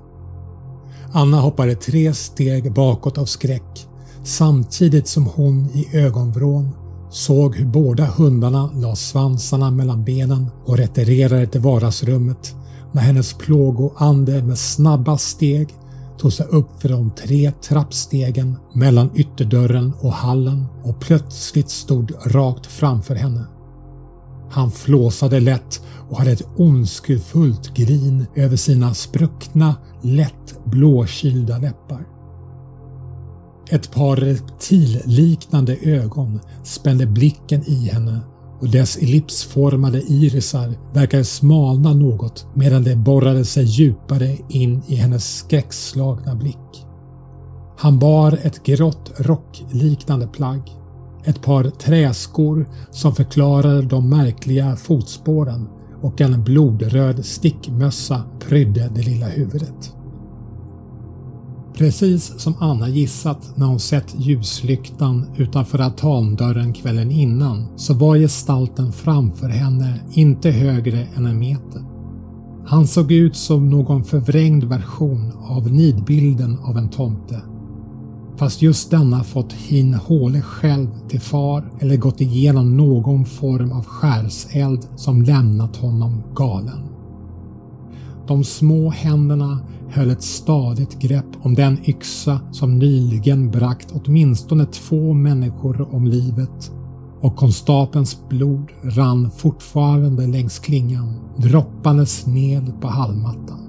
Anna 1.14 1.40
hoppade 1.40 1.76
tre 1.76 2.14
steg 2.14 2.74
bakåt 2.74 3.18
av 3.18 3.26
skräck 3.26 3.88
samtidigt 4.24 5.08
som 5.08 5.26
hon 5.26 5.70
i 5.74 5.98
ögonvrån 5.98 6.76
såg 7.10 7.56
hur 7.56 7.66
båda 7.66 8.06
hundarna 8.06 8.72
la 8.76 8.96
svansarna 8.96 9.72
mellan 9.72 10.04
benen 10.04 10.48
och 10.66 10.78
retirerade 10.78 11.48
till 11.48 11.62
vardagsrummet 11.62 12.56
när 12.92 13.02
hennes 13.02 13.34
plågoande 13.34 14.44
med 14.44 14.58
snabba 14.58 15.18
steg 15.18 15.70
tog 16.18 16.34
sig 16.34 16.46
upp 16.46 16.82
för 16.82 16.90
de 16.90 17.12
tre 17.12 17.52
trappstegen 17.52 18.56
mellan 18.74 19.10
ytterdörren 19.16 19.94
och 20.02 20.14
hallen 20.14 20.66
och 20.84 21.00
plötsligt 21.00 21.70
stod 21.70 22.12
rakt 22.26 22.66
framför 22.66 23.16
henne. 23.16 23.46
Han 24.52 24.72
flåsade 24.72 25.40
lätt 25.40 25.82
och 26.10 26.18
hade 26.18 26.32
ett 26.32 26.48
ondskefullt 26.58 27.74
grin 27.74 28.26
över 28.36 28.56
sina 28.56 28.94
spruckna, 28.94 29.76
lätt 30.02 30.66
blåkylda 30.66 31.58
läppar. 31.58 32.19
Ett 33.70 33.92
par 33.92 34.16
reptilliknande 34.16 35.78
ögon 35.82 36.40
spände 36.64 37.06
blicken 37.06 37.64
i 37.70 37.90
henne 37.90 38.20
och 38.62 38.70
dess 38.70 38.98
ellipsformade 38.98 40.02
irisar 40.02 40.74
verkade 40.94 41.24
smalna 41.24 41.94
något 41.94 42.48
medan 42.54 42.84
de 42.84 42.96
borrade 42.96 43.46
sig 43.46 43.64
djupare 43.64 44.38
in 44.50 44.82
i 44.88 44.96
hennes 44.96 45.38
skräckslagna 45.38 46.36
blick. 46.36 46.86
Han 47.78 48.00
bar 48.00 48.40
ett 48.44 48.64
grått 48.64 49.12
rockliknande 49.18 50.28
plagg 50.28 50.62
ett 51.24 51.42
par 51.42 51.64
träskor 51.64 52.70
som 52.92 53.16
förklarade 53.16 53.82
de 53.82 54.10
märkliga 54.10 54.76
fotspåren 54.76 55.68
och 56.02 56.22
en 56.22 56.44
blodröd 56.44 57.26
stickmössa 57.26 58.24
prydde 58.40 58.92
det 58.96 59.02
lilla 59.02 59.28
huvudet. 59.28 59.94
Precis 61.80 62.40
som 62.40 62.54
Anna 62.60 62.90
gissat 62.90 63.52
när 63.56 63.66
hon 63.66 63.80
sett 63.80 64.16
ljuslyktan 64.18 65.26
utanför 65.38 65.80
altandörren 65.80 66.74
kvällen 66.74 67.12
innan 67.12 67.68
så 67.76 67.94
var 67.94 68.18
gestalten 68.18 68.92
framför 68.92 69.48
henne 69.48 70.00
inte 70.14 70.52
högre 70.52 71.08
än 71.16 71.26
en 71.26 71.40
meter. 71.40 71.84
Han 72.66 72.88
såg 72.88 73.12
ut 73.12 73.36
som 73.36 73.70
någon 73.70 74.04
förvrängd 74.04 74.64
version 74.64 75.32
av 75.50 75.72
nidbilden 75.72 76.60
av 76.60 76.78
en 76.78 76.90
tomte. 76.90 77.42
Fast 78.38 78.62
just 78.62 78.92
denna 78.92 79.24
fått 79.24 79.54
Hin 79.54 79.94
Håle 79.94 80.42
själv 80.42 80.88
till 81.10 81.22
far 81.22 81.72
eller 81.80 81.98
gått 81.98 82.22
igenom 82.22 82.78
någon 82.78 83.26
form 83.26 83.72
av 83.72 83.86
skärseld 83.86 84.88
som 84.96 85.22
lämnat 85.22 85.76
honom 85.76 86.24
galen. 86.36 86.90
De 88.28 88.44
små 88.44 88.90
händerna 88.90 89.60
höll 89.92 90.10
ett 90.10 90.24
stadigt 90.24 91.00
grepp 91.00 91.26
om 91.42 91.56
den 91.56 91.90
yxa 91.90 92.40
som 92.52 92.80
nyligen 92.80 93.52
bragt 93.52 93.92
åtminstone 93.92 94.66
två 94.66 95.14
människor 95.14 95.96
om 95.96 96.08
livet 96.08 96.72
och 97.22 97.36
konstapelns 97.36 98.30
blod 98.30 98.72
rann 98.84 99.32
fortfarande 99.32 100.28
längs 100.28 100.60
klingan, 100.60 101.20
droppandes 101.38 102.28
ned 102.28 102.82
på 102.82 102.88
hallmattan. 102.88 103.60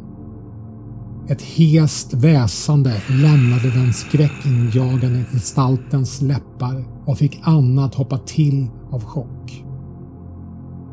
Ett 1.28 1.42
hest 1.42 2.14
väsande 2.14 3.02
lämnade 3.08 3.70
den 3.70 3.92
skräckinjagande 3.92 5.24
gestaltens 5.32 6.22
läppar 6.22 6.84
och 7.06 7.18
fick 7.18 7.40
Anna 7.42 7.84
att 7.84 7.94
hoppa 7.94 8.18
till 8.18 8.66
av 8.90 9.04
chock. 9.04 9.64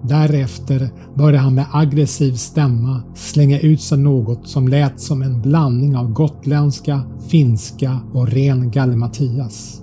Därefter 0.01 0.89
började 1.15 1.37
han 1.37 1.55
med 1.55 1.65
aggressiv 1.71 2.33
stämma 2.33 3.03
slänga 3.15 3.59
ut 3.59 3.81
sig 3.81 3.97
något 3.97 4.47
som 4.47 4.67
lät 4.67 4.99
som 4.99 5.21
en 5.21 5.41
blandning 5.41 5.97
av 5.97 6.11
gotländska, 6.11 7.01
finska 7.29 7.99
och 8.13 8.27
ren 8.27 8.71
gallimatias. 8.71 9.81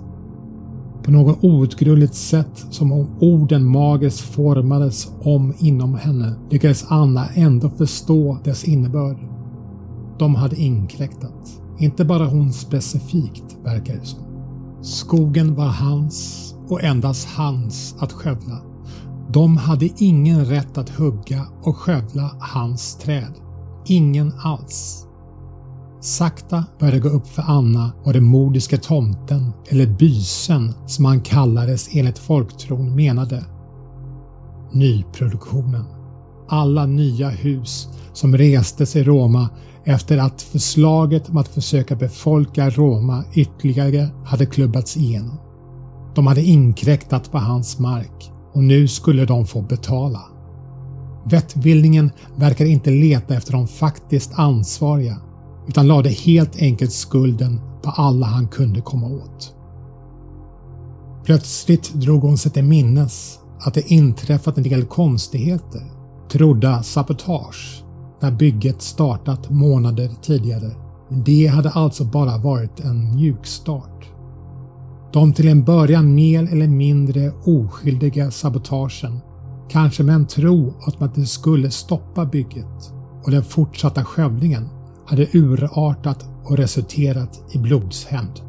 På 1.03 1.11
något 1.11 1.43
outgrundligt 1.43 2.15
sätt 2.15 2.65
som 2.69 2.91
om 2.91 3.07
orden 3.19 3.65
magiskt 3.65 4.21
formades 4.21 5.07
om 5.21 5.53
inom 5.59 5.95
henne 5.95 6.35
lyckades 6.51 6.85
Anna 6.89 7.27
ändå 7.27 7.69
förstå 7.69 8.37
dess 8.43 8.63
innebörd. 8.63 9.17
De 10.19 10.35
hade 10.35 10.55
inkräktat. 10.55 11.61
Inte 11.79 12.05
bara 12.05 12.25
hon 12.25 12.53
specifikt, 12.53 13.57
verkar 13.63 13.95
det 13.95 14.05
som. 14.05 14.19
Skogen 14.81 15.55
var 15.55 15.67
hans 15.67 16.55
och 16.67 16.83
endast 16.83 17.27
hans 17.27 17.95
att 17.99 18.11
skövla. 18.11 18.74
De 19.35 19.57
hade 19.57 19.89
ingen 19.97 20.45
rätt 20.45 20.77
att 20.77 20.89
hugga 20.89 21.47
och 21.63 21.77
skövla 21.77 22.31
hans 22.39 22.97
träd. 22.97 23.33
Ingen 23.85 24.33
alls. 24.37 25.07
Sakta 26.01 26.65
började 26.79 26.97
det 26.97 27.01
gå 27.01 27.09
upp 27.09 27.27
för 27.27 27.41
Anna 27.41 27.91
vad 28.03 28.15
den 28.15 28.23
mordiska 28.23 28.77
tomten, 28.77 29.51
eller 29.69 29.87
bysen 29.87 30.73
som 30.87 31.05
han 31.05 31.21
kallades 31.21 31.89
enligt 31.95 32.19
folktron 32.19 32.95
menade. 32.95 33.45
Nyproduktionen. 34.71 35.85
Alla 36.49 36.85
nya 36.85 37.29
hus 37.29 37.87
som 38.13 38.37
restes 38.37 38.95
i 38.95 39.03
Roma 39.03 39.49
efter 39.83 40.17
att 40.17 40.41
förslaget 40.41 41.29
om 41.29 41.37
att 41.37 41.47
försöka 41.47 41.95
befolka 41.95 42.69
Roma 42.69 43.23
ytterligare 43.33 44.09
hade 44.25 44.45
klubbats 44.45 44.97
igenom. 44.97 45.37
De 46.15 46.27
hade 46.27 46.41
inkräktat 46.41 47.31
på 47.31 47.37
hans 47.37 47.79
mark 47.79 48.31
och 48.55 48.63
nu 48.63 48.87
skulle 48.87 49.25
de 49.25 49.45
få 49.45 49.61
betala. 49.61 50.21
Vettvillingen 51.25 52.11
verkar 52.35 52.65
inte 52.65 52.89
leta 52.89 53.35
efter 53.35 53.51
de 53.51 53.67
faktiskt 53.67 54.31
ansvariga 54.39 55.17
utan 55.67 55.87
lade 55.87 56.09
helt 56.09 56.61
enkelt 56.61 56.91
skulden 56.91 57.61
på 57.83 57.89
alla 57.89 58.25
han 58.25 58.47
kunde 58.47 58.81
komma 58.81 59.07
åt. 59.07 59.55
Plötsligt 61.25 61.93
drog 61.93 62.21
hon 62.21 62.37
sig 62.37 62.51
till 62.51 62.63
minnes 62.63 63.39
att 63.59 63.73
det 63.73 63.91
inträffat 63.91 64.57
en 64.57 64.63
del 64.63 64.85
konstigheter, 64.85 65.91
trodda 66.31 66.83
sabotage, 66.83 67.83
när 68.21 68.31
bygget 68.31 68.81
startat 68.81 69.49
månader 69.49 70.11
tidigare. 70.21 70.75
Men 71.09 71.23
det 71.23 71.47
hade 71.47 71.69
alltså 71.69 72.03
bara 72.03 72.37
varit 72.37 72.79
en 72.79 73.15
mjukstart. 73.15 74.14
De 75.15 75.33
till 75.33 75.47
en 75.47 75.63
början 75.63 76.15
mer 76.15 76.51
eller 76.51 76.67
mindre 76.67 77.31
oskyldiga 77.31 78.31
sabotagen, 78.31 79.19
kanske 79.69 80.03
med 80.03 80.15
en 80.15 80.27
tro 80.27 80.73
att 80.85 81.15
det 81.15 81.25
skulle 81.25 81.71
stoppa 81.71 82.25
bygget 82.25 82.93
och 83.23 83.31
den 83.31 83.43
fortsatta 83.43 84.05
skövlingen, 84.05 84.69
hade 85.05 85.27
urartat 85.33 86.25
och 86.43 86.57
resulterat 86.57 87.41
i 87.51 87.57
blodshämnd. 87.57 88.41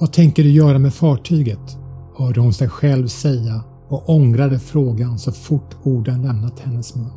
Vad 0.00 0.12
tänker 0.12 0.42
du 0.42 0.50
göra 0.50 0.78
med 0.78 0.94
fartyget? 0.94 1.78
hörde 2.18 2.40
hon 2.40 2.52
sig 2.52 2.68
själv 2.68 3.06
säga 3.06 3.64
och 3.88 4.08
ångrade 4.08 4.58
frågan 4.58 5.18
så 5.18 5.32
fort 5.32 5.76
orden 5.82 6.22
lämnat 6.22 6.60
hennes 6.60 6.96
mun. 6.96 7.12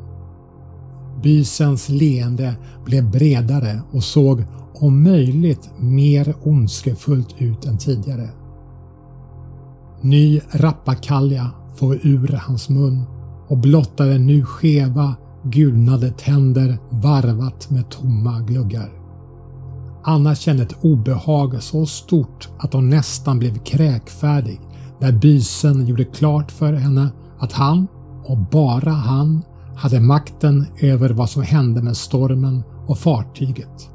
Bysens 1.23 1.89
leende 1.89 2.55
blev 2.85 3.11
bredare 3.11 3.81
och 3.91 4.03
såg 4.03 4.43
om 4.73 5.03
möjligt 5.03 5.69
mer 5.77 6.35
ondskefullt 6.43 7.35
ut 7.37 7.65
än 7.65 7.77
tidigare. 7.77 8.29
Ny 10.01 10.41
rappakalja 10.51 11.51
får 11.75 11.99
ur 12.03 12.39
hans 12.47 12.69
mun 12.69 13.03
och 13.47 13.57
blottade 13.57 14.17
nu 14.17 14.45
skeva, 14.45 15.15
gulnade 15.43 16.11
tänder 16.11 16.77
varvat 16.89 17.69
med 17.69 17.89
tomma 17.89 18.39
gluggar. 18.39 18.89
Anna 20.03 20.35
kände 20.35 20.63
ett 20.63 20.75
obehag 20.81 21.63
så 21.63 21.85
stort 21.85 22.49
att 22.59 22.73
hon 22.73 22.89
nästan 22.89 23.39
blev 23.39 23.57
kräkfärdig 23.57 24.61
när 24.99 25.11
bysen 25.11 25.87
gjorde 25.87 26.03
klart 26.03 26.51
för 26.51 26.73
henne 26.73 27.09
att 27.39 27.51
han, 27.51 27.87
och 28.23 28.37
bara 28.37 28.91
han, 28.91 29.41
hade 29.75 29.99
makten 29.99 30.65
över 30.79 31.09
vad 31.09 31.29
som 31.29 31.43
hände 31.43 31.81
med 31.81 31.97
stormen 31.97 32.63
och 32.87 32.97
fartyget. 32.97 33.90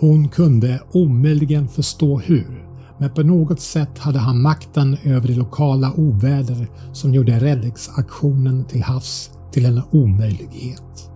Hon 0.00 0.28
kunde 0.28 0.80
omöjligen 0.92 1.68
förstå 1.68 2.18
hur, 2.18 2.68
men 2.98 3.10
på 3.10 3.22
något 3.22 3.60
sätt 3.60 3.98
hade 3.98 4.18
han 4.18 4.42
makten 4.42 4.96
över 5.04 5.28
det 5.28 5.34
lokala 5.34 5.92
oväder 5.96 6.68
som 6.92 7.14
gjorde 7.14 7.40
räddningsaktionen 7.40 8.64
till 8.64 8.82
havs 8.82 9.30
till 9.52 9.64
en 9.66 9.82
omöjlighet. 9.90 11.10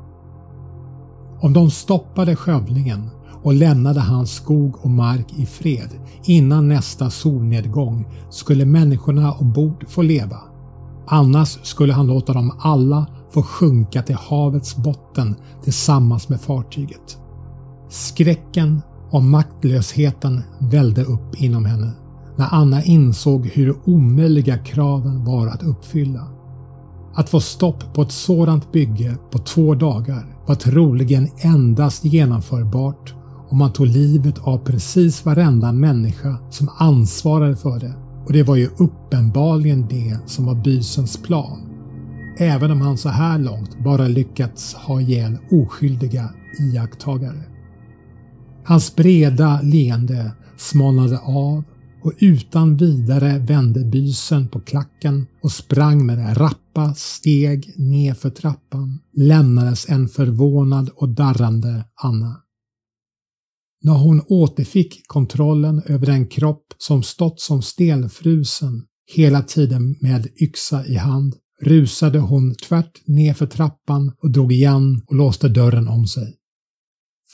Om 1.40 1.52
de 1.52 1.70
stoppade 1.70 2.36
skövlingen 2.36 3.10
och 3.42 3.54
lämnade 3.54 4.00
hans 4.00 4.32
skog 4.32 4.76
och 4.84 4.90
mark 4.90 5.26
i 5.36 5.46
fred 5.46 5.88
innan 6.24 6.68
nästa 6.68 7.10
solnedgång 7.10 8.06
skulle 8.30 8.64
människorna 8.64 9.32
ombord 9.32 9.84
få 9.88 10.02
leva. 10.02 10.38
Annars 11.06 11.58
skulle 11.62 11.92
han 11.92 12.06
låta 12.06 12.32
dem 12.32 12.52
alla 12.58 13.06
få 13.30 13.42
sjunka 13.42 14.02
till 14.02 14.16
havets 14.16 14.76
botten 14.76 15.34
tillsammans 15.62 16.28
med 16.28 16.40
fartyget. 16.40 17.18
Skräcken 17.88 18.82
och 19.10 19.22
maktlösheten 19.22 20.42
vällde 20.58 21.04
upp 21.04 21.42
inom 21.42 21.64
henne 21.64 21.90
när 22.36 22.48
Anna 22.50 22.82
insåg 22.82 23.46
hur 23.46 23.76
omöjliga 23.84 24.58
kraven 24.58 25.24
var 25.24 25.46
att 25.46 25.62
uppfylla. 25.62 26.28
Att 27.14 27.28
få 27.28 27.40
stopp 27.40 27.94
på 27.94 28.02
ett 28.02 28.12
sådant 28.12 28.72
bygge 28.72 29.16
på 29.30 29.38
två 29.38 29.74
dagar 29.74 30.36
var 30.46 30.54
troligen 30.54 31.28
endast 31.38 32.04
genomförbart 32.04 33.14
om 33.48 33.58
man 33.58 33.72
tog 33.72 33.86
livet 33.86 34.38
av 34.38 34.58
precis 34.58 35.24
varenda 35.24 35.72
människa 35.72 36.36
som 36.50 36.68
ansvarade 36.78 37.56
för 37.56 37.80
det 37.80 37.94
och 38.26 38.32
det 38.32 38.42
var 38.42 38.56
ju 38.56 38.68
uppenbarligen 38.76 39.86
det 39.88 40.18
som 40.26 40.46
var 40.46 40.54
bysens 40.54 41.22
plan. 41.22 41.60
Även 42.38 42.70
om 42.70 42.80
han 42.80 42.98
så 42.98 43.08
här 43.08 43.38
långt 43.38 43.78
bara 43.84 44.08
lyckats 44.08 44.74
ha 44.74 45.00
ihjäl 45.00 45.38
oskyldiga 45.50 46.30
iakttagare. 46.60 47.53
Hans 48.66 48.96
breda 48.96 49.60
leende 49.62 50.32
smalnade 50.56 51.18
av 51.18 51.64
och 52.02 52.12
utan 52.18 52.76
vidare 52.76 53.38
vände 53.38 53.84
bysen 53.84 54.48
på 54.48 54.60
klacken 54.60 55.26
och 55.42 55.52
sprang 55.52 56.06
med 56.06 56.36
rappa 56.36 56.94
steg 56.94 57.74
nedför 57.76 58.30
trappan 58.30 59.00
lämnades 59.16 59.88
en 59.88 60.08
förvånad 60.08 60.90
och 60.96 61.08
darrande 61.08 61.84
Anna. 62.02 62.36
När 63.82 63.94
hon 63.94 64.22
återfick 64.28 65.02
kontrollen 65.06 65.82
över 65.86 66.06
den 66.06 66.26
kropp 66.26 66.66
som 66.78 67.02
stått 67.02 67.40
som 67.40 67.62
stelfrusen 67.62 68.84
hela 69.14 69.42
tiden 69.42 69.96
med 70.00 70.26
yxa 70.42 70.86
i 70.86 70.96
hand 70.96 71.34
rusade 71.62 72.18
hon 72.18 72.54
tvärt 72.54 73.02
nedför 73.06 73.46
trappan 73.46 74.12
och 74.22 74.30
drog 74.30 74.52
igen 74.52 75.02
och 75.06 75.14
låste 75.14 75.48
dörren 75.48 75.88
om 75.88 76.06
sig. 76.06 76.34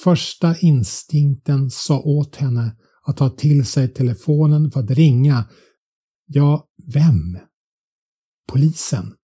Första 0.05 0.57
instinkten 0.57 1.71
sa 1.71 2.01
åt 2.01 2.37
henne 2.37 2.77
att 3.07 3.17
ta 3.17 3.31
till 3.31 3.67
sig 3.67 3.89
telefonen 3.89 4.71
för 4.71 4.81
att 4.81 4.91
ringa. 4.91 5.45
Ja, 6.27 6.69
vem? 6.95 7.39
Polisen. 8.49 9.15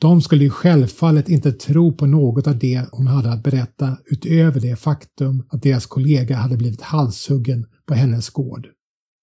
De 0.00 0.22
skulle 0.22 0.44
ju 0.44 0.50
självfallet 0.50 1.28
inte 1.28 1.52
tro 1.52 1.96
på 1.96 2.06
något 2.06 2.46
av 2.46 2.58
det 2.58 2.86
hon 2.92 3.06
hade 3.06 3.32
att 3.32 3.42
berätta 3.42 3.96
utöver 4.06 4.60
det 4.60 4.76
faktum 4.76 5.46
att 5.48 5.62
deras 5.62 5.86
kollega 5.86 6.36
hade 6.36 6.56
blivit 6.56 6.80
halshuggen 6.80 7.66
på 7.86 7.94
hennes 7.94 8.30
gård. 8.30 8.66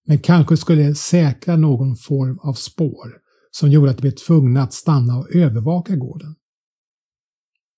Men 0.07 0.19
kanske 0.19 0.57
skulle 0.57 0.83
det 0.83 0.95
säkra 0.95 1.55
någon 1.55 1.95
form 1.95 2.39
av 2.39 2.53
spår 2.53 3.11
som 3.51 3.71
gjorde 3.71 3.91
att 3.91 3.97
de 3.97 4.01
blev 4.01 4.11
tvungna 4.11 4.63
att 4.63 4.73
stanna 4.73 5.17
och 5.17 5.35
övervaka 5.35 5.95
gården. 5.95 6.35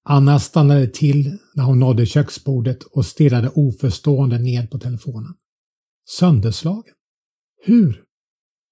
Anna 0.09 0.39
stannade 0.39 0.87
till 0.87 1.37
när 1.55 1.63
hon 1.63 1.79
nådde 1.79 2.05
köksbordet 2.05 2.83
och 2.83 3.05
stirrade 3.05 3.49
oförstående 3.49 4.37
ned 4.39 4.71
på 4.71 4.79
telefonen. 4.79 5.33
Sönderslagen? 6.19 6.93
Hur? 7.65 8.03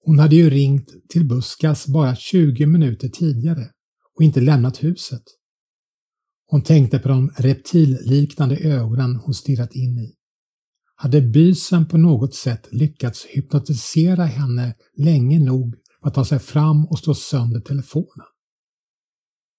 Hon 0.05 0.19
hade 0.19 0.35
ju 0.35 0.49
ringt 0.49 0.89
till 1.09 1.27
Buskas 1.27 1.87
bara 1.87 2.15
20 2.15 2.65
minuter 2.65 3.09
tidigare 3.09 3.69
och 4.15 4.23
inte 4.23 4.41
lämnat 4.41 4.83
huset. 4.83 5.23
Hon 6.47 6.61
tänkte 6.61 6.99
på 6.99 7.07
de 7.07 7.29
reptilliknande 7.37 8.57
ögonen 8.57 9.15
hon 9.15 9.33
stirrat 9.33 9.75
in 9.75 9.99
i. 9.99 10.15
Hade 10.95 11.21
bysen 11.21 11.87
på 11.87 11.97
något 11.97 12.35
sätt 12.35 12.67
lyckats 12.71 13.25
hypnotisera 13.25 14.25
henne 14.25 14.75
länge 14.97 15.39
nog 15.39 15.75
för 16.01 16.07
att 16.07 16.15
ta 16.15 16.25
sig 16.25 16.39
fram 16.39 16.85
och 16.85 16.99
slå 16.99 17.13
sönder 17.13 17.59
telefonen? 17.59 18.25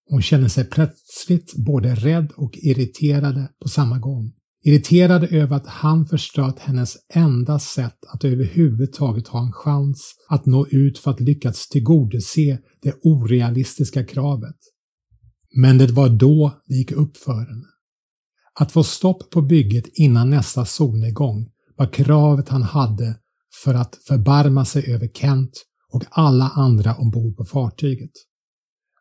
Hon 0.09 0.23
kände 0.23 0.49
sig 0.49 0.65
plötsligt 0.65 1.55
både 1.57 1.95
rädd 1.95 2.33
och 2.37 2.59
irriterad 2.63 3.47
på 3.63 3.69
samma 3.69 3.99
gång. 3.99 4.33
Irriterad 4.65 5.25
över 5.25 5.57
att 5.57 5.67
han 5.67 6.07
förstört 6.07 6.59
hennes 6.59 6.97
enda 7.15 7.59
sätt 7.59 7.99
att 8.09 8.25
överhuvudtaget 8.25 9.29
ha 9.29 9.47
en 9.47 9.53
chans 9.53 10.15
att 10.29 10.47
nå 10.47 10.67
ut 10.67 10.99
för 10.99 11.11
att 11.11 11.21
lyckas 11.21 11.69
tillgodose 11.69 12.59
det 12.83 12.95
orealistiska 13.03 14.05
kravet. 14.05 14.57
Men 15.57 15.79
det 15.79 15.91
var 15.91 16.09
då 16.09 16.63
det 16.67 16.75
gick 16.75 16.93
upp 16.93 17.17
för 17.17 17.33
henne. 17.33 17.67
Att 18.55 18.73
få 18.73 18.85
stopp 18.85 19.31
på 19.31 19.43
bygget 19.43 19.85
innan 19.93 20.31
nästa 20.31 20.65
solnedgång 20.65 21.51
var 21.77 21.93
kravet 21.93 22.49
han 22.49 22.63
hade 22.63 23.17
för 23.65 23.75
att 23.75 23.99
förbarma 24.09 24.65
sig 24.65 24.95
över 24.95 25.09
Kent 25.09 25.65
och 25.93 26.05
alla 26.11 26.49
andra 26.49 26.95
ombord 26.95 27.37
på 27.37 27.45
fartyget. 27.45 28.13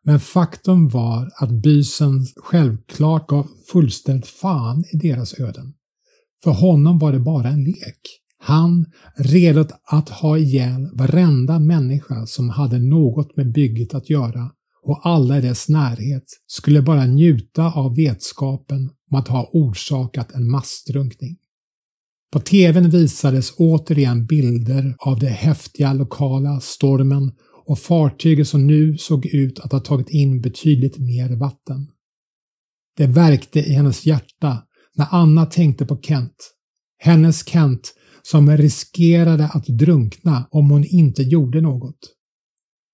Men 0.06 0.20
faktum 0.20 0.88
var 0.88 1.32
att 1.36 1.52
bysen 1.52 2.26
självklart 2.36 3.28
gav 3.28 3.48
fullständigt 3.72 4.28
fan 4.28 4.84
i 4.94 4.98
deras 4.98 5.40
öden. 5.40 5.74
För 6.44 6.52
honom 6.52 7.00
var 7.00 7.12
det 7.12 7.20
bara 7.20 7.48
en 7.48 7.64
lek. 7.64 8.02
Han, 8.38 8.86
redo 9.18 9.66
att 9.84 10.10
ha 10.10 10.38
ihjäl 10.38 10.90
varenda 10.94 11.60
människa 11.60 12.26
som 12.26 12.50
hade 12.50 12.80
något 12.80 13.38
med 13.38 13.54
bygget 13.54 13.94
att 13.94 14.10
göra 14.10 14.52
och 14.84 15.00
alla 15.04 15.38
i 15.38 15.42
dess 15.42 15.70
närhet 15.70 16.24
skulle 16.48 16.82
bara 16.82 17.06
njuta 17.06 17.72
av 17.72 17.96
vetskapen 17.96 18.90
om 19.12 19.18
att 19.18 19.28
ha 19.28 19.50
orsakat 19.54 20.32
en 20.32 20.50
massdrunkning. 20.50 21.38
På 22.32 22.40
TVn 22.40 22.90
visades 22.90 23.54
återigen 23.58 24.26
bilder 24.26 24.96
av 25.00 25.20
den 25.20 25.34
häftiga 25.34 25.94
lokala 25.94 26.60
stormen 26.60 27.32
och 27.66 27.80
fartyget 27.80 28.48
som 28.48 28.68
nu 28.68 28.98
såg 28.98 29.26
ut 29.26 29.60
att 29.60 29.72
ha 29.72 29.80
tagit 29.80 30.10
in 30.10 30.42
betydligt 30.42 30.98
mer 30.98 31.36
vatten. 31.36 31.92
Det 32.98 33.08
verkte 33.08 33.60
i 33.60 33.74
hennes 33.74 34.06
hjärta 34.06 34.64
när 34.96 35.08
Anna 35.12 35.46
tänkte 35.46 35.86
på 35.86 36.02
Kent. 36.02 36.52
Hennes 36.98 37.48
Kent 37.48 37.94
som 38.22 38.58
riskerade 38.58 39.48
att 39.48 39.66
drunkna 39.66 40.48
om 40.52 40.70
hon 40.70 40.84
inte 40.84 41.24
gjorde 41.24 41.62
något. 41.62 42.00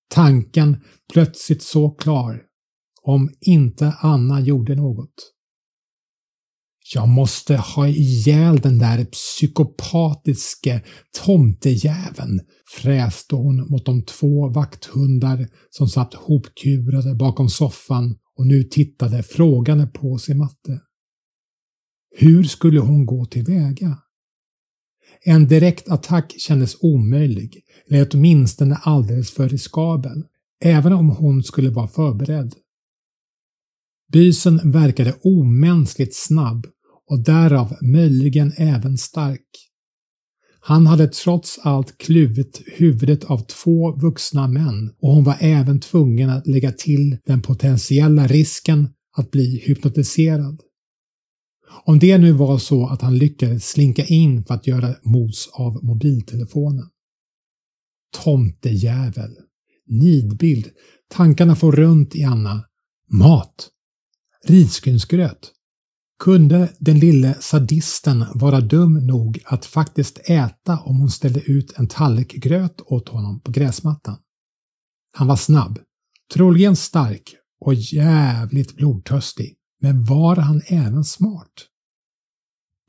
Tanken 0.10 0.78
plötsligt 1.14 1.62
så 1.62 1.90
klar. 1.90 2.42
Om 3.02 3.30
inte 3.42 3.94
Anna 4.00 4.42
gjorde 4.42 4.76
något. 4.76 5.14
Jag 6.94 7.10
måste 7.10 7.56
ha 7.56 7.88
ihjäl 7.88 8.58
den 8.58 8.78
där 8.78 9.06
psykopatiske 9.06 10.84
tomtejäveln, 11.26 12.40
fräste 12.72 13.36
hon 13.36 13.70
mot 13.70 13.86
de 13.86 14.04
två 14.06 14.50
vakthundar 14.50 15.48
som 15.70 15.88
satt 15.88 16.14
hopkurade 16.14 17.16
bakom 17.16 17.50
soffan 17.50 18.16
och 18.38 18.48
nu 18.48 18.64
tittade 18.64 19.24
frågande 19.24 19.88
på 19.88 20.18
sin 20.18 20.38
matte. 20.38 20.82
Hur 22.16 22.44
skulle 22.44 22.80
hon 22.80 23.06
gå 23.06 23.26
tillväga? 23.26 23.98
En 25.24 25.48
direkt 25.48 25.90
attack 25.90 26.34
kändes 26.38 26.78
omöjlig, 26.82 27.64
eller 27.90 28.08
åtminstone 28.12 28.76
alldeles 28.76 29.32
för 29.32 29.50
riskabel, 29.50 30.24
även 30.64 30.94
om 30.94 31.10
hon 31.10 31.44
skulle 31.44 31.70
vara 31.70 31.88
förberedd. 31.88 32.56
Bysen 34.12 34.72
verkade 34.72 35.16
omänskligt 35.24 36.16
snabb 36.16 36.68
och 37.12 37.20
därav 37.20 37.78
möjligen 37.82 38.54
även 38.58 38.98
stark. 38.98 39.48
Han 40.60 40.88
hade 40.88 41.08
trots 41.08 41.60
allt 41.64 41.98
kluvit 41.98 42.62
huvudet 42.66 43.24
av 43.24 43.38
två 43.38 43.92
vuxna 43.92 44.48
män 44.48 44.94
och 45.02 45.14
hon 45.14 45.24
var 45.24 45.38
även 45.40 45.80
tvungen 45.80 46.30
att 46.30 46.48
lägga 46.48 46.72
till 46.72 47.18
den 47.26 47.42
potentiella 47.42 48.28
risken 48.28 48.90
att 49.18 49.32
bli 49.32 49.60
hypnotiserad. 49.66 50.62
Om 51.86 52.00
det 52.00 52.18
nu 52.18 52.32
var 52.32 52.58
så 52.58 52.88
att 52.88 53.02
han 53.02 53.18
lyckades 53.18 53.70
slinka 53.70 54.06
in 54.06 54.44
för 54.44 54.54
att 54.54 54.68
göra 54.68 54.96
mos 55.04 55.50
av 55.54 55.84
mobiltelefonen. 55.84 56.90
Tomtejävel. 58.24 59.36
Nidbild. 59.88 60.70
Tankarna 61.10 61.56
får 61.56 61.72
runt 61.72 62.16
i 62.16 62.24
Anna. 62.24 62.66
Mat. 63.10 63.70
Risgrynsgröt. 64.46 65.52
Kunde 66.24 66.70
den 66.80 67.00
lille 67.00 67.36
sadisten 67.40 68.26
vara 68.34 68.62
dum 68.62 69.08
nog 69.08 69.40
att 69.46 69.66
faktiskt 69.66 70.30
äta 70.30 70.78
om 70.78 71.00
hon 71.00 71.10
ställde 71.10 71.40
ut 71.40 71.74
en 71.78 71.88
tallrik 71.88 72.34
gröt 72.34 72.82
åt 72.82 73.10
honom 73.10 73.42
på 73.42 73.52
gräsmattan? 73.52 74.18
Han 75.18 75.28
var 75.28 75.36
snabb, 75.36 75.80
troligen 76.34 76.76
stark 76.76 77.36
och 77.66 77.74
jävligt 77.74 78.76
blodtörstig, 78.76 79.56
men 79.82 80.04
var 80.04 80.36
han 80.36 80.62
även 80.68 81.04
smart? 81.04 81.54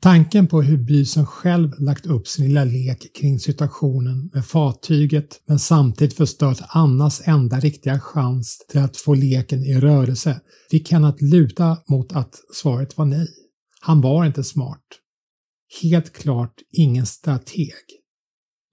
Tanken 0.03 0.47
på 0.47 0.61
hur 0.61 0.77
bysen 0.77 1.25
själv 1.25 1.71
lagt 1.79 2.05
upp 2.05 2.27
sin 2.27 2.45
lilla 2.45 2.63
lek 2.63 3.15
kring 3.15 3.39
situationen 3.39 4.29
med 4.33 4.45
fartyget 4.45 5.41
men 5.45 5.59
samtidigt 5.59 6.17
förstört 6.17 6.61
Annas 6.69 7.27
enda 7.27 7.59
riktiga 7.59 7.99
chans 7.99 8.65
till 8.69 8.79
att 8.79 8.97
få 8.97 9.13
leken 9.13 9.63
i 9.63 9.79
rörelse 9.79 10.41
fick 10.71 10.91
henne 10.91 11.07
att 11.07 11.21
luta 11.21 11.77
mot 11.89 12.13
att 12.13 12.35
svaret 12.53 12.97
var 12.97 13.05
nej. 13.05 13.27
Han 13.81 14.01
var 14.01 14.25
inte 14.25 14.43
smart. 14.43 14.83
Helt 15.81 16.13
klart 16.13 16.53
ingen 16.71 17.05
strateg. 17.05 17.83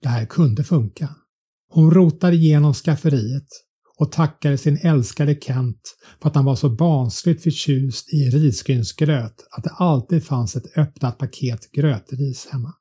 Det 0.01 0.09
här 0.09 0.25
kunde 0.25 0.63
funka. 0.63 1.09
Hon 1.69 1.91
rotade 1.91 2.35
igenom 2.35 2.73
skafferiet 2.73 3.47
och 4.01 4.11
tackade 4.11 4.57
sin 4.57 4.77
älskade 4.77 5.35
Kent 5.41 5.97
för 6.21 6.29
att 6.29 6.35
han 6.35 6.45
var 6.45 6.55
så 6.55 6.69
barnsligt 6.69 7.43
förtjust 7.43 8.13
i 8.13 8.29
risgrynsgröt 8.29 9.47
att 9.51 9.63
det 9.63 9.69
alltid 9.69 10.25
fanns 10.25 10.55
ett 10.55 10.77
öppnat 10.77 11.17
paket 11.17 11.71
grötris 11.71 12.47
hemma. 12.51 12.73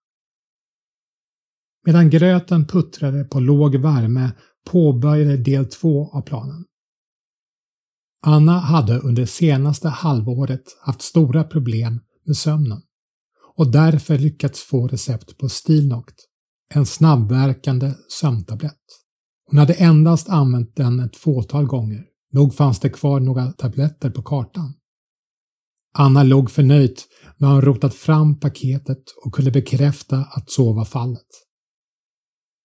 Medan 1.87 2.11
gröten 2.11 2.67
puttrade 2.67 3.25
på 3.25 3.41
låg 3.41 3.77
värme 3.77 4.31
påbörjade 4.71 5.37
del 5.37 5.67
två 5.67 6.11
av 6.11 6.23
planen. 6.23 6.65
Anna 8.23 8.59
hade 8.59 8.99
under 8.99 9.27
senaste 9.27 9.89
halvåret 9.89 10.65
haft 10.81 11.03
stora 11.03 11.45
problem 11.45 12.01
med 12.27 12.37
sömnen 12.37 12.83
och 13.57 13.73
därför 13.73 14.19
lyckats 14.19 14.61
få 14.61 14.89
recept 14.89 15.39
på 15.39 15.49
Stilnoct, 15.49 16.17
en 16.75 16.87
snabbverkande 16.87 17.95
sömntablett. 18.09 19.00
Hon 19.51 19.59
hade 19.59 19.75
endast 19.75 20.29
använt 20.29 20.77
den 20.77 21.01
ett 21.01 21.17
fåtal 21.17 21.67
gånger. 21.67 22.05
Nog 22.33 22.55
fanns 22.55 22.81
det 22.81 22.91
kvar 22.91 23.21
några 23.21 23.53
tabletter 23.53 24.11
på 24.11 24.23
kartan. 24.23 24.75
Anna 25.95 26.23
låg 26.23 26.51
förnöjt 26.51 27.09
när 27.37 27.49
hon 27.49 27.63
rotat 27.63 27.95
fram 27.95 28.41
paketet 28.41 29.03
och 29.25 29.35
kunde 29.35 29.51
bekräfta 29.51 30.17
att 30.17 30.51
så 30.51 30.73
var 30.73 30.85
fallet. 30.85 31.27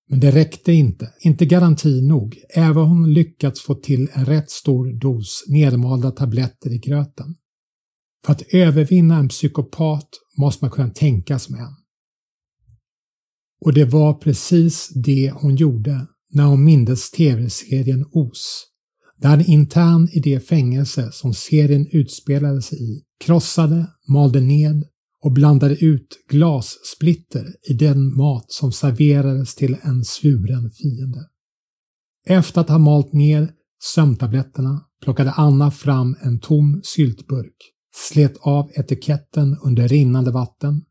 Men 0.10 0.20
det 0.20 0.32
räckte 0.32 0.74
inte, 0.74 1.14
inte 1.20 1.46
garanti 1.46 2.02
nog, 2.02 2.38
även 2.50 2.78
om 2.78 2.90
hon 2.90 3.14
lyckats 3.14 3.62
få 3.62 3.76
till 3.76 4.10
en 4.14 4.26
rätt 4.26 4.52
stor 4.52 5.00
dos 5.00 5.44
nedmalda 5.48 6.12
tabletter 6.12 6.74
i 6.74 6.78
gröten. 6.78 7.36
För 8.26 8.32
att 8.32 8.42
övervinna 8.54 9.18
en 9.18 9.30
psykopat 9.30 10.10
måste 10.38 10.64
man 10.64 10.72
kunna 10.72 10.90
tänka 10.90 11.40
som 11.40 11.56
en. 11.56 11.76
Och 13.62 13.74
det 13.74 13.86
var 13.86 14.14
precis 14.14 14.90
det 14.90 15.32
hon 15.32 15.56
gjorde 15.56 16.08
när 16.36 16.44
hon 16.44 16.64
mindes 16.64 17.12
tv-serien 17.12 18.06
Os, 18.12 18.64
där 19.18 19.34
en 19.34 19.46
intern 19.46 20.10
i 20.12 20.20
det 20.20 20.40
fängelse 20.40 21.12
som 21.12 21.34
serien 21.34 21.88
utspelade 21.92 22.62
sig 22.62 22.78
i 22.84 23.04
krossade, 23.20 23.88
malde 24.08 24.42
ned 24.42 24.84
och 25.24 25.32
blandade 25.32 25.76
ut 25.86 26.08
glassplitter 26.30 27.56
i 27.70 27.74
den 27.74 28.18
mat 28.18 28.46
som 28.48 28.72
serverades 28.72 29.56
till 29.56 29.78
en 29.82 30.06
svuren 30.06 30.72
fiende. 30.72 31.30
Efter 32.28 32.62
att 32.62 32.70
ha 32.70 32.78
malt 32.78 33.14
ner 33.14 33.52
sömntabletterna 33.96 34.86
plockade 35.04 35.32
Anna 35.32 35.72
fram 35.72 36.16
en 36.22 36.40
tom 36.40 36.82
syltburk, 36.84 37.56
slet 37.96 38.38
av 38.38 38.72
etiketten 38.76 39.58
under 39.64 39.88
rinnande 39.88 40.32
vatten, 40.32 40.82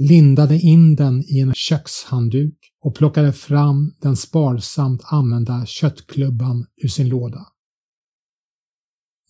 lindade 0.00 0.58
in 0.58 0.94
den 0.94 1.22
i 1.22 1.40
en 1.40 1.54
kökshandduk 1.54 2.58
och 2.84 2.94
plockade 2.94 3.32
fram 3.32 3.94
den 4.00 4.16
sparsamt 4.16 5.02
använda 5.04 5.66
köttklubban 5.66 6.66
ur 6.82 6.88
sin 6.88 7.08
låda. 7.08 7.46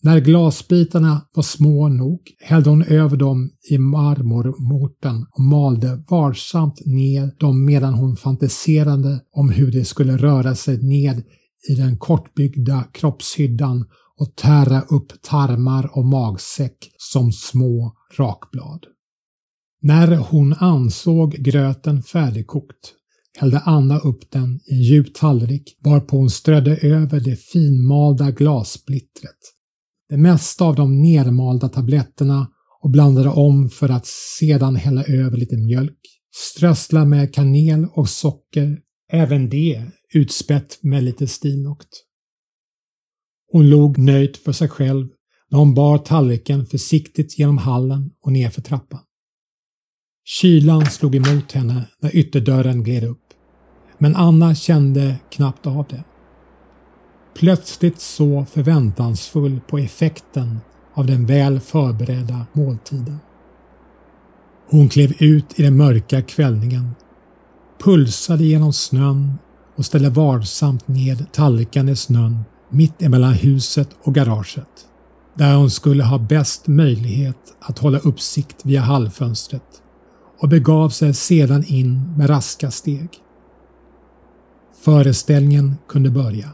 När 0.01 0.19
glasbitarna 0.19 1.21
var 1.33 1.43
små 1.43 1.87
nog 1.87 2.21
hällde 2.39 2.69
hon 2.69 2.83
över 2.83 3.17
dem 3.17 3.51
i 3.71 3.77
marmormorten 3.77 5.25
och 5.31 5.43
malde 5.43 6.03
varsamt 6.09 6.85
ner 6.85 7.35
dem 7.39 7.65
medan 7.65 7.93
hon 7.93 8.15
fantiserade 8.15 9.21
om 9.31 9.49
hur 9.49 9.71
de 9.71 9.85
skulle 9.85 10.17
röra 10.17 10.55
sig 10.55 10.77
ned 10.83 11.23
i 11.69 11.75
den 11.75 11.97
kortbyggda 11.97 12.83
kroppshyddan 12.93 13.85
och 14.17 14.35
tära 14.35 14.81
upp 14.81 15.21
tarmar 15.21 15.97
och 15.97 16.05
magsäck 16.05 16.91
som 16.97 17.31
små 17.31 17.95
rakblad. 18.17 18.85
När 19.81 20.15
hon 20.15 20.53
ansåg 20.53 21.31
gröten 21.31 22.03
färdigkokt 22.03 22.93
hällde 23.39 23.59
Anna 23.59 23.99
upp 23.99 24.31
den 24.31 24.59
i 24.65 24.73
en 24.73 24.81
djup 24.81 25.13
tallrik 25.13 25.77
varpå 25.83 26.17
hon 26.17 26.29
strödde 26.29 26.77
över 26.77 27.19
det 27.19 27.35
finmalda 27.35 28.31
glassplittret 28.31 29.59
det 30.09 30.17
mesta 30.17 30.65
av 30.65 30.75
de 30.75 31.01
nermalda 31.01 31.69
tabletterna 31.69 32.51
och 32.81 32.89
blandade 32.89 33.29
om 33.29 33.69
för 33.69 33.89
att 33.89 34.05
sedan 34.39 34.75
hälla 34.75 35.03
över 35.03 35.37
lite 35.37 35.57
mjölk, 35.57 35.99
strössla 36.35 37.05
med 37.05 37.33
kanel 37.33 37.87
och 37.91 38.09
socker, 38.09 38.79
även 39.11 39.49
det 39.49 39.85
utspätt 40.13 40.79
med 40.83 41.03
lite 41.03 41.27
stinokt. 41.27 41.89
Hon 43.51 43.69
log 43.69 43.97
nöjt 43.97 44.37
för 44.37 44.51
sig 44.51 44.69
själv 44.69 45.07
när 45.51 45.59
hon 45.59 45.73
bar 45.73 45.97
tallriken 45.97 46.65
försiktigt 46.65 47.39
genom 47.39 47.57
hallen 47.57 48.11
och 48.21 48.31
nerför 48.31 48.61
trappan. 48.61 48.99
Kylan 50.25 50.85
slog 50.85 51.15
emot 51.15 51.51
henne 51.51 51.89
när 52.01 52.15
ytterdörren 52.15 52.83
gled 52.83 53.03
upp, 53.03 53.28
men 53.99 54.15
Anna 54.15 54.55
kände 54.55 55.15
knappt 55.29 55.67
av 55.67 55.85
det 55.89 56.03
plötsligt 57.39 57.99
så 57.99 58.45
förväntansfull 58.45 59.59
på 59.67 59.77
effekten 59.77 60.59
av 60.93 61.05
den 61.05 61.25
väl 61.25 61.59
förberedda 61.59 62.45
måltiden. 62.53 63.19
Hon 64.69 64.89
klev 64.89 65.13
ut 65.19 65.59
i 65.59 65.63
den 65.63 65.77
mörka 65.77 66.21
kvällningen, 66.21 66.91
pulsade 67.83 68.43
genom 68.43 68.73
snön 68.73 69.33
och 69.75 69.85
ställde 69.85 70.09
varsamt 70.09 70.87
ned 70.87 71.25
tallriken 71.31 71.89
i 71.89 71.95
snön 71.95 72.39
mitt 72.69 73.01
emellan 73.01 73.33
huset 73.33 73.89
och 74.03 74.15
garaget, 74.15 74.87
där 75.33 75.55
hon 75.55 75.71
skulle 75.71 76.03
ha 76.03 76.17
bäst 76.17 76.67
möjlighet 76.67 77.37
att 77.59 77.79
hålla 77.79 77.99
uppsikt 77.99 78.65
via 78.65 78.81
hallfönstret 78.81 79.81
och 80.39 80.49
begav 80.49 80.89
sig 80.89 81.13
sedan 81.13 81.63
in 81.67 82.13
med 82.17 82.29
raska 82.29 82.71
steg. 82.71 83.09
Föreställningen 84.81 85.75
kunde 85.87 86.09
börja. 86.09 86.49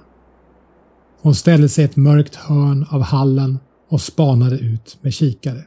Hon 1.22 1.36
ställde 1.36 1.70
sig 1.70 1.82
i 1.82 1.86
ett 1.86 1.96
mörkt 1.96 2.36
hörn 2.36 2.86
av 2.90 3.02
hallen 3.02 3.60
och 3.90 4.02
spanade 4.02 4.58
ut 4.58 4.98
med 5.02 5.14
kikare. 5.14 5.64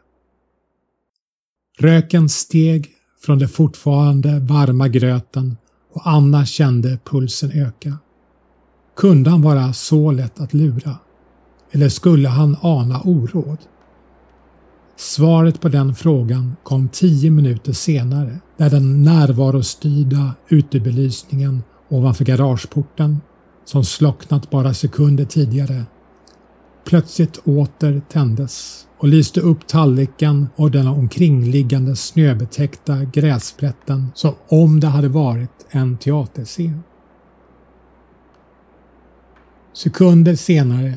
Röken 1.78 2.28
steg 2.28 2.88
från 3.20 3.38
den 3.38 3.48
fortfarande 3.48 4.38
varma 4.38 4.88
gröten 4.88 5.56
och 5.92 6.02
Anna 6.04 6.46
kände 6.46 6.98
pulsen 7.04 7.50
öka. 7.52 7.98
Kunde 8.96 9.30
han 9.30 9.42
vara 9.42 9.72
så 9.72 10.10
lätt 10.10 10.40
att 10.40 10.54
lura? 10.54 10.96
Eller 11.70 11.88
skulle 11.88 12.28
han 12.28 12.56
ana 12.60 13.00
oråd? 13.00 13.58
Svaret 14.96 15.60
på 15.60 15.68
den 15.68 15.94
frågan 15.94 16.56
kom 16.62 16.88
tio 16.88 17.30
minuter 17.30 17.72
senare 17.72 18.38
när 18.56 18.70
den 18.70 19.02
närvarostyrda 19.02 20.34
utebelysningen 20.48 21.62
ovanför 21.88 22.24
garageporten 22.24 23.20
som 23.64 23.84
slocknat 23.84 24.50
bara 24.50 24.74
sekunder 24.74 25.24
tidigare 25.24 25.84
plötsligt 26.88 27.38
åter 27.44 28.02
tändes 28.08 28.86
och 28.98 29.08
lyste 29.08 29.40
upp 29.40 29.66
tallriken 29.66 30.48
och 30.56 30.70
den 30.70 30.86
omkringliggande 30.86 31.96
snöbetäckta 31.96 33.04
gräsplätten 33.04 34.06
som 34.14 34.34
om 34.48 34.80
det 34.80 34.86
hade 34.86 35.08
varit 35.08 35.66
en 35.70 35.98
teaterscen. 35.98 36.82
Sekunder 39.72 40.34
senare 40.34 40.94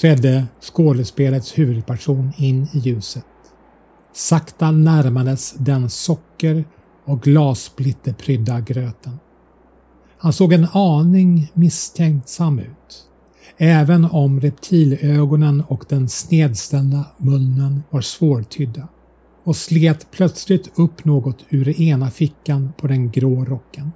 trädde 0.00 0.46
skådespelets 0.60 1.58
huvudperson 1.58 2.32
in 2.36 2.68
i 2.72 2.78
ljuset. 2.78 3.24
Sakta 4.12 4.70
närmades 4.70 5.52
den 5.52 5.90
socker 5.90 6.64
och 7.04 7.22
glassplitterprydda 7.22 8.60
gröten. 8.60 9.18
Han 10.22 10.32
såg 10.32 10.52
en 10.52 10.66
aning 10.72 11.52
misstänksam 11.54 12.58
ut. 12.58 13.06
Även 13.56 14.04
om 14.04 14.40
reptilögonen 14.40 15.60
och 15.60 15.84
den 15.88 16.08
snedställda 16.08 17.04
munnen 17.18 17.82
var 17.90 18.00
svårtydda 18.00 18.88
och 19.44 19.56
slet 19.56 20.10
plötsligt 20.10 20.78
upp 20.78 21.04
något 21.04 21.44
ur 21.48 21.80
ena 21.80 22.10
fickan 22.10 22.72
på 22.78 22.86
den 22.86 23.10
grå 23.10 23.44
rocken. 23.44 23.92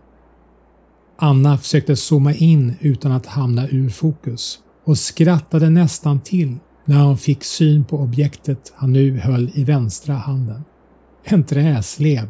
Anna 1.16 1.58
försökte 1.58 1.96
zooma 1.96 2.34
in 2.34 2.74
utan 2.80 3.12
att 3.12 3.26
hamna 3.26 3.68
ur 3.68 3.88
fokus 3.88 4.58
och 4.84 4.98
skrattade 4.98 5.70
nästan 5.70 6.20
till 6.20 6.56
när 6.84 7.02
hon 7.02 7.18
fick 7.18 7.44
syn 7.44 7.84
på 7.84 7.98
objektet 7.98 8.72
han 8.76 8.92
nu 8.92 9.18
höll 9.18 9.50
i 9.54 9.64
vänstra 9.64 10.14
handen. 10.14 10.64
En 11.24 11.44
träslev 11.44 12.28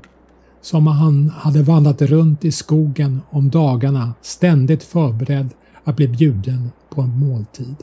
som 0.65 0.87
han 0.87 1.31
hade 1.31 1.63
vandrat 1.63 2.03
runt 2.03 2.45
i 2.45 2.53
skogen 2.53 3.21
om 3.31 3.51
dagarna 3.51 4.15
ständigt 4.23 4.83
förberedd 4.83 5.49
att 5.85 5.97
bli 5.97 6.09
bjuden 6.09 6.71
på 6.91 7.01
en 7.01 7.19
måltid. 7.19 7.77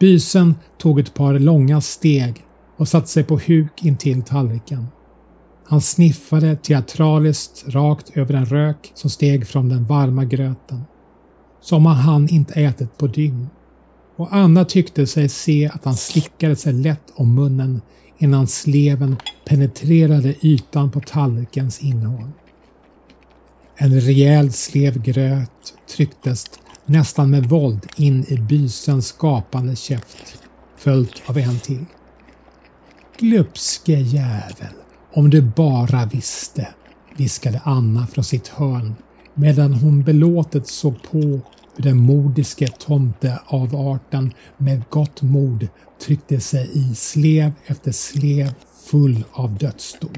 Bysen 0.00 0.54
tog 0.78 1.00
ett 1.00 1.14
par 1.14 1.38
långa 1.38 1.80
steg 1.80 2.44
och 2.76 2.88
satte 2.88 3.08
sig 3.08 3.24
på 3.24 3.38
huk 3.46 3.84
intill 3.84 4.22
tallriken. 4.22 4.86
Han 5.64 5.80
sniffade 5.80 6.56
teatraliskt 6.56 7.64
rakt 7.68 8.16
över 8.16 8.34
en 8.34 8.46
rök 8.46 8.92
som 8.94 9.10
steg 9.10 9.46
från 9.46 9.68
den 9.68 9.84
varma 9.84 10.24
gröten. 10.24 10.82
Som 11.60 11.86
han 11.86 12.28
inte 12.28 12.54
ätit 12.54 12.98
på 12.98 13.06
dygn. 13.06 13.48
Och 14.16 14.28
Anna 14.30 14.64
tyckte 14.64 15.06
sig 15.06 15.28
se 15.28 15.70
att 15.74 15.84
han 15.84 15.96
slickade 15.96 16.56
sig 16.56 16.72
lätt 16.72 17.12
om 17.14 17.34
munnen 17.34 17.80
innan 18.18 18.46
sleven 18.46 19.16
penetrerade 19.44 20.34
ytan 20.40 20.90
på 20.90 21.00
tallrikens 21.00 21.80
innehåll. 21.80 22.30
En 23.76 24.00
rejäl 24.00 24.52
slev 24.52 25.02
gröt 25.02 25.74
trycktes 25.96 26.46
nästan 26.86 27.30
med 27.30 27.46
våld 27.46 27.86
in 27.96 28.24
i 28.28 28.36
bysens 28.36 29.12
gapande 29.12 29.76
käft, 29.76 30.42
följt 30.76 31.22
av 31.26 31.38
en 31.38 31.58
till. 31.58 31.84
Glupske 33.18 33.92
jävel, 33.92 34.74
om 35.12 35.30
du 35.30 35.42
bara 35.42 36.06
visste, 36.06 36.68
viskade 37.16 37.60
Anna 37.64 38.06
från 38.06 38.24
sitt 38.24 38.48
hörn 38.48 38.94
medan 39.34 39.74
hon 39.74 40.02
belåtet 40.02 40.66
såg 40.66 41.02
på 41.02 41.40
den 41.76 41.96
mordiske 41.96 42.68
tomteavarten 42.68 44.32
med 44.56 44.82
gott 44.90 45.22
mod 45.22 45.68
tryckte 46.02 46.40
sig 46.40 46.70
i 46.72 46.94
slev 46.94 47.52
efter 47.66 47.92
slev 47.92 48.54
full 48.90 49.24
av 49.32 49.58
dödsdom. 49.58 50.14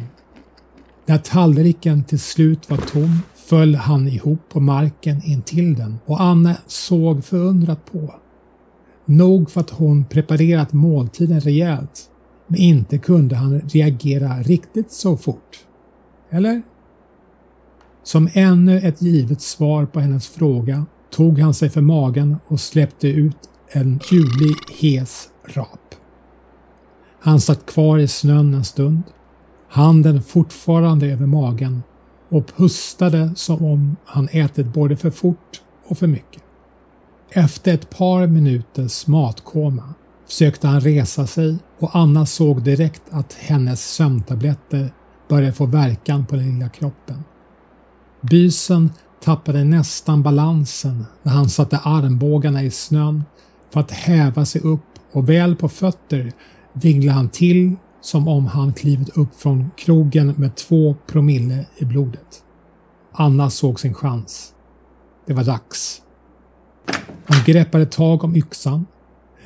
När 1.07 1.19
tallriken 1.19 2.05
till 2.05 2.21
slut 2.21 2.71
var 2.71 2.77
tom 2.77 3.19
föll 3.35 3.75
han 3.75 4.09
ihop 4.09 4.41
på 4.49 4.61
marken 4.61 5.23
intill 5.25 5.75
den 5.75 5.99
och 6.07 6.21
Anne 6.21 6.57
såg 6.67 7.25
förundrat 7.25 7.93
på. 7.93 8.15
Nog 9.05 9.51
för 9.51 9.61
att 9.61 9.71
hon 9.71 10.05
preparerat 10.05 10.73
måltiden 10.73 11.41
rejält, 11.41 12.11
men 12.47 12.61
inte 12.61 12.99
kunde 12.99 13.37
han 13.37 13.61
reagera 13.61 14.43
riktigt 14.43 14.93
så 14.93 15.17
fort. 15.17 15.67
Eller? 16.31 16.63
Som 18.03 18.29
ännu 18.33 18.79
ett 18.79 19.03
givet 19.03 19.41
svar 19.41 19.87
på 19.87 20.01
hennes 20.01 20.29
fråga 20.29 20.87
tog 21.11 21.39
han 21.39 21.55
sig 21.55 21.71
för 21.71 21.81
magen 21.81 22.37
och 22.47 22.61
släppte 22.61 23.09
ut 23.09 23.37
en 23.69 24.01
ljuvlig 24.11 24.57
hes 24.81 25.29
rap. 25.45 25.95
Han 27.21 27.41
satt 27.41 27.67
kvar 27.67 27.99
i 27.99 28.09
snön 28.09 28.55
en 28.55 28.65
stund, 28.65 29.03
handen 29.69 30.23
fortfarande 30.23 31.07
över 31.07 31.27
magen 31.27 31.83
och 32.29 32.57
pustade 32.57 33.31
som 33.37 33.65
om 33.65 33.97
han 34.05 34.29
ätit 34.33 34.67
både 34.67 34.97
för 34.97 35.11
fort 35.11 35.63
och 35.87 35.99
för 35.99 36.07
mycket. 36.07 36.43
Efter 37.31 37.75
ett 37.75 37.91
par 37.91 38.27
minuters 38.27 39.07
matkoma 39.07 39.95
försökte 40.27 40.67
han 40.67 40.81
resa 40.81 41.27
sig 41.27 41.57
och 41.79 41.97
Anna 41.97 42.27
såg 42.27 42.63
direkt 42.63 43.03
att 43.11 43.33
hennes 43.33 43.95
sömntabletter 43.95 44.93
började 45.29 45.53
få 45.53 45.67
verkan 45.67 46.27
på 46.27 46.37
den 46.37 46.47
lilla 46.47 46.69
kroppen. 46.69 47.25
Bysen 48.21 48.91
tappade 49.27 49.65
nästan 49.65 50.23
balansen 50.23 51.05
när 51.23 51.33
han 51.33 51.49
satte 51.49 51.79
armbågarna 51.79 52.63
i 52.63 52.71
snön 52.71 53.25
för 53.71 53.81
att 53.81 53.91
häva 53.91 54.45
sig 54.45 54.61
upp 54.61 54.81
och 55.13 55.29
väl 55.29 55.57
på 55.57 55.69
fötter 55.69 56.33
vinglade 56.73 57.17
han 57.17 57.29
till 57.29 57.77
som 58.01 58.29
om 58.29 58.47
han 58.47 58.73
klivit 58.73 59.17
upp 59.17 59.35
från 59.35 59.71
krogen 59.77 60.35
med 60.37 60.57
två 60.57 60.97
promille 61.07 61.67
i 61.77 61.85
blodet. 61.85 62.43
Anna 63.13 63.51
såg 63.51 63.81
sin 63.81 63.95
chans. 63.95 64.53
Det 65.27 65.35
var 65.35 65.45
dags. 65.45 66.03
Han 67.25 67.45
greppade 67.47 67.87
tag 67.87 68.25
om 68.25 68.37
yxan, 68.37 68.87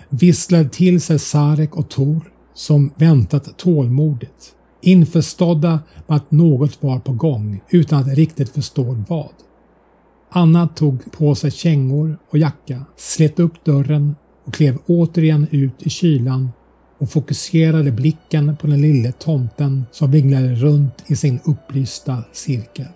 visslade 0.08 0.68
till 0.68 1.00
sig 1.00 1.18
Sarek 1.18 1.76
och 1.76 1.88
Tor 1.88 2.32
som 2.54 2.90
väntat 2.96 3.58
tålmodigt, 3.58 4.52
införstådda 4.80 5.80
med 6.06 6.16
att 6.16 6.30
något 6.30 6.82
var 6.82 6.98
på 6.98 7.12
gång 7.12 7.60
utan 7.68 8.00
att 8.00 8.16
riktigt 8.16 8.50
förstå 8.50 9.04
vad. 9.08 9.30
Anna 10.32 10.68
tog 10.68 11.12
på 11.12 11.34
sig 11.34 11.50
kängor 11.50 12.18
och 12.30 12.38
jacka, 12.38 12.84
slet 12.96 13.40
upp 13.40 13.64
dörren 13.64 14.16
och 14.44 14.54
klev 14.54 14.78
återigen 14.86 15.46
ut 15.50 15.82
i 15.82 15.90
kylan 15.90 16.50
och 16.98 17.10
fokuserade 17.10 17.90
blicken 17.90 18.56
på 18.56 18.66
den 18.66 18.80
lille 18.80 19.12
tomten 19.12 19.84
som 19.90 20.10
vinglade 20.10 20.54
runt 20.54 21.04
i 21.06 21.16
sin 21.16 21.40
upplysta 21.44 22.24
cirkel. 22.32 22.86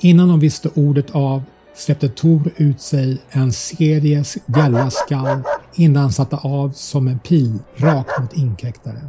Innan 0.00 0.28
de 0.28 0.40
visste 0.40 0.70
ordet 0.74 1.10
av 1.10 1.42
släppte 1.74 2.08
Tor 2.08 2.50
ut 2.56 2.80
sig 2.80 3.18
en 3.30 3.52
serie 3.52 4.24
gälla 4.56 4.90
skall 4.90 5.42
innan 5.74 6.02
han 6.02 6.12
satte 6.12 6.36
av 6.36 6.70
som 6.70 7.08
en 7.08 7.18
pil 7.18 7.58
rakt 7.76 8.20
mot 8.20 8.36
inkräktaren. 8.36 9.08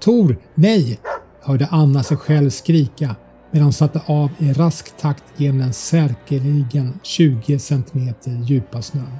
Tor, 0.00 0.36
nej! 0.54 1.00
hörde 1.42 1.68
Anna 1.70 2.02
sig 2.02 2.16
själv 2.16 2.50
skrika 2.50 3.16
medan 3.54 3.64
han 3.64 3.72
satte 3.72 4.00
av 4.06 4.30
i 4.38 4.52
rask 4.52 4.96
takt 4.96 5.24
genom 5.36 5.58
den 5.58 5.72
säkerligen 5.72 6.92
20 7.02 7.58
centimeter 7.58 8.42
djupa 8.44 8.82
snön. 8.82 9.16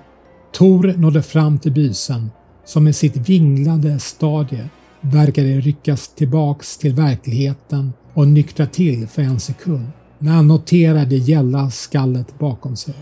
Tor 0.53 0.95
nådde 0.97 1.23
fram 1.23 1.59
till 1.59 1.73
bysen 1.73 2.31
som 2.65 2.89
i 2.89 2.93
sitt 2.93 3.17
vinglande 3.29 3.99
stadie 3.99 4.69
verkade 5.01 5.61
ryckas 5.61 6.09
tillbaks 6.09 6.79
till 6.79 6.95
verkligheten 6.95 7.93
och 8.15 8.29
nyktra 8.29 8.67
till 8.67 9.09
för 9.09 9.23
en 9.23 9.41
sekund 9.41 9.87
när 10.19 10.33
han 10.33 10.49
noterade 10.49 11.17
gälla 11.17 11.71
skallet 11.71 12.39
bakom 12.39 12.77
sig. 12.77 12.95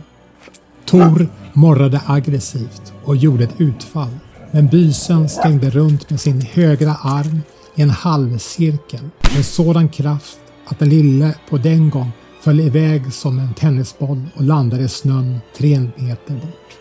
Tor 0.84 1.28
morrade 1.52 2.00
aggressivt 2.06 2.92
och 3.04 3.16
gjorde 3.16 3.44
ett 3.44 3.60
utfall 3.60 4.18
men 4.50 4.68
bysen 4.68 5.28
stängde 5.28 5.70
runt 5.70 6.10
med 6.10 6.20
sin 6.20 6.40
högra 6.40 6.94
arm 6.94 7.40
i 7.74 7.82
en 7.82 7.90
halvcirkel 7.90 9.08
med 9.34 9.44
sådan 9.44 9.88
kraft 9.88 10.41
att 10.66 10.78
den 10.78 10.88
lille 10.88 11.34
på 11.50 11.56
den 11.58 11.90
gång 11.90 12.12
föll 12.40 12.60
iväg 12.60 13.12
som 13.12 13.38
en 13.38 13.54
tennisboll 13.54 14.22
och 14.34 14.42
landade 14.42 14.82
i 14.82 14.88
snön 14.88 15.38
tre 15.56 15.80
meter 15.96 16.34
bort. 16.34 16.78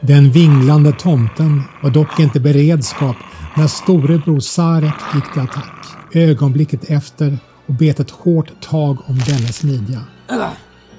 Den 0.00 0.30
vinglande 0.30 0.92
tomten 0.92 1.62
var 1.82 1.90
dock 1.90 2.20
inte 2.20 2.40
beredskap 2.40 3.16
när 3.56 3.66
storebror 3.66 4.40
Sarek 4.40 4.94
gick 5.14 5.32
till 5.32 5.42
attack. 5.42 5.86
Ögonblicket 6.14 6.90
efter 6.90 7.38
och 7.66 7.74
bet 7.74 8.00
ett 8.00 8.10
hårt 8.10 8.60
tag 8.62 8.98
om 9.06 9.18
dennes 9.18 9.62
midja. 9.62 10.00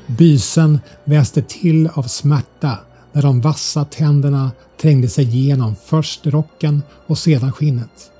Bysen 0.07 0.79
väste 1.05 1.41
till 1.41 1.89
av 1.93 2.03
smärta 2.03 2.77
när 3.13 3.21
de 3.21 3.41
vassa 3.41 3.85
tänderna 3.85 4.51
trängde 4.81 5.07
sig 5.07 5.23
igenom 5.23 5.75
först 5.85 6.27
rocken 6.27 6.83
och 7.07 7.17
sedan 7.17 7.51
skinnet. 7.51 8.10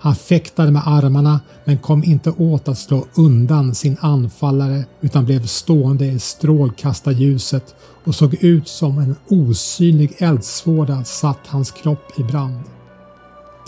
Han 0.00 0.14
fäktade 0.14 0.70
med 0.70 0.82
armarna 0.86 1.40
men 1.64 1.78
kom 1.78 2.04
inte 2.04 2.30
åt 2.30 2.68
att 2.68 2.78
slå 2.78 3.06
undan 3.14 3.74
sin 3.74 3.96
anfallare 4.00 4.84
utan 5.00 5.24
blev 5.24 5.46
stående 5.46 6.06
i 6.06 6.18
strålkastarljuset 6.18 7.74
och 8.04 8.14
såg 8.14 8.34
ut 8.34 8.68
som 8.68 8.98
en 8.98 9.16
osynlig 9.28 10.12
eldsvåda 10.18 11.04
satt 11.04 11.46
hans 11.46 11.70
kropp 11.70 12.18
i 12.18 12.22
brand. 12.22 12.60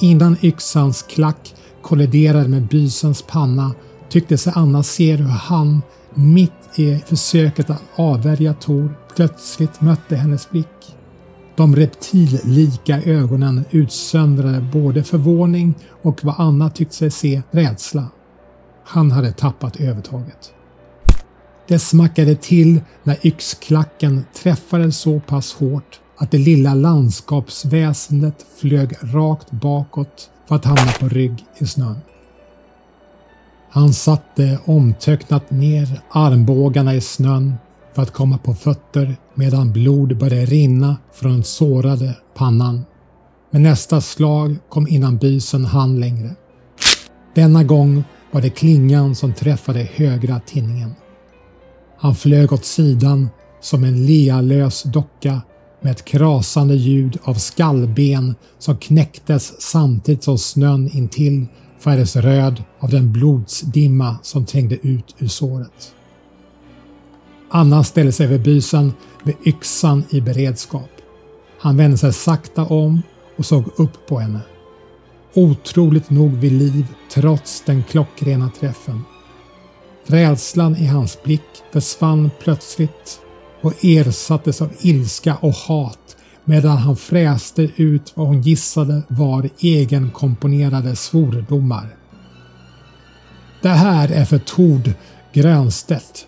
Innan 0.00 0.36
yxans 0.42 1.02
klack 1.02 1.54
kolliderade 1.82 2.48
med 2.48 2.68
bysens 2.68 3.22
panna 3.22 3.74
tyckte 4.08 4.38
sig 4.38 4.52
Anna 4.56 4.82
se 4.82 5.16
hur 5.16 5.28
han, 5.28 5.82
mitt 6.14 6.78
i 6.78 6.98
försöket 7.06 7.70
att 7.70 7.82
avvärja 7.96 8.54
Tor, 8.54 8.94
plötsligt 9.16 9.80
mötte 9.80 10.16
hennes 10.16 10.50
blick. 10.50 10.96
De 11.60 11.76
reptillika 11.76 13.02
ögonen 13.02 13.64
utsöndrade 13.70 14.60
både 14.72 15.04
förvåning 15.04 15.74
och 16.02 16.24
vad 16.24 16.34
Anna 16.38 16.70
tyckte 16.70 16.96
sig 16.96 17.10
se 17.10 17.42
rädsla. 17.50 18.08
Han 18.84 19.10
hade 19.10 19.32
tappat 19.32 19.76
övertaget. 19.76 20.52
Det 21.68 21.78
smackade 21.78 22.34
till 22.34 22.80
när 23.02 23.26
yxklacken 23.26 24.24
träffade 24.34 24.92
så 24.92 25.20
pass 25.20 25.52
hårt 25.52 26.00
att 26.16 26.30
det 26.30 26.38
lilla 26.38 26.74
landskapsväsendet 26.74 28.46
flög 28.56 28.96
rakt 29.00 29.50
bakåt 29.50 30.30
för 30.48 30.54
att 30.54 30.64
hamna 30.64 30.92
på 31.00 31.08
rygg 31.08 31.44
i 31.58 31.66
snön. 31.66 31.98
Han 33.70 33.92
satte 33.92 34.58
omtöcknat 34.64 35.50
ner 35.50 36.00
armbågarna 36.10 36.94
i 36.94 37.00
snön 37.00 37.54
för 37.94 38.02
att 38.02 38.12
komma 38.12 38.38
på 38.38 38.54
fötter 38.54 39.16
medan 39.34 39.72
blod 39.72 40.18
började 40.18 40.46
rinna 40.46 40.96
från 41.12 41.32
den 41.32 41.44
sårade 41.44 42.16
pannan. 42.34 42.84
Men 43.50 43.62
nästa 43.62 44.00
slag 44.00 44.56
kom 44.68 44.88
innan 44.88 45.16
bysen 45.16 45.64
hann 45.64 46.00
längre. 46.00 46.30
Denna 47.34 47.64
gång 47.64 48.04
var 48.30 48.40
det 48.40 48.50
klingan 48.50 49.14
som 49.14 49.34
träffade 49.34 49.88
högra 49.94 50.40
tinningen. 50.46 50.94
Han 51.98 52.14
flög 52.14 52.52
åt 52.52 52.64
sidan 52.64 53.28
som 53.60 53.84
en 53.84 54.06
lealös 54.06 54.82
docka 54.82 55.40
med 55.80 55.90
ett 55.90 56.04
krasande 56.04 56.74
ljud 56.74 57.18
av 57.22 57.34
skallben 57.34 58.34
som 58.58 58.76
knäcktes 58.76 59.60
samtidigt 59.60 60.24
som 60.24 60.38
snön 60.38 60.90
intill 60.92 61.46
färgades 61.78 62.16
röd 62.16 62.62
av 62.80 62.90
den 62.90 63.12
blodsdimma 63.12 64.16
som 64.22 64.46
trängde 64.46 64.74
ut 64.74 65.14
ur 65.18 65.28
såret. 65.28 65.94
Anna 67.52 67.84
ställde 67.84 68.12
sig 68.12 68.26
vid 68.26 68.42
bysen 68.42 68.92
med 69.22 69.34
yxan 69.46 70.04
i 70.10 70.20
beredskap. 70.20 70.90
Han 71.60 71.76
vände 71.76 71.98
sig 71.98 72.12
sakta 72.12 72.64
om 72.64 73.02
och 73.36 73.46
såg 73.46 73.64
upp 73.76 74.06
på 74.06 74.18
henne. 74.18 74.40
Otroligt 75.34 76.10
nog 76.10 76.32
vid 76.32 76.52
liv 76.52 76.86
trots 77.12 77.62
den 77.66 77.82
klockrena 77.82 78.50
träffen. 78.60 79.02
Rädslan 80.06 80.76
i 80.76 80.86
hans 80.86 81.22
blick 81.22 81.62
försvann 81.72 82.30
plötsligt 82.42 83.20
och 83.60 83.84
ersattes 83.84 84.62
av 84.62 84.70
ilska 84.80 85.36
och 85.36 85.54
hat 85.54 86.16
medan 86.44 86.76
han 86.76 86.96
fräste 86.96 87.68
ut 87.76 88.12
vad 88.14 88.26
hon 88.26 88.42
gissade 88.42 89.02
var 89.08 89.50
egenkomponerade 89.58 90.96
svordomar. 90.96 91.96
Det 93.62 93.68
här 93.68 94.08
är 94.08 94.24
för 94.24 94.38
Tord 94.38 94.92
Grönstedt. 95.32 96.26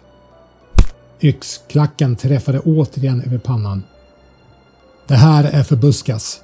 Yxklacken 1.24 2.16
träffade 2.16 2.60
återigen 2.60 3.22
över 3.22 3.38
pannan. 3.38 3.82
Det 5.06 5.14
här 5.14 5.44
är 5.44 5.62
för 5.62 5.76
Buskas. 5.76 6.40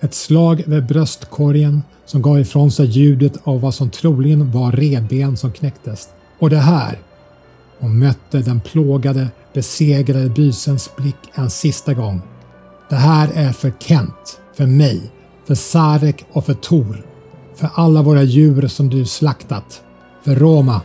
Ett 0.00 0.14
slag 0.14 0.60
över 0.60 0.80
bröstkorgen 0.80 1.82
som 2.06 2.22
gav 2.22 2.40
ifrån 2.40 2.70
sig 2.70 2.86
ljudet 2.86 3.32
av 3.44 3.60
vad 3.60 3.74
som 3.74 3.90
troligen 3.90 4.50
var 4.50 4.72
revben 4.72 5.36
som 5.36 5.52
knäcktes. 5.52 6.08
Och 6.38 6.50
det 6.50 6.58
här! 6.58 6.98
Hon 7.78 7.98
mötte 7.98 8.38
den 8.38 8.60
plågade, 8.60 9.28
besegrade 9.52 10.28
bysens 10.28 10.96
blick 10.96 11.16
en 11.34 11.50
sista 11.50 11.94
gång. 11.94 12.22
Det 12.88 12.96
här 12.96 13.30
är 13.34 13.52
för 13.52 13.72
Kent, 13.78 14.40
för 14.56 14.66
mig, 14.66 15.10
för 15.46 15.54
Sarek 15.54 16.24
och 16.32 16.46
för 16.46 16.54
Tor. 16.54 17.06
För 17.54 17.70
alla 17.74 18.02
våra 18.02 18.22
djur 18.22 18.68
som 18.68 18.88
du 18.88 19.04
slaktat. 19.04 19.82
För 20.24 20.34
Roma. 20.34 20.80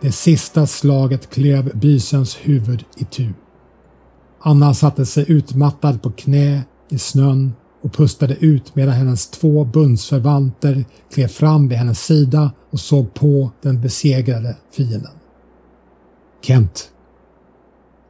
Det 0.00 0.12
sista 0.12 0.66
slaget 0.66 1.30
klöv 1.30 1.78
bysens 1.78 2.36
huvud 2.42 2.84
i 2.96 3.04
tu. 3.04 3.28
Anna 4.40 4.74
satte 4.74 5.06
sig 5.06 5.24
utmattad 5.28 6.02
på 6.02 6.10
knä 6.10 6.62
i 6.90 6.98
snön 6.98 7.52
och 7.82 7.92
pustade 7.92 8.36
ut 8.40 8.76
medan 8.76 8.94
hennes 8.94 9.30
två 9.30 9.64
bundsförvanter 9.64 10.84
klev 11.12 11.28
fram 11.28 11.68
vid 11.68 11.78
hennes 11.78 12.04
sida 12.04 12.52
och 12.70 12.80
såg 12.80 13.14
på 13.14 13.50
den 13.62 13.80
besegrade 13.80 14.56
fienden. 14.72 15.12
Kent. 16.42 16.90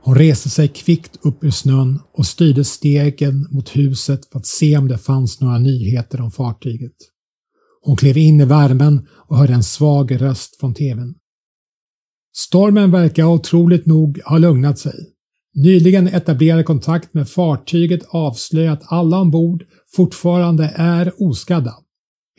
Hon 0.03 0.15
reste 0.15 0.51
sig 0.51 0.69
kvickt 0.69 1.17
upp 1.23 1.45
ur 1.45 1.51
snön 1.51 2.01
och 2.13 2.27
styrde 2.27 2.65
stegen 2.65 3.47
mot 3.51 3.77
huset 3.77 4.21
för 4.33 4.39
att 4.39 4.47
se 4.47 4.79
om 4.79 4.89
det 4.89 4.99
fanns 4.99 5.41
några 5.41 5.59
nyheter 5.59 6.21
om 6.21 6.31
fartyget. 6.31 6.97
Hon 7.83 7.97
klev 7.97 8.17
in 8.17 8.41
i 8.41 8.45
värmen 8.45 9.07
och 9.11 9.37
hörde 9.37 9.53
en 9.53 9.63
svag 9.63 10.23
röst 10.23 10.61
från 10.61 10.75
tvn. 10.75 11.15
Stormen 12.39 12.91
verkar 12.91 13.25
otroligt 13.25 13.87
nog 13.87 14.21
ha 14.25 14.39
lugnat 14.39 14.79
sig. 14.79 15.13
Nyligen 15.55 16.09
etablerad 16.09 16.67
kontakt 16.67 17.15
med 17.15 17.29
fartyget 17.29 18.07
avslöjar 18.09 18.73
att 18.73 18.93
alla 18.93 19.21
ombord 19.21 19.65
fortfarande 19.97 20.73
är 20.77 21.23
oskadda. 21.23 21.75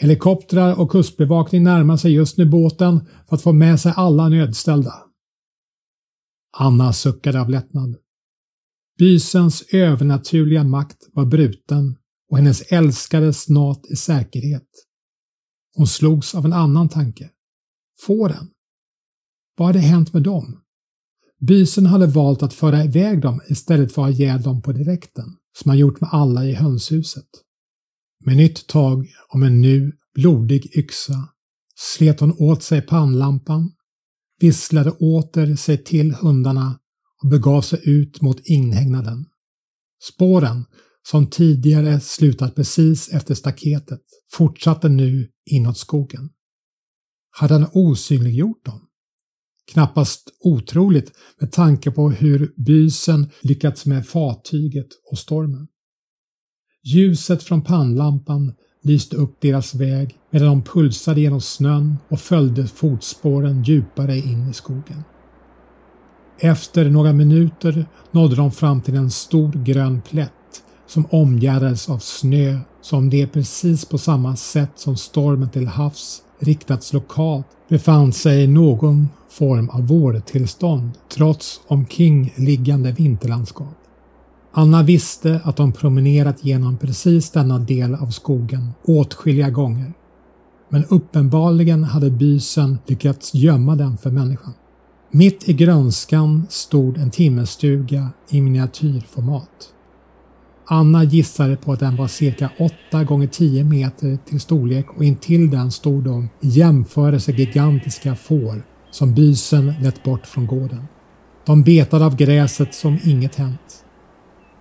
Helikoptrar 0.02 0.80
och 0.80 0.92
kustbevakning 0.92 1.64
närmar 1.64 1.98
sig 1.98 2.14
just 2.14 2.38
nu 2.38 2.46
båten 2.46 3.08
för 3.30 3.36
att 3.36 3.42
få 3.42 3.54
med 3.54 3.80
sig 3.80 3.94
alla 3.96 4.30
nödställda. 4.30 4.94
Anna 6.58 6.94
suckade 6.94 7.42
av 7.42 7.50
lättnad. 7.50 7.96
Bysens 8.98 9.62
övernaturliga 9.74 10.64
makt 10.64 10.98
var 11.14 11.26
bruten 11.26 11.98
och 12.32 12.38
hennes 12.38 12.62
älskade 12.62 13.34
snart 13.34 13.86
i 13.86 13.96
säkerhet. 13.96 14.70
Hon 15.76 15.88
slogs 15.88 16.36
av 16.36 16.46
en 16.46 16.54
annan 16.54 16.90
tanke. 16.90 17.30
Fåren? 18.06 18.48
Vad 19.58 19.68
hade 19.68 19.80
hänt 19.80 20.14
med 20.14 20.24
dem? 20.24 20.62
Bysen 21.40 21.86
hade 21.86 22.08
valt 22.08 22.44
att 22.44 22.54
föra 22.54 22.84
iväg 22.84 23.22
dem 23.22 23.42
istället 23.50 23.94
för 23.94 24.02
att 24.02 24.08
ha 24.08 24.12
ihjäl 24.14 24.42
dem 24.42 24.62
på 24.62 24.72
direkten, 24.72 25.26
som 25.58 25.70
han 25.70 25.78
gjort 25.78 26.02
med 26.02 26.10
alla 26.14 26.46
i 26.46 26.54
hönshuset. 26.54 27.28
Med 28.26 28.38
nytt 28.38 28.68
tag 28.68 29.08
om 29.30 29.44
en 29.44 29.62
nu 29.62 29.92
blodig 30.16 30.78
yxa 30.78 31.30
slet 31.76 32.20
hon 32.20 32.34
åt 32.40 32.64
sig 32.64 32.82
pannlampan, 32.82 33.72
visslade 34.40 34.92
åter 34.92 35.56
sig 35.56 35.84
till 35.84 36.14
hundarna 36.14 36.80
och 37.24 37.30
begav 37.30 37.62
sig 37.62 37.90
ut 37.90 38.22
mot 38.22 38.40
inhägnaden. 38.40 39.26
Spåren, 40.14 40.66
som 41.10 41.30
tidigare 41.30 42.00
slutat 42.00 42.56
precis 42.56 43.10
efter 43.10 43.36
staketet, 43.36 44.02
fortsatte 44.32 44.90
nu 44.90 45.32
inåt 45.46 45.78
skogen. 45.78 46.30
Hade 47.30 47.54
han 47.54 47.68
osynliggjort 47.74 48.66
dem? 48.66 48.87
Knappast 49.72 50.30
otroligt 50.40 51.12
med 51.40 51.52
tanke 51.52 51.92
på 51.92 52.10
hur 52.10 52.54
bysen 52.58 53.32
lyckats 53.42 53.86
med 53.86 54.08
fartyget 54.08 54.88
och 55.12 55.18
stormen. 55.18 55.68
Ljuset 56.84 57.44
från 57.44 57.62
pannlampan 57.62 58.54
lyste 58.84 59.16
upp 59.16 59.42
deras 59.42 59.76
väg 59.76 60.16
medan 60.32 60.48
de 60.48 60.62
pulsade 60.62 61.22
genom 61.22 61.42
snön 61.42 61.98
och 62.10 62.20
följde 62.20 62.68
fotspåren 62.68 63.64
djupare 63.64 64.18
in 64.18 64.50
i 64.50 64.54
skogen. 64.54 65.04
Efter 66.40 66.90
några 66.90 67.14
minuter 67.14 67.86
nådde 68.12 68.36
de 68.36 68.52
fram 68.52 68.82
till 68.82 68.96
en 68.96 69.12
stor 69.12 69.52
grön 69.52 70.02
plätt 70.02 70.32
som 70.88 71.06
omgärdades 71.06 71.90
av 71.90 72.00
snö 72.00 72.60
som 72.82 73.10
det 73.10 73.28
precis 73.28 73.86
på 73.86 73.98
samma 73.98 74.36
sätt 74.36 74.72
som 74.76 74.98
stormen 74.98 75.50
till 75.50 75.68
havs 75.68 76.24
riktats 76.40 76.94
lokalt 76.94 77.46
befann 77.70 78.14
sig 78.14 78.44
i 78.44 78.48
någon 78.48 79.10
form 79.30 79.70
av 79.70 79.88
vårtillstånd 79.88 80.92
trots 81.16 81.62
omkringliggande 81.68 82.92
vinterlandskap. 82.92 83.76
Anna 84.52 84.84
visste 84.84 85.42
att 85.44 85.58
de 85.58 85.72
promenerat 85.72 86.46
genom 86.46 86.78
precis 86.78 87.32
denna 87.32 87.60
del 87.60 87.96
av 87.96 88.10
skogen 88.10 88.72
åtskilliga 88.84 89.50
gånger. 89.50 89.94
Men 90.70 90.86
uppenbarligen 90.86 91.84
hade 91.84 92.12
bysen 92.12 92.78
lyckats 92.86 93.34
gömma 93.34 93.76
den 93.76 93.98
för 93.98 94.12
människan. 94.12 94.54
Mitt 95.12 95.50
i 95.50 95.54
grönskan 95.54 96.48
stod 96.50 96.98
en 96.98 97.12
timmerstuga 97.12 98.10
i 98.30 98.42
miniatyrformat. 98.42 99.74
Anna 100.70 101.04
gissade 101.04 101.56
på 101.56 101.74
att 101.74 101.80
den 101.80 101.96
var 101.96 102.08
cirka 102.08 102.50
8 102.90 103.04
gånger 103.04 103.28
10 103.28 103.64
meter 103.64 104.18
till 104.26 104.40
storlek 104.40 104.86
och 104.96 105.04
intill 105.04 105.50
den 105.50 105.72
stod 105.72 106.04
de 106.04 106.30
i 106.42 106.48
jämförelse 106.48 107.32
gigantiska 107.32 108.16
får 108.16 108.64
som 108.92 109.14
bysen 109.14 109.74
lett 109.82 110.04
bort 110.04 110.28
från 110.28 110.48
gården. 110.48 110.88
De 111.46 111.64
betade 111.64 112.06
av 112.06 112.16
gräset 112.16 112.74
som 112.74 113.00
inget 113.04 113.36
hänt. 113.36 113.84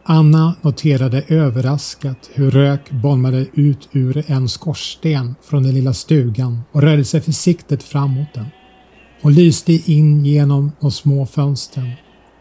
Anna 0.05 0.55
noterade 0.63 1.23
överraskat 1.29 2.31
hur 2.35 2.51
rök 2.51 2.91
bolmade 2.91 3.47
ut 3.55 3.89
ur 3.93 4.25
en 4.31 4.49
skorsten 4.49 5.35
från 5.43 5.63
den 5.63 5.75
lilla 5.75 5.93
stugan 5.93 6.61
och 6.73 6.83
rörde 6.83 7.05
sig 7.05 7.21
försiktigt 7.21 7.83
framåt 7.83 8.35
den. 8.35 8.47
Hon 9.23 9.35
lyste 9.35 9.73
in 9.73 10.25
genom 10.25 10.73
de 10.81 10.91
små 10.91 11.27
fönstren 11.27 11.91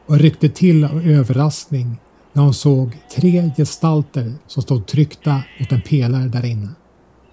och 0.08 0.20
ryckte 0.20 0.50
till 0.50 0.86
av 0.86 1.08
överraskning 1.08 1.98
när 2.36 2.44
hon 2.44 2.54
såg 2.54 2.98
tre 3.16 3.52
gestalter 3.58 4.34
som 4.48 4.64
stod 4.64 4.88
tryckta 4.88 5.44
mot 5.60 5.72
en 5.72 5.82
pelare 5.82 6.28
där 6.28 6.46
inne. 6.46 6.70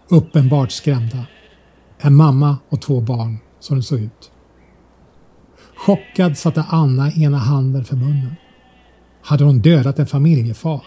Uppenbart 0.09 0.73
skrämda. 0.73 1.27
En 1.99 2.15
mamma 2.15 2.57
och 2.69 2.83
två 2.83 3.01
barn 3.01 3.39
som 3.61 3.77
det 3.77 3.83
såg 3.83 4.01
ut. 4.01 4.31
Chockad 5.77 6.39
satte 6.39 6.65
Anna 6.69 7.13
ena 7.13 7.39
handen 7.39 7.85
för 7.85 7.97
munnen. 7.97 8.35
Hade 9.23 9.45
hon 9.45 9.61
dödat 9.61 9.99
en 9.99 10.07
familjefar? 10.07 10.85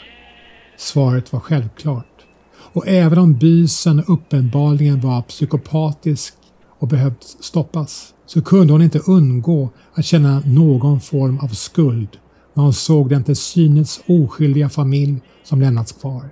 Svaret 0.77 1.33
var 1.33 1.39
självklart. 1.39 2.25
Och 2.73 2.87
även 2.87 3.19
om 3.19 3.33
bysen 3.33 4.03
uppenbarligen 4.07 5.01
var 5.01 5.21
psykopatisk 5.21 6.33
och 6.79 6.87
behövt 6.87 7.23
stoppas 7.23 8.13
så 8.25 8.41
kunde 8.41 8.73
hon 8.73 8.81
inte 8.81 8.99
undgå 8.99 9.69
att 9.93 10.05
känna 10.05 10.39
någon 10.45 11.01
form 11.01 11.39
av 11.39 11.47
skuld 11.47 12.09
när 12.55 12.63
hon 12.63 12.73
såg 12.73 13.09
den 13.09 13.23
till 13.23 13.35
synes 13.35 13.99
oskyldiga 14.07 14.69
familj 14.69 15.21
som 15.43 15.61
lämnats 15.61 15.91
kvar. 15.91 16.29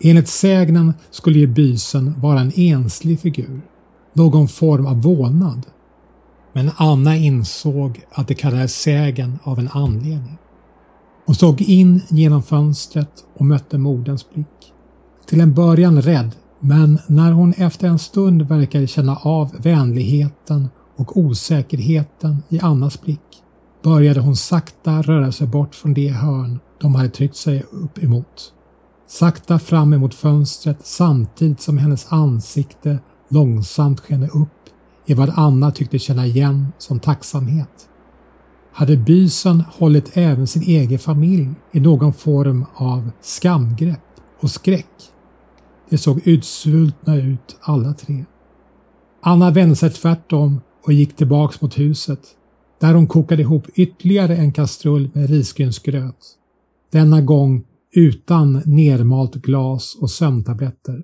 Enligt 0.00 0.28
sägnen 0.28 0.94
skulle 1.10 1.38
ju 1.38 1.46
bysen 1.46 2.20
vara 2.20 2.40
en 2.40 2.52
enslig 2.56 3.20
figur, 3.20 3.60
någon 4.12 4.48
form 4.48 4.86
av 4.86 5.02
vålnad. 5.02 5.66
Men 6.52 6.70
Anna 6.76 7.16
insåg 7.16 8.00
att 8.10 8.28
det 8.28 8.34
kallades 8.34 8.80
sägen 8.80 9.38
av 9.42 9.58
en 9.58 9.68
anledning. 9.72 10.38
Hon 11.26 11.34
såg 11.34 11.62
in 11.62 12.00
genom 12.08 12.42
fönstret 12.42 13.24
och 13.34 13.46
mötte 13.46 13.78
moderns 13.78 14.30
blick. 14.30 14.72
Till 15.28 15.40
en 15.40 15.54
början 15.54 16.02
rädd, 16.02 16.30
men 16.60 16.98
när 17.06 17.32
hon 17.32 17.52
efter 17.52 17.88
en 17.88 17.98
stund 17.98 18.42
verkade 18.42 18.86
känna 18.86 19.16
av 19.16 19.56
vänligheten 19.58 20.68
och 20.96 21.16
osäkerheten 21.16 22.42
i 22.48 22.60
Annas 22.60 23.02
blick 23.02 23.42
började 23.86 24.20
hon 24.20 24.36
sakta 24.36 25.02
röra 25.02 25.32
sig 25.32 25.46
bort 25.46 25.74
från 25.74 25.94
det 25.94 26.08
hörn 26.08 26.60
de 26.80 26.94
hade 26.94 27.08
tryckt 27.08 27.36
sig 27.36 27.62
upp 27.70 28.02
emot. 28.02 28.52
Sakta 29.08 29.58
fram 29.58 29.92
emot 29.92 30.14
fönstret 30.14 30.86
samtidigt 30.86 31.60
som 31.60 31.78
hennes 31.78 32.12
ansikte 32.12 32.98
långsamt 33.28 34.00
sken 34.00 34.30
upp 34.30 34.48
i 35.06 35.14
vad 35.14 35.32
Anna 35.36 35.70
tyckte 35.70 35.98
känna 35.98 36.26
igen 36.26 36.66
som 36.78 37.00
tacksamhet. 37.00 37.88
Hade 38.72 38.96
bysen 38.96 39.60
hållit 39.60 40.16
även 40.16 40.46
sin 40.46 40.62
egen 40.62 40.98
familj 40.98 41.50
i 41.72 41.80
någon 41.80 42.12
form 42.12 42.64
av 42.74 43.10
skamgrepp 43.20 44.04
och 44.40 44.50
skräck? 44.50 45.10
De 45.90 45.98
såg 45.98 46.20
utsvultna 46.24 47.16
ut 47.16 47.56
alla 47.60 47.92
tre. 47.92 48.24
Anna 49.22 49.50
vände 49.50 49.76
sig 49.76 49.90
tvärtom 49.90 50.60
och 50.84 50.92
gick 50.92 51.16
tillbaks 51.16 51.60
mot 51.60 51.78
huset 51.78 52.20
där 52.80 52.94
hon 52.94 53.06
kokade 53.06 53.42
ihop 53.42 53.66
ytterligare 53.74 54.36
en 54.36 54.52
kastrull 54.52 55.10
med 55.12 55.30
risgrynsgröt. 55.30 56.16
Denna 56.92 57.20
gång 57.20 57.64
utan 57.94 58.62
nermalt 58.64 59.34
glas 59.34 59.96
och 60.00 60.10
sömntabletter. 60.10 61.02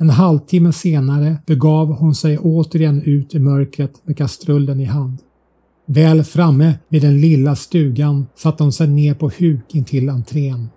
En 0.00 0.10
halvtimme 0.10 0.72
senare 0.72 1.36
begav 1.46 1.92
hon 1.92 2.14
sig 2.14 2.38
återigen 2.38 3.02
ut 3.02 3.34
i 3.34 3.38
mörkret 3.38 4.06
med 4.06 4.16
kastrullen 4.16 4.80
i 4.80 4.84
hand. 4.84 5.18
Väl 5.86 6.24
framme 6.24 6.78
vid 6.88 7.02
den 7.02 7.20
lilla 7.20 7.56
stugan 7.56 8.26
satte 8.34 8.62
hon 8.62 8.72
sig 8.72 8.88
ner 8.88 9.14
på 9.14 9.30
huk 9.38 9.74
intill 9.74 10.08
entrén, 10.08 10.68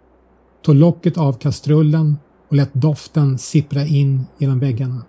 tog 0.66 0.76
locket 0.76 1.18
av 1.18 1.34
kastrullen 1.34 2.16
och 2.50 2.56
lät 2.56 2.74
doften 2.74 3.38
sippra 3.38 3.86
in 3.86 4.24
genom 4.38 4.60
väggarna. 4.60 5.04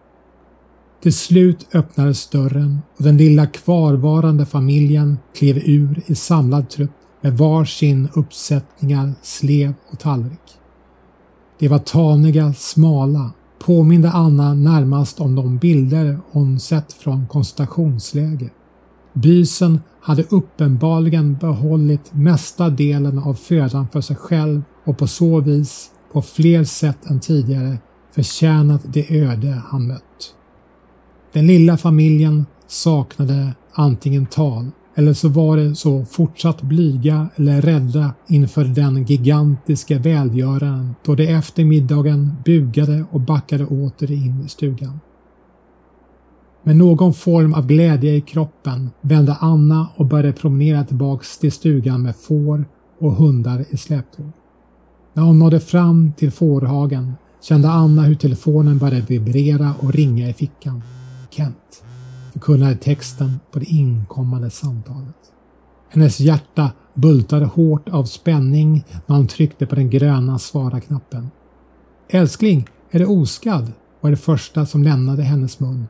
Till 1.03 1.15
slut 1.15 1.67
öppnades 1.75 2.29
dörren 2.29 2.79
och 2.97 3.05
den 3.05 3.17
lilla 3.17 3.47
kvarvarande 3.47 4.47
familjen 4.47 5.19
klev 5.35 5.57
ur 5.57 6.03
i 6.07 6.15
samlad 6.15 6.69
trupp 6.71 6.91
med 7.21 7.39
var 7.39 7.65
sin 7.65 8.09
uppsättningar, 8.15 9.15
slev 9.23 9.75
och 9.93 9.99
tallrik. 9.99 10.41
De 11.59 11.69
var 11.69 11.79
taniga, 11.79 12.53
smala, 12.53 13.31
påminde 13.59 14.11
Anna 14.11 14.55
närmast 14.55 15.21
om 15.21 15.35
de 15.35 15.59
bilder 15.59 16.19
hon 16.31 16.61
sett 16.61 16.93
från 16.93 17.27
koncentrationsläger. 17.27 18.51
Bysen 19.13 19.81
hade 20.01 20.23
uppenbarligen 20.23 21.35
behållit 21.35 22.15
mesta 22.15 22.71
delen 22.71 23.19
av 23.19 23.35
födan 23.35 23.89
för 23.89 24.01
sig 24.01 24.17
själv 24.17 24.63
och 24.85 24.99
på 24.99 25.07
så 25.07 25.41
vis, 25.41 25.91
på 26.13 26.23
fler 26.23 26.65
sätt 26.65 27.07
än 27.11 27.21
tidigare, 27.21 27.79
förtjänat 28.15 28.81
det 28.85 29.21
öde 29.21 29.63
han 29.69 29.87
mött. 29.87 30.36
Den 31.37 31.47
lilla 31.47 31.77
familjen 31.77 32.47
saknade 32.67 33.55
antingen 33.73 34.27
tal 34.27 34.71
eller 34.95 35.13
så 35.13 35.29
var 35.29 35.57
det 35.57 35.75
så 35.75 36.05
fortsatt 36.05 36.63
blyga 36.63 37.29
eller 37.37 37.63
rädda 37.63 38.15
inför 38.29 38.65
den 38.65 39.05
gigantiska 39.05 39.99
välgöraren 39.99 40.95
då 41.05 41.15
de 41.15 41.27
efter 41.27 41.65
middagen 41.65 42.33
bugade 42.45 43.05
och 43.11 43.21
backade 43.21 43.67
åter 43.67 44.11
in 44.13 44.43
i 44.47 44.49
stugan. 44.49 45.01
Med 46.63 46.77
någon 46.77 47.15
form 47.15 47.55
av 47.55 47.67
glädje 47.67 48.15
i 48.15 48.21
kroppen 48.21 48.91
vände 49.01 49.37
Anna 49.41 49.89
och 49.97 50.07
började 50.07 50.33
promenera 50.33 50.85
tillbaks 50.85 51.39
till 51.39 51.53
stugan 51.53 52.03
med 52.03 52.17
får 52.17 52.65
och 53.01 53.13
hundar 53.13 53.65
i 53.71 53.77
släptåg. 53.77 54.33
När 55.13 55.23
hon 55.23 55.39
nådde 55.39 55.61
fram 55.61 56.13
till 56.17 56.31
fårhagen 56.31 57.15
kände 57.43 57.71
Anna 57.71 58.03
hur 58.03 58.15
telefonen 58.15 58.79
började 58.79 59.07
vibrera 59.07 59.75
och 59.81 59.93
ringa 59.93 60.29
i 60.29 60.33
fickan. 60.33 60.83
Kent 61.37 61.85
förkunnade 62.33 62.77
texten 62.77 63.41
på 63.51 63.59
det 63.59 63.67
inkommande 63.67 64.51
samtalet. 64.51 65.33
Hennes 65.89 66.21
hjärta 66.21 66.71
bultade 66.95 67.47
hårt 67.47 67.89
av 67.89 68.05
spänning 68.05 68.85
när 69.07 69.17
hon 69.17 69.27
tryckte 69.27 69.67
på 69.67 69.75
den 69.75 69.91
gröna 69.91 70.39
svara-knappen. 70.39 71.31
Älskling, 72.09 72.69
är 72.91 72.99
det 72.99 73.07
oskadd? 73.07 73.73
var 74.01 74.11
det 74.11 74.17
första 74.17 74.67
som 74.67 74.83
lämnade 74.83 75.23
hennes 75.23 75.61
mun. 75.61 75.87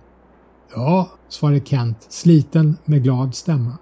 Ja, 0.75 1.09
svarade 1.29 1.61
Kent, 1.65 2.07
sliten 2.09 2.77
med 2.85 3.03
glad 3.03 3.35
stämma. 3.35 3.79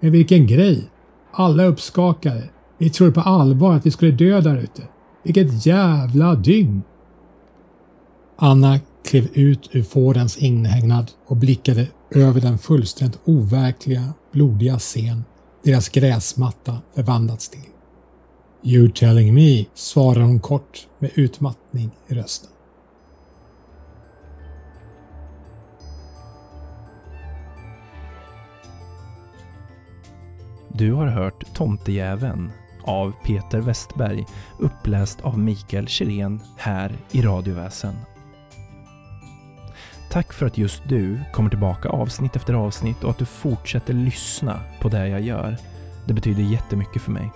Men 0.00 0.12
vilken 0.12 0.46
grej! 0.46 0.90
Alla 1.32 1.64
uppskakade. 1.64 2.42
Vi 2.78 2.90
trodde 2.90 3.12
på 3.12 3.20
allvar 3.20 3.74
att 3.74 3.86
vi 3.86 3.90
skulle 3.90 4.12
dö 4.12 4.40
där 4.40 4.56
ute. 4.56 4.82
Vilket 5.22 5.66
jävla 5.66 6.34
dygn! 6.34 6.82
Anna 8.36 8.78
klev 9.04 9.28
ut 9.34 9.68
ur 9.72 9.82
fårens 9.82 10.36
inhägnad 10.36 11.10
och 11.26 11.36
blickade 11.36 11.86
över 12.10 12.40
den 12.40 12.58
fullständigt 12.58 13.20
overkliga, 13.24 14.14
blodiga 14.32 14.78
scen 14.78 15.24
deras 15.64 15.88
gräsmatta 15.88 16.78
förvandlats 16.94 17.48
till. 17.48 17.60
You 18.62 18.90
telling 18.90 19.34
me, 19.34 19.64
svarar 19.74 20.20
hon 20.20 20.40
kort 20.40 20.86
med 20.98 21.10
utmattning 21.14 21.90
i 22.08 22.14
rösten. 22.14 22.50
Du 30.74 30.92
har 30.92 31.06
hört 31.06 31.54
Tomtejäveln 31.54 32.52
av 32.84 33.12
Peter 33.24 33.60
Westberg 33.60 34.26
uppläst 34.58 35.20
av 35.20 35.38
Mikael 35.38 35.88
Kjellén 35.88 36.40
här 36.56 36.96
i 37.10 37.22
Radioväsen. 37.22 37.94
Tack 40.12 40.32
för 40.32 40.46
att 40.46 40.58
just 40.58 40.82
du 40.88 41.20
kommer 41.32 41.50
tillbaka 41.50 41.88
avsnitt 41.88 42.36
efter 42.36 42.54
avsnitt 42.54 43.04
och 43.04 43.10
att 43.10 43.18
du 43.18 43.24
fortsätter 43.24 43.94
lyssna 43.94 44.60
på 44.80 44.88
det 44.88 45.08
jag 45.08 45.20
gör. 45.20 45.56
Det 46.06 46.14
betyder 46.14 46.42
jättemycket 46.42 47.02
för 47.02 47.10
mig. 47.10 47.32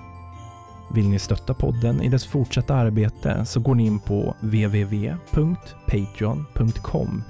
Vill 0.94 1.08
ni 1.08 1.18
stötta 1.18 1.54
podden 1.54 2.02
i 2.02 2.08
dess 2.08 2.26
fortsatta 2.26 2.74
arbete 2.74 3.44
så 3.44 3.60
går 3.60 3.74
ni 3.74 3.86
in 3.86 4.00
på 4.00 4.34
www.patreon.com 4.40 7.24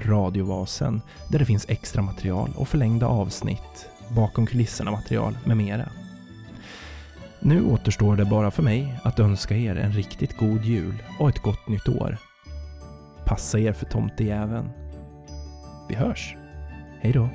radiovasen 0.00 1.02
där 1.28 1.38
det 1.38 1.44
finns 1.44 1.68
extra 1.68 2.02
material 2.02 2.50
och 2.56 2.68
förlängda 2.68 3.06
avsnitt, 3.06 3.88
bakom 4.08 4.46
kulisserna 4.46 4.90
material 4.90 5.38
med 5.44 5.56
mera. 5.56 5.88
Nu 7.40 7.64
återstår 7.64 8.16
det 8.16 8.24
bara 8.24 8.50
för 8.50 8.62
mig 8.62 8.98
att 9.02 9.20
önska 9.20 9.56
er 9.56 9.76
en 9.76 9.92
riktigt 9.92 10.36
god 10.36 10.64
jul 10.64 11.02
och 11.18 11.28
ett 11.28 11.42
gott 11.42 11.68
nytt 11.68 11.88
år. 11.88 12.18
Passa 13.32 13.58
er 13.58 13.72
för 13.72 13.86
tomtejäveln. 13.86 14.70
Vi 15.88 15.94
hörs. 15.94 16.36
Hej 17.00 17.12
då. 17.12 17.28